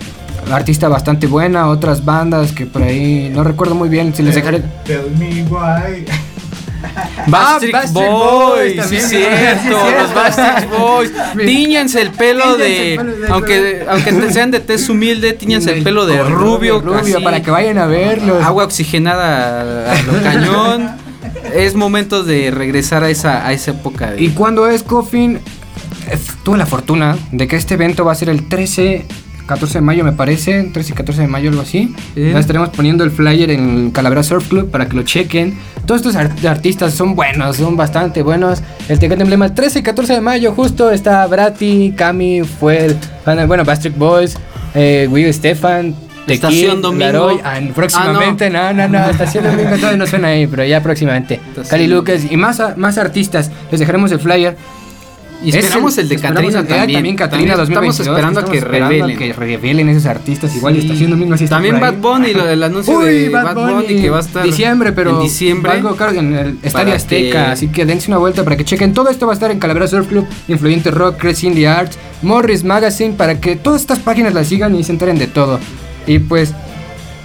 artista 0.51 0.89
bastante 0.89 1.27
buena, 1.27 1.68
otras 1.68 2.05
bandas 2.05 2.53
que 2.53 2.66
por 2.66 2.83
ahí, 2.83 3.31
no 3.35 3.45
recuerdo 3.45 3.75
muy 3.75 3.89
bien, 3.89 4.14
si 4.14 4.23
les 4.23 4.35
dejaré... 4.35 4.62
Tell 4.85 5.11
me 5.18 5.43
why. 5.45 6.05
Backstreet 7.26 7.74
Ah, 7.74 7.78
Backstreet 7.78 8.11
Boys, 8.11 8.53
Boys 8.53 8.72
sí 8.72 8.76
también. 8.78 9.03
es 9.03 9.09
Sí, 9.09 9.16
cierto, 9.16 9.91
los 10.01 10.14
Backstreet 10.14 10.70
Boys. 10.70 11.12
Tíñanse 11.47 12.03
el 12.03 12.11
pelo 12.11 12.57
de, 12.57 12.93
el 12.95 12.99
pelo 12.99 13.12
de- 13.16 13.28
aunque 13.28 13.87
aunque 13.89 14.12
te- 14.12 14.33
sean 14.33 14.51
de 14.51 14.61
tez 14.61 14.89
humilde, 14.89 15.33
tíñanse 15.33 15.72
el 15.72 15.83
pelo 15.83 16.07
de 16.07 16.22
rubio, 16.22 16.80
rubio, 16.80 16.99
así, 16.99 17.12
para 17.22 17.43
que 17.43 17.51
vayan 17.51 17.78
a 17.78 17.87
verlos. 17.87 18.43
agua 18.45 18.64
oxigenada 18.64 19.93
a 19.93 20.03
lo 20.03 20.12
cañón. 20.22 20.91
Es 21.55 21.74
momento 21.74 22.24
de 22.24 22.51
regresar 22.51 23.05
a 23.05 23.11
esa 23.11 23.47
a 23.47 23.53
esa 23.53 23.72
época 23.72 24.11
de 24.12 24.22
Y 24.22 24.30
cuando 24.30 24.66
es 24.68 24.83
Coffin, 24.83 25.39
tuve 26.45 26.59
la 26.59 26.66
fortuna 26.66 27.16
de 27.30 27.47
que 27.47 27.57
este 27.57 27.74
evento 27.74 28.05
va 28.05 28.12
a 28.12 28.14
ser 28.14 28.28
el 28.28 28.49
13, 28.49 29.07
14 29.55 29.74
de 29.78 29.82
mayo 29.82 30.05
me 30.05 30.12
parece, 30.12 30.62
13 30.72 30.92
y 30.92 30.94
14 30.96 31.20
de 31.22 31.28
mayo 31.28 31.50
algo 31.50 31.62
así. 31.62 31.94
Eh. 32.16 32.30
Ya 32.32 32.38
estaremos 32.40 32.70
poniendo 32.70 33.05
el 33.05 33.11
flyer 33.11 33.50
en 33.50 33.90
Calavera 33.90 34.22
Surf 34.22 34.48
Club 34.48 34.70
para 34.70 34.88
que 34.88 34.96
lo 34.96 35.03
chequen. 35.03 35.59
Todos 35.86 36.00
estos 36.00 36.16
art- 36.16 36.44
artistas 36.44 36.94
son 36.94 37.14
buenos, 37.14 37.57
son 37.57 37.76
bastante 37.76 38.22
buenos. 38.22 38.62
El 38.88 38.98
Tecate 38.98 39.22
Emblema 39.22 39.46
el 39.46 39.53
13 39.55 39.80
y 39.80 39.82
14 39.82 40.14
de 40.14 40.20
mayo 40.20 40.53
justo 40.53 40.90
está 40.90 41.26
Brati, 41.26 41.92
Cami, 41.96 42.42
Fuel, 42.42 42.96
bueno, 43.46 43.64
Bastric 43.64 43.96
Boys, 43.96 44.36
eh, 44.74 45.07
Will 45.11 45.32
Stefan. 45.34 45.94
Tequil, 46.26 46.34
Estación 46.34 46.82
Domingo. 46.82 47.05
Laroy, 47.05 47.40
ah, 47.42 47.59
próximamente, 47.74 48.48
no. 48.48 48.72
no, 48.72 48.86
no, 48.86 49.11
Estación 49.11 49.42
Domingo 49.42 49.70
todavía 49.76 49.96
no 49.96 50.07
suena 50.07 50.28
ahí, 50.28 50.46
pero 50.46 50.64
ya 50.64 50.80
próximamente. 50.80 51.34
Estación 51.34 51.66
Cali 51.68 51.88
Lucas 51.88 52.20
y 52.30 52.36
más, 52.36 52.62
más 52.76 52.96
artistas. 52.96 53.50
Les 53.72 53.80
dejaremos 53.80 54.12
el 54.12 54.20
flyer. 54.20 54.57
Y 55.45 55.51
esperamos 55.57 55.93
Es 55.93 55.99
el, 55.99 56.09
de 56.09 56.16
Catrina 56.16 56.61
el- 56.61 56.66
también. 56.66 56.93
también 56.93 57.16
Catrina 57.16 57.57
También 57.57 57.88
2022. 57.90 58.01
Estamos 58.01 58.01
esperando 58.01 58.40
a 58.40 58.45
que 58.45 58.61
revelen. 58.61 59.18
que 59.18 59.32
revelen 59.32 59.88
esos 59.88 60.07
artistas. 60.07 60.55
Igual 60.57 60.74
Sí. 60.74 60.80
Estación 60.80 61.11
Domingo 61.11 61.34
así 61.34 61.45
está 61.45 61.57
También. 61.57 61.80
Bad 61.80 61.95
Bunny, 61.95 62.32
lo 62.34 62.45
del 62.45 62.62
anuncio 62.62 62.99
Uy, 62.99 63.05
de 63.07 63.28
Bad, 63.28 63.55
Bunny, 63.55 63.72
Bunny 63.74 64.01
que 64.01 64.11
va 64.11 64.18
a 64.18 64.20
estar 64.20 64.45
diciembre, 64.45 64.93
pero 64.93 65.11
en 65.16 65.22
diciembre. 65.22 65.72
algo 65.72 65.97
claro 65.97 66.12
en 66.18 66.34
el 66.34 66.59
Estadio 66.62 66.95
Azteca, 66.95 67.47
que- 67.47 67.51
así 67.53 67.68
que 67.68 67.84
dense 67.86 68.11
una 68.11 68.18
vuelta 68.18 68.45
para 68.45 68.57
que 68.57 68.64
chequen. 68.64 68.93
Todo 68.95 69.09
esto 69.11 69.26
va 69.26 69.32
a 69.32 69.34
estar 69.34 69.51
en 69.51 69.59
Calavera 69.59 69.86
Surf 69.88 70.07
Club, 70.09 70.26
Influyente 70.49 70.90
Rock, 70.90 71.16
Crazy 71.18 71.51
the 71.51 71.66
Arts, 71.68 71.99
Morris 72.22 72.64
Magazine 72.64 73.14
para 73.14 73.40
que 73.40 73.57
todas 73.57 73.80
estas 73.80 73.99
páginas 73.99 74.32
las 74.34 74.47
sigan 74.47 74.74
y 74.76 74.84
se 74.84 74.93
enteren 74.93 75.18
de 75.18 75.26
todo. 75.26 75.59
Y 76.07 76.18
pues 76.18 76.53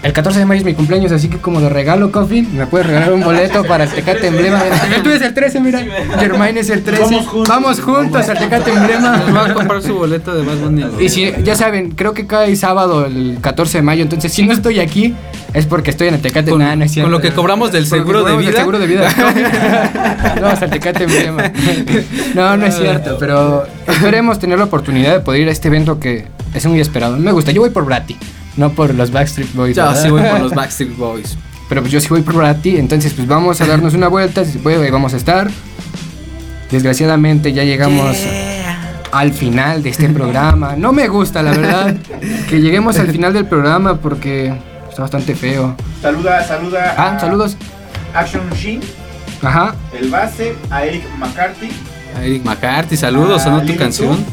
el 0.07 0.13
14 0.13 0.39
de 0.39 0.45
mayo 0.45 0.59
es 0.59 0.65
mi 0.65 0.73
cumpleaños, 0.73 1.11
así 1.11 1.27
que 1.27 1.37
como 1.37 1.59
de 1.59 1.67
regalo, 1.69 2.11
Coffee, 2.11 2.41
me 2.43 2.65
puedes 2.65 2.87
regalar 2.87 3.11
un 3.11 3.21
boleto 3.23 3.63
para 3.65 3.83
el 3.83 3.89
Tecate 3.89 4.27
Emblema. 4.27 4.61
Tú 5.03 5.09
eres 5.09 5.21
el 5.21 5.33
13, 5.33 5.59
mira. 5.59 5.81
Germain 6.19 6.57
es 6.57 6.69
el 6.69 6.81
13. 6.83 7.01
Vamos 7.03 7.27
juntos. 7.27 7.49
Vamos 7.49 7.79
juntos 7.81 8.29
al 8.29 8.37
Tecate 8.39 8.71
Nos 8.71 8.79
va 8.79 8.83
Emblema. 8.83 9.45
a 9.45 9.53
comprar 9.53 9.81
su 9.81 9.95
boleto 9.95 10.33
de 10.33 10.45
Bad 10.45 10.55
Bunny. 10.57 10.85
Y 10.99 11.09
si, 11.09 11.33
ya 11.43 11.55
saben, 11.55 11.91
creo 11.91 12.13
que 12.13 12.25
cae 12.25 12.55
sábado 12.55 13.05
el 13.05 13.37
14 13.41 13.79
de 13.79 13.81
mayo, 13.81 14.01
entonces 14.03 14.31
si 14.31 14.43
no 14.43 14.53
estoy 14.53 14.79
aquí 14.79 15.13
es 15.53 15.65
porque 15.65 15.91
estoy 15.91 16.07
en 16.07 16.13
el 16.15 16.21
Tecate. 16.21 16.51
Con- 16.51 16.59
Nah, 16.59 16.75
no 16.75 16.85
es 16.85 16.91
cierto. 16.93 17.07
con 17.07 17.11
lo 17.11 17.21
que 17.21 17.31
cobramos 17.35 17.71
del 17.73 17.85
seguro 17.85 18.19
de 18.19 18.31
cobramos 18.31 18.45
vida. 18.45 18.59
seguro 18.59 18.79
de 18.79 18.87
vida. 18.87 19.09
no, 20.41 20.47
hasta 20.47 20.65
el 20.65 20.71
Tecate 20.71 21.03
Emblema. 21.03 21.51
No, 22.33 22.55
no 22.57 22.65
es 22.65 22.75
cierto, 22.77 23.17
pero 23.19 23.65
esperemos 23.87 24.39
tener 24.39 24.57
la 24.57 24.65
oportunidad 24.65 25.13
de 25.13 25.19
poder 25.19 25.41
ir 25.41 25.49
a 25.49 25.51
este 25.51 25.67
evento 25.67 25.99
que 25.99 26.25
es 26.53 26.65
muy 26.65 26.79
esperado. 26.79 27.17
Me 27.17 27.31
gusta, 27.33 27.51
yo 27.51 27.61
voy 27.61 27.69
por 27.71 27.85
Brati, 27.85 28.15
no 28.57 28.71
por 28.71 28.93
los 28.93 29.11
Backstreet 29.11 29.53
Boys. 29.53 29.75
Ya, 29.75 29.85
¿verdad? 29.87 30.03
sí 30.03 30.09
voy 30.09 30.21
por 30.23 30.39
los 30.41 30.51
Backstreet 30.55 30.95
Boys. 30.97 31.37
pero 31.69 31.81
pues 31.81 31.91
yo 31.91 32.01
sí 32.01 32.07
voy 32.09 32.21
por 32.21 32.35
Bratti, 32.35 32.77
entonces 32.77 33.13
pues 33.13 33.27
vamos 33.27 33.61
a 33.61 33.65
darnos 33.65 33.93
una 33.93 34.07
vuelta, 34.07 34.43
si 34.45 34.53
se 34.53 34.59
puede, 34.59 34.83
ahí 34.83 34.91
vamos 34.91 35.13
a 35.13 35.17
estar. 35.17 35.49
Desgraciadamente 36.71 37.53
ya 37.53 37.63
llegamos 37.63 38.17
al 39.11 39.31
final 39.31 39.83
de 39.83 39.89
este 39.89 40.09
programa. 40.09 40.75
No 40.75 40.91
me 40.91 41.07
gusta, 41.07 41.41
la 41.41 41.51
verdad, 41.51 41.95
que 42.49 42.59
lleguemos 42.59 42.99
al 42.99 43.07
final 43.07 43.31
del 43.33 43.45
programa 43.45 43.95
porque 43.97 44.53
está 44.89 45.03
bastante 45.03 45.33
feo. 45.35 45.75
Saluda, 46.01 46.43
saluda. 46.45 46.95
Ah, 46.97 47.15
a 47.15 47.19
saludos. 47.19 47.55
Action 48.13 48.49
Shin, 48.51 48.81
Ajá. 49.41 49.75
el 49.97 50.09
base, 50.09 50.55
a 50.69 50.83
Eric 50.85 51.03
McCarthy. 51.17 51.69
A 52.17 52.23
Eric 52.25 52.43
McCarthy, 52.43 52.97
saludos, 52.97 53.43
¿sonó 53.43 53.61
tu 53.61 53.75
canción? 53.77 54.25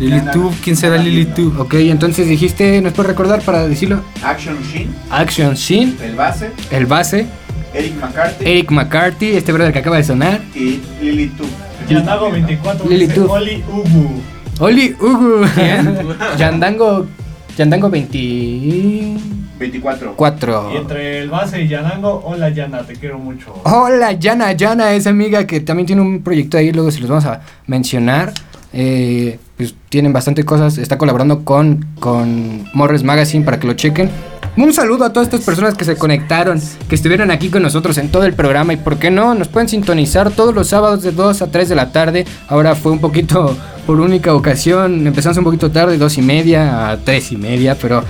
Lily 0.00 0.22
Tube, 0.32 0.54
¿quién 0.64 0.76
será 0.76 0.96
Lily 0.96 1.26
Tube? 1.26 1.60
Ok, 1.60 1.74
entonces 1.74 2.26
dijiste, 2.26 2.80
¿nos 2.80 2.94
puedes 2.94 3.10
recordar 3.10 3.42
para 3.42 3.68
decirlo? 3.68 4.00
Action 4.22 4.56
Shin, 4.62 4.94
Action 5.10 5.54
Shin, 5.54 5.96
el 6.02 6.14
base, 6.16 6.50
el 6.70 6.86
base, 6.86 7.26
Eric 7.74 7.94
McCarthy 8.00 8.44
Eric 8.44 8.70
McCarthy, 8.70 9.26
este 9.36 9.52
brother 9.52 9.72
que 9.74 9.78
acaba 9.80 9.96
de 9.98 10.04
sonar. 10.04 10.40
y 10.54 10.80
Lily 11.02 11.28
Tube. 11.28 11.48
Yandago 11.88 12.30
24 12.30 12.88
Lili, 12.88 13.06
dice 13.06 13.20
tú. 13.20 13.30
Oli 13.30 13.62
Ubu. 13.68 14.22
Oli 14.60 14.96
Ugu. 15.00 15.44
Yandango. 16.38 17.06
Yandango 17.58 17.90
24. 17.90 19.20
24. 19.58 20.70
Y 20.72 20.76
entre 20.78 21.18
el 21.18 21.28
base 21.28 21.60
y 21.62 21.68
Yanango, 21.68 22.22
hola 22.24 22.48
Yana, 22.48 22.82
te 22.86 22.94
quiero 22.94 23.18
mucho. 23.18 23.52
Hola, 23.64 24.12
Yana. 24.12 24.52
Yana 24.52 24.92
es 24.94 25.06
amiga 25.06 25.46
que 25.46 25.60
también 25.60 25.86
tiene 25.86 26.00
un 26.00 26.22
proyecto 26.22 26.56
ahí, 26.56 26.72
luego 26.72 26.90
se 26.90 27.00
los 27.00 27.10
vamos 27.10 27.26
a 27.26 27.42
mencionar. 27.66 28.32
Eh, 28.72 29.38
pues 29.60 29.74
tienen 29.90 30.14
bastante 30.14 30.42
cosas. 30.42 30.78
Está 30.78 30.96
colaborando 30.96 31.44
con, 31.44 31.84
con 32.00 32.64
Morris 32.72 33.02
Magazine 33.02 33.44
para 33.44 33.60
que 33.60 33.66
lo 33.66 33.74
chequen. 33.74 34.08
Un 34.56 34.72
saludo 34.72 35.04
a 35.04 35.12
todas 35.12 35.28
estas 35.28 35.42
personas 35.44 35.74
que 35.74 35.84
se 35.84 35.96
conectaron, 35.96 36.58
que 36.88 36.94
estuvieron 36.94 37.30
aquí 37.30 37.50
con 37.50 37.62
nosotros 37.62 37.98
en 37.98 38.08
todo 38.10 38.24
el 38.24 38.32
programa 38.32 38.72
y 38.72 38.78
por 38.78 38.96
qué 38.96 39.10
no, 39.10 39.34
nos 39.34 39.48
pueden 39.48 39.68
sintonizar 39.68 40.30
todos 40.30 40.54
los 40.54 40.68
sábados 40.68 41.02
de 41.02 41.12
2 41.12 41.42
a 41.42 41.50
3 41.50 41.68
de 41.68 41.74
la 41.74 41.92
tarde. 41.92 42.24
Ahora 42.48 42.74
fue 42.74 42.90
un 42.90 43.00
poquito 43.00 43.54
por 43.86 44.00
única 44.00 44.32
ocasión, 44.34 45.06
empezamos 45.06 45.36
un 45.36 45.44
poquito 45.44 45.70
tarde, 45.70 45.98
2 45.98 46.16
y 46.16 46.22
media 46.22 46.90
a 46.92 46.96
3 46.96 47.32
y 47.32 47.36
media, 47.36 47.76
pero 47.78 48.02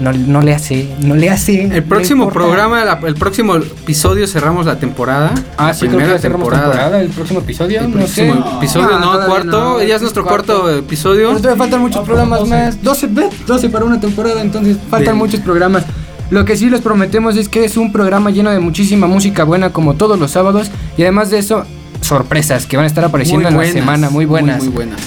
no, 0.00 0.12
no 0.12 0.40
le 0.42 0.54
hace, 0.54 0.88
no 1.02 1.14
le 1.14 1.30
hace. 1.30 1.62
El 1.64 1.84
próximo 1.84 2.28
programa, 2.30 2.84
la- 2.84 2.98
el 3.06 3.14
próximo 3.14 3.56
episodio 3.56 4.26
cerramos 4.26 4.66
la 4.66 4.76
temporada. 4.78 5.32
Ah, 5.56 5.68
la 5.68 5.74
sí, 5.74 5.86
creo 5.86 5.98
que 6.00 6.06
ya 6.08 6.18
cerramos 6.18 6.48
temporada. 6.48 7.00
El 7.00 7.08
próximo 7.10 7.40
episodio, 7.40 7.80
El 7.82 7.94
no 7.96 8.06
sé. 8.06 8.28
episodio, 8.28 8.88
Ah, 8.92 8.98
no, 9.00 9.26
cuarto, 9.26 9.50
no, 9.50 9.82
ya 9.82 9.96
es 9.96 10.00
nuestro 10.02 10.24
cuarto, 10.24 10.70
episodio. 10.76 11.28
Todavía 11.36 11.56
faltan 11.56 11.80
muchos 11.80 11.96
Faltan 11.98 12.06
programas 12.06 12.40
12. 12.40 12.50
más. 12.54 12.82
12, 12.82 13.06
ve, 13.08 13.28
12 13.46 13.68
para 13.68 13.84
una 13.84 14.00
temporada, 14.00 14.40
entonces 14.40 14.76
faltan 14.90 15.16
muchos 15.16 15.40
programas. 15.40 15.84
Lo 16.30 16.44
que 16.44 16.56
sí 16.56 16.70
les 16.70 16.80
prometemos 16.80 17.36
es 17.36 17.48
que 17.48 17.64
es 17.64 17.76
un 17.76 17.92
programa 17.92 18.30
lleno 18.30 18.50
de 18.50 18.60
muchísima 18.60 19.06
música 19.06 19.44
buena 19.44 19.70
como 19.70 19.94
todos 19.94 20.18
los 20.18 20.30
sábados 20.30 20.70
y 20.96 21.02
además 21.02 21.30
de 21.30 21.38
eso 21.38 21.64
sorpresas 22.00 22.66
que 22.66 22.76
van 22.76 22.84
a 22.84 22.86
estar 22.86 23.04
apareciendo 23.04 23.48
en 23.48 23.56
la 23.56 23.66
semana 23.66 24.10
muy 24.10 24.24
buenas. 24.26 24.58
Muy, 24.62 24.68
buenas. 24.68 25.00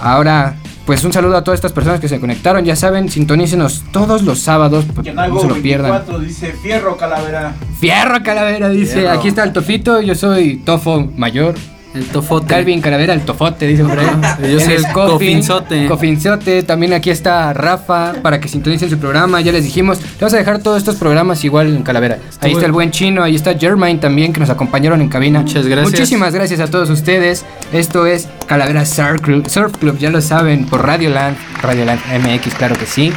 Ahora, 0.00 0.54
pues 0.86 1.04
un 1.04 1.12
saludo 1.12 1.36
a 1.36 1.42
todas 1.42 1.58
estas 1.58 1.72
personas 1.72 2.00
que 2.00 2.08
se 2.08 2.20
conectaron, 2.20 2.64
ya 2.64 2.76
saben, 2.76 3.10
sintonícenos 3.10 3.84
todos 3.92 4.22
los 4.22 4.38
sábados, 4.38 4.84
pues, 4.94 5.12
no 5.12 5.40
se 5.40 5.48
lo 5.48 5.56
pierdan. 5.56 5.90
24 5.90 6.18
dice 6.20 6.52
Fierro 6.52 6.96
Calavera. 6.96 7.54
Fierro 7.80 8.22
Calavera 8.22 8.68
dice, 8.68 9.00
Fierro. 9.00 9.18
aquí 9.18 9.28
está 9.28 9.42
el 9.42 9.52
Tofito, 9.52 10.00
yo 10.00 10.14
soy 10.14 10.58
Tofo 10.58 11.10
Mayor. 11.16 11.56
El 11.96 12.04
tofote. 12.08 12.46
Calvin 12.46 12.80
Calavera, 12.82 13.14
el 13.14 13.22
tofote, 13.22 13.66
dice 13.66 13.82
por 13.82 13.98
ahí. 13.98 14.06
Yo 14.52 14.60
soy 14.60 14.74
el 14.74 14.86
cofinzote. 14.92 15.86
Cofinzote. 15.86 16.62
También 16.62 16.92
aquí 16.92 17.08
está 17.10 17.54
Rafa 17.54 18.14
para 18.22 18.38
que 18.38 18.48
sintonicen 18.48 18.90
su 18.90 18.98
programa. 18.98 19.40
Ya 19.40 19.50
les 19.50 19.64
dijimos, 19.64 19.98
le 20.00 20.06
vamos 20.20 20.34
a 20.34 20.36
dejar 20.36 20.58
todos 20.58 20.78
estos 20.78 20.96
programas 20.96 21.42
igual 21.44 21.74
en 21.74 21.82
Calavera. 21.82 22.18
Ahí 22.40 22.52
está 22.52 22.66
el 22.66 22.72
buen 22.72 22.90
chino, 22.90 23.22
ahí 23.22 23.34
está 23.34 23.58
Germain 23.58 23.98
también 23.98 24.32
que 24.32 24.40
nos 24.40 24.50
acompañaron 24.50 25.00
en 25.00 25.08
cabina. 25.08 25.40
Muchas 25.40 25.66
gracias. 25.66 25.92
Muchísimas 25.92 26.34
gracias 26.34 26.60
a 26.60 26.66
todos 26.66 26.90
ustedes. 26.90 27.44
Esto 27.72 28.06
es 28.06 28.28
Calavera 28.46 28.84
Surf 28.84 29.22
Club, 29.22 29.48
Surf 29.48 29.76
Club, 29.78 29.98
ya 29.98 30.10
lo 30.10 30.20
saben, 30.20 30.66
por 30.66 30.84
Radio 30.84 31.10
Land, 31.10 31.36
Radio 31.62 31.84
Land 31.86 32.00
MX, 32.22 32.54
claro 32.54 32.76
que 32.76 32.86
sí. 32.86 33.12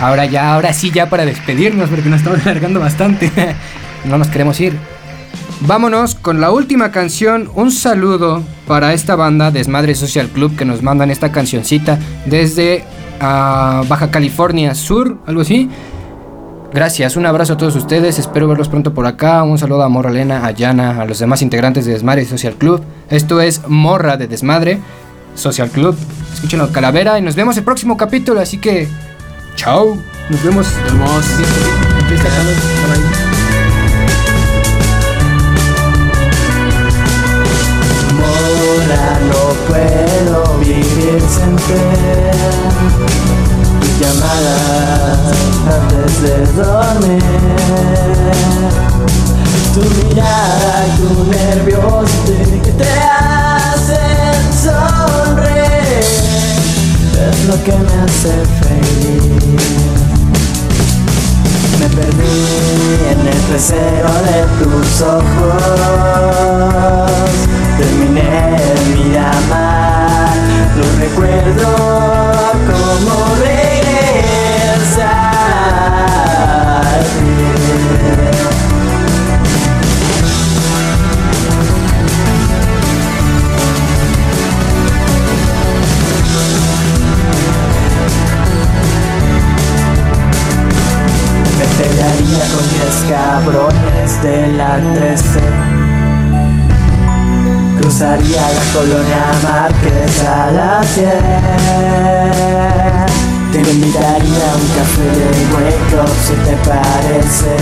Ahora 0.00 0.26
ya, 0.26 0.52
ahora 0.52 0.72
sí, 0.72 0.90
ya 0.90 1.08
para 1.08 1.24
despedirnos, 1.24 1.88
porque 1.88 2.08
nos 2.08 2.18
estamos 2.18 2.40
alargando 2.46 2.80
bastante. 2.80 3.30
no 4.04 4.18
nos 4.18 4.28
queremos 4.28 4.60
ir. 4.60 4.76
Vámonos 5.60 6.14
con 6.14 6.40
la 6.40 6.50
última 6.50 6.90
canción. 6.90 7.50
Un 7.54 7.72
saludo 7.72 8.42
para 8.66 8.92
esta 8.92 9.16
banda 9.16 9.50
Desmadre 9.50 9.94
Social 9.94 10.28
Club 10.28 10.56
que 10.56 10.64
nos 10.64 10.82
mandan 10.82 11.10
esta 11.10 11.32
cancioncita 11.32 11.98
desde 12.26 12.84
ah, 13.20 13.82
Baja 13.88 14.10
California 14.10 14.74
Sur, 14.74 15.18
algo 15.26 15.40
así. 15.40 15.70
Gracias, 16.74 17.16
un 17.16 17.24
abrazo 17.24 17.54
a 17.54 17.56
todos 17.56 17.74
ustedes. 17.74 18.18
Espero 18.18 18.48
verlos 18.48 18.68
pronto 18.68 18.92
por 18.92 19.06
acá. 19.06 19.42
Un 19.44 19.56
saludo 19.56 19.82
a 19.82 19.88
Morra 19.88 20.10
Elena, 20.10 20.46
a 20.46 20.50
Yana, 20.50 21.00
a 21.00 21.06
los 21.06 21.18
demás 21.18 21.40
integrantes 21.40 21.86
de 21.86 21.92
Desmadre 21.92 22.26
Social 22.26 22.54
Club. 22.54 22.82
Esto 23.08 23.40
es 23.40 23.66
Morra 23.66 24.18
de 24.18 24.26
Desmadre 24.26 24.78
Social 25.34 25.70
Club. 25.70 25.96
Escúchenlo, 26.34 26.70
Calavera, 26.70 27.18
y 27.18 27.22
nos 27.22 27.34
vemos 27.34 27.56
el 27.56 27.64
próximo 27.64 27.96
capítulo. 27.96 28.40
Así 28.40 28.58
que, 28.58 28.88
chao. 29.54 29.96
Nos 30.28 30.42
vemos. 30.42 30.66
Nos 30.84 30.92
vemos. 30.92 31.24
Ti. 41.18 41.74
Tus 43.80 43.92
llamadas 44.00 45.18
antes 45.76 46.12
de 46.22 46.34
dormir. 46.62 47.22
Tu 49.74 49.80
mirada 49.80 50.72
y 50.86 50.88
tu 50.96 51.08
nerviosismo 51.30 52.62
que 52.62 52.72
te 52.72 52.92
hacen 52.92 54.40
sonreír. 54.64 56.04
Es 57.28 57.38
lo 57.46 57.56
que 57.64 57.72
me 57.72 57.94
hace 58.04 58.32
feliz. 58.60 59.66
Me 61.78 61.88
perdí 61.88 62.40
en 63.10 63.20
el 63.26 63.40
pecero 63.52 64.10
de 64.26 64.38
tus 64.64 64.90
ojos. 65.02 65.66
Terminé 67.78 68.30
mi 68.94 69.16
amar. 69.16 69.65
Lo 70.76 70.84
recuerdo 70.98 71.68
como 72.66 73.34
regresar. 73.36 73.76
Me 91.58 91.66
pelearía 91.78 92.44
con 92.52 92.64
10 92.68 92.96
cabrones 93.08 94.22
de 94.22 94.36
la 94.52 94.78
13 94.94 95.65
Cruzaría 97.86 98.42
la 98.42 98.64
colonia 98.72 99.30
Márquez 99.44 100.24
a 100.24 100.50
las 100.50 100.96
10 100.96 101.08
Te 103.52 103.58
invitaría 103.70 104.44
a 104.50 104.56
un 104.56 104.66
café 104.74 105.06
de 105.14 105.42
up 105.94 106.10
si 106.26 106.34
te 106.34 106.54
parece. 106.68 107.52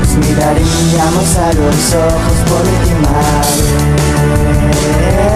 Nos 0.00 0.10
miraríamos 0.16 1.30
a 1.36 1.52
los 1.52 1.78
ojos 1.94 2.38
por 2.48 2.62
última 2.66 3.14
vez 4.72 5.35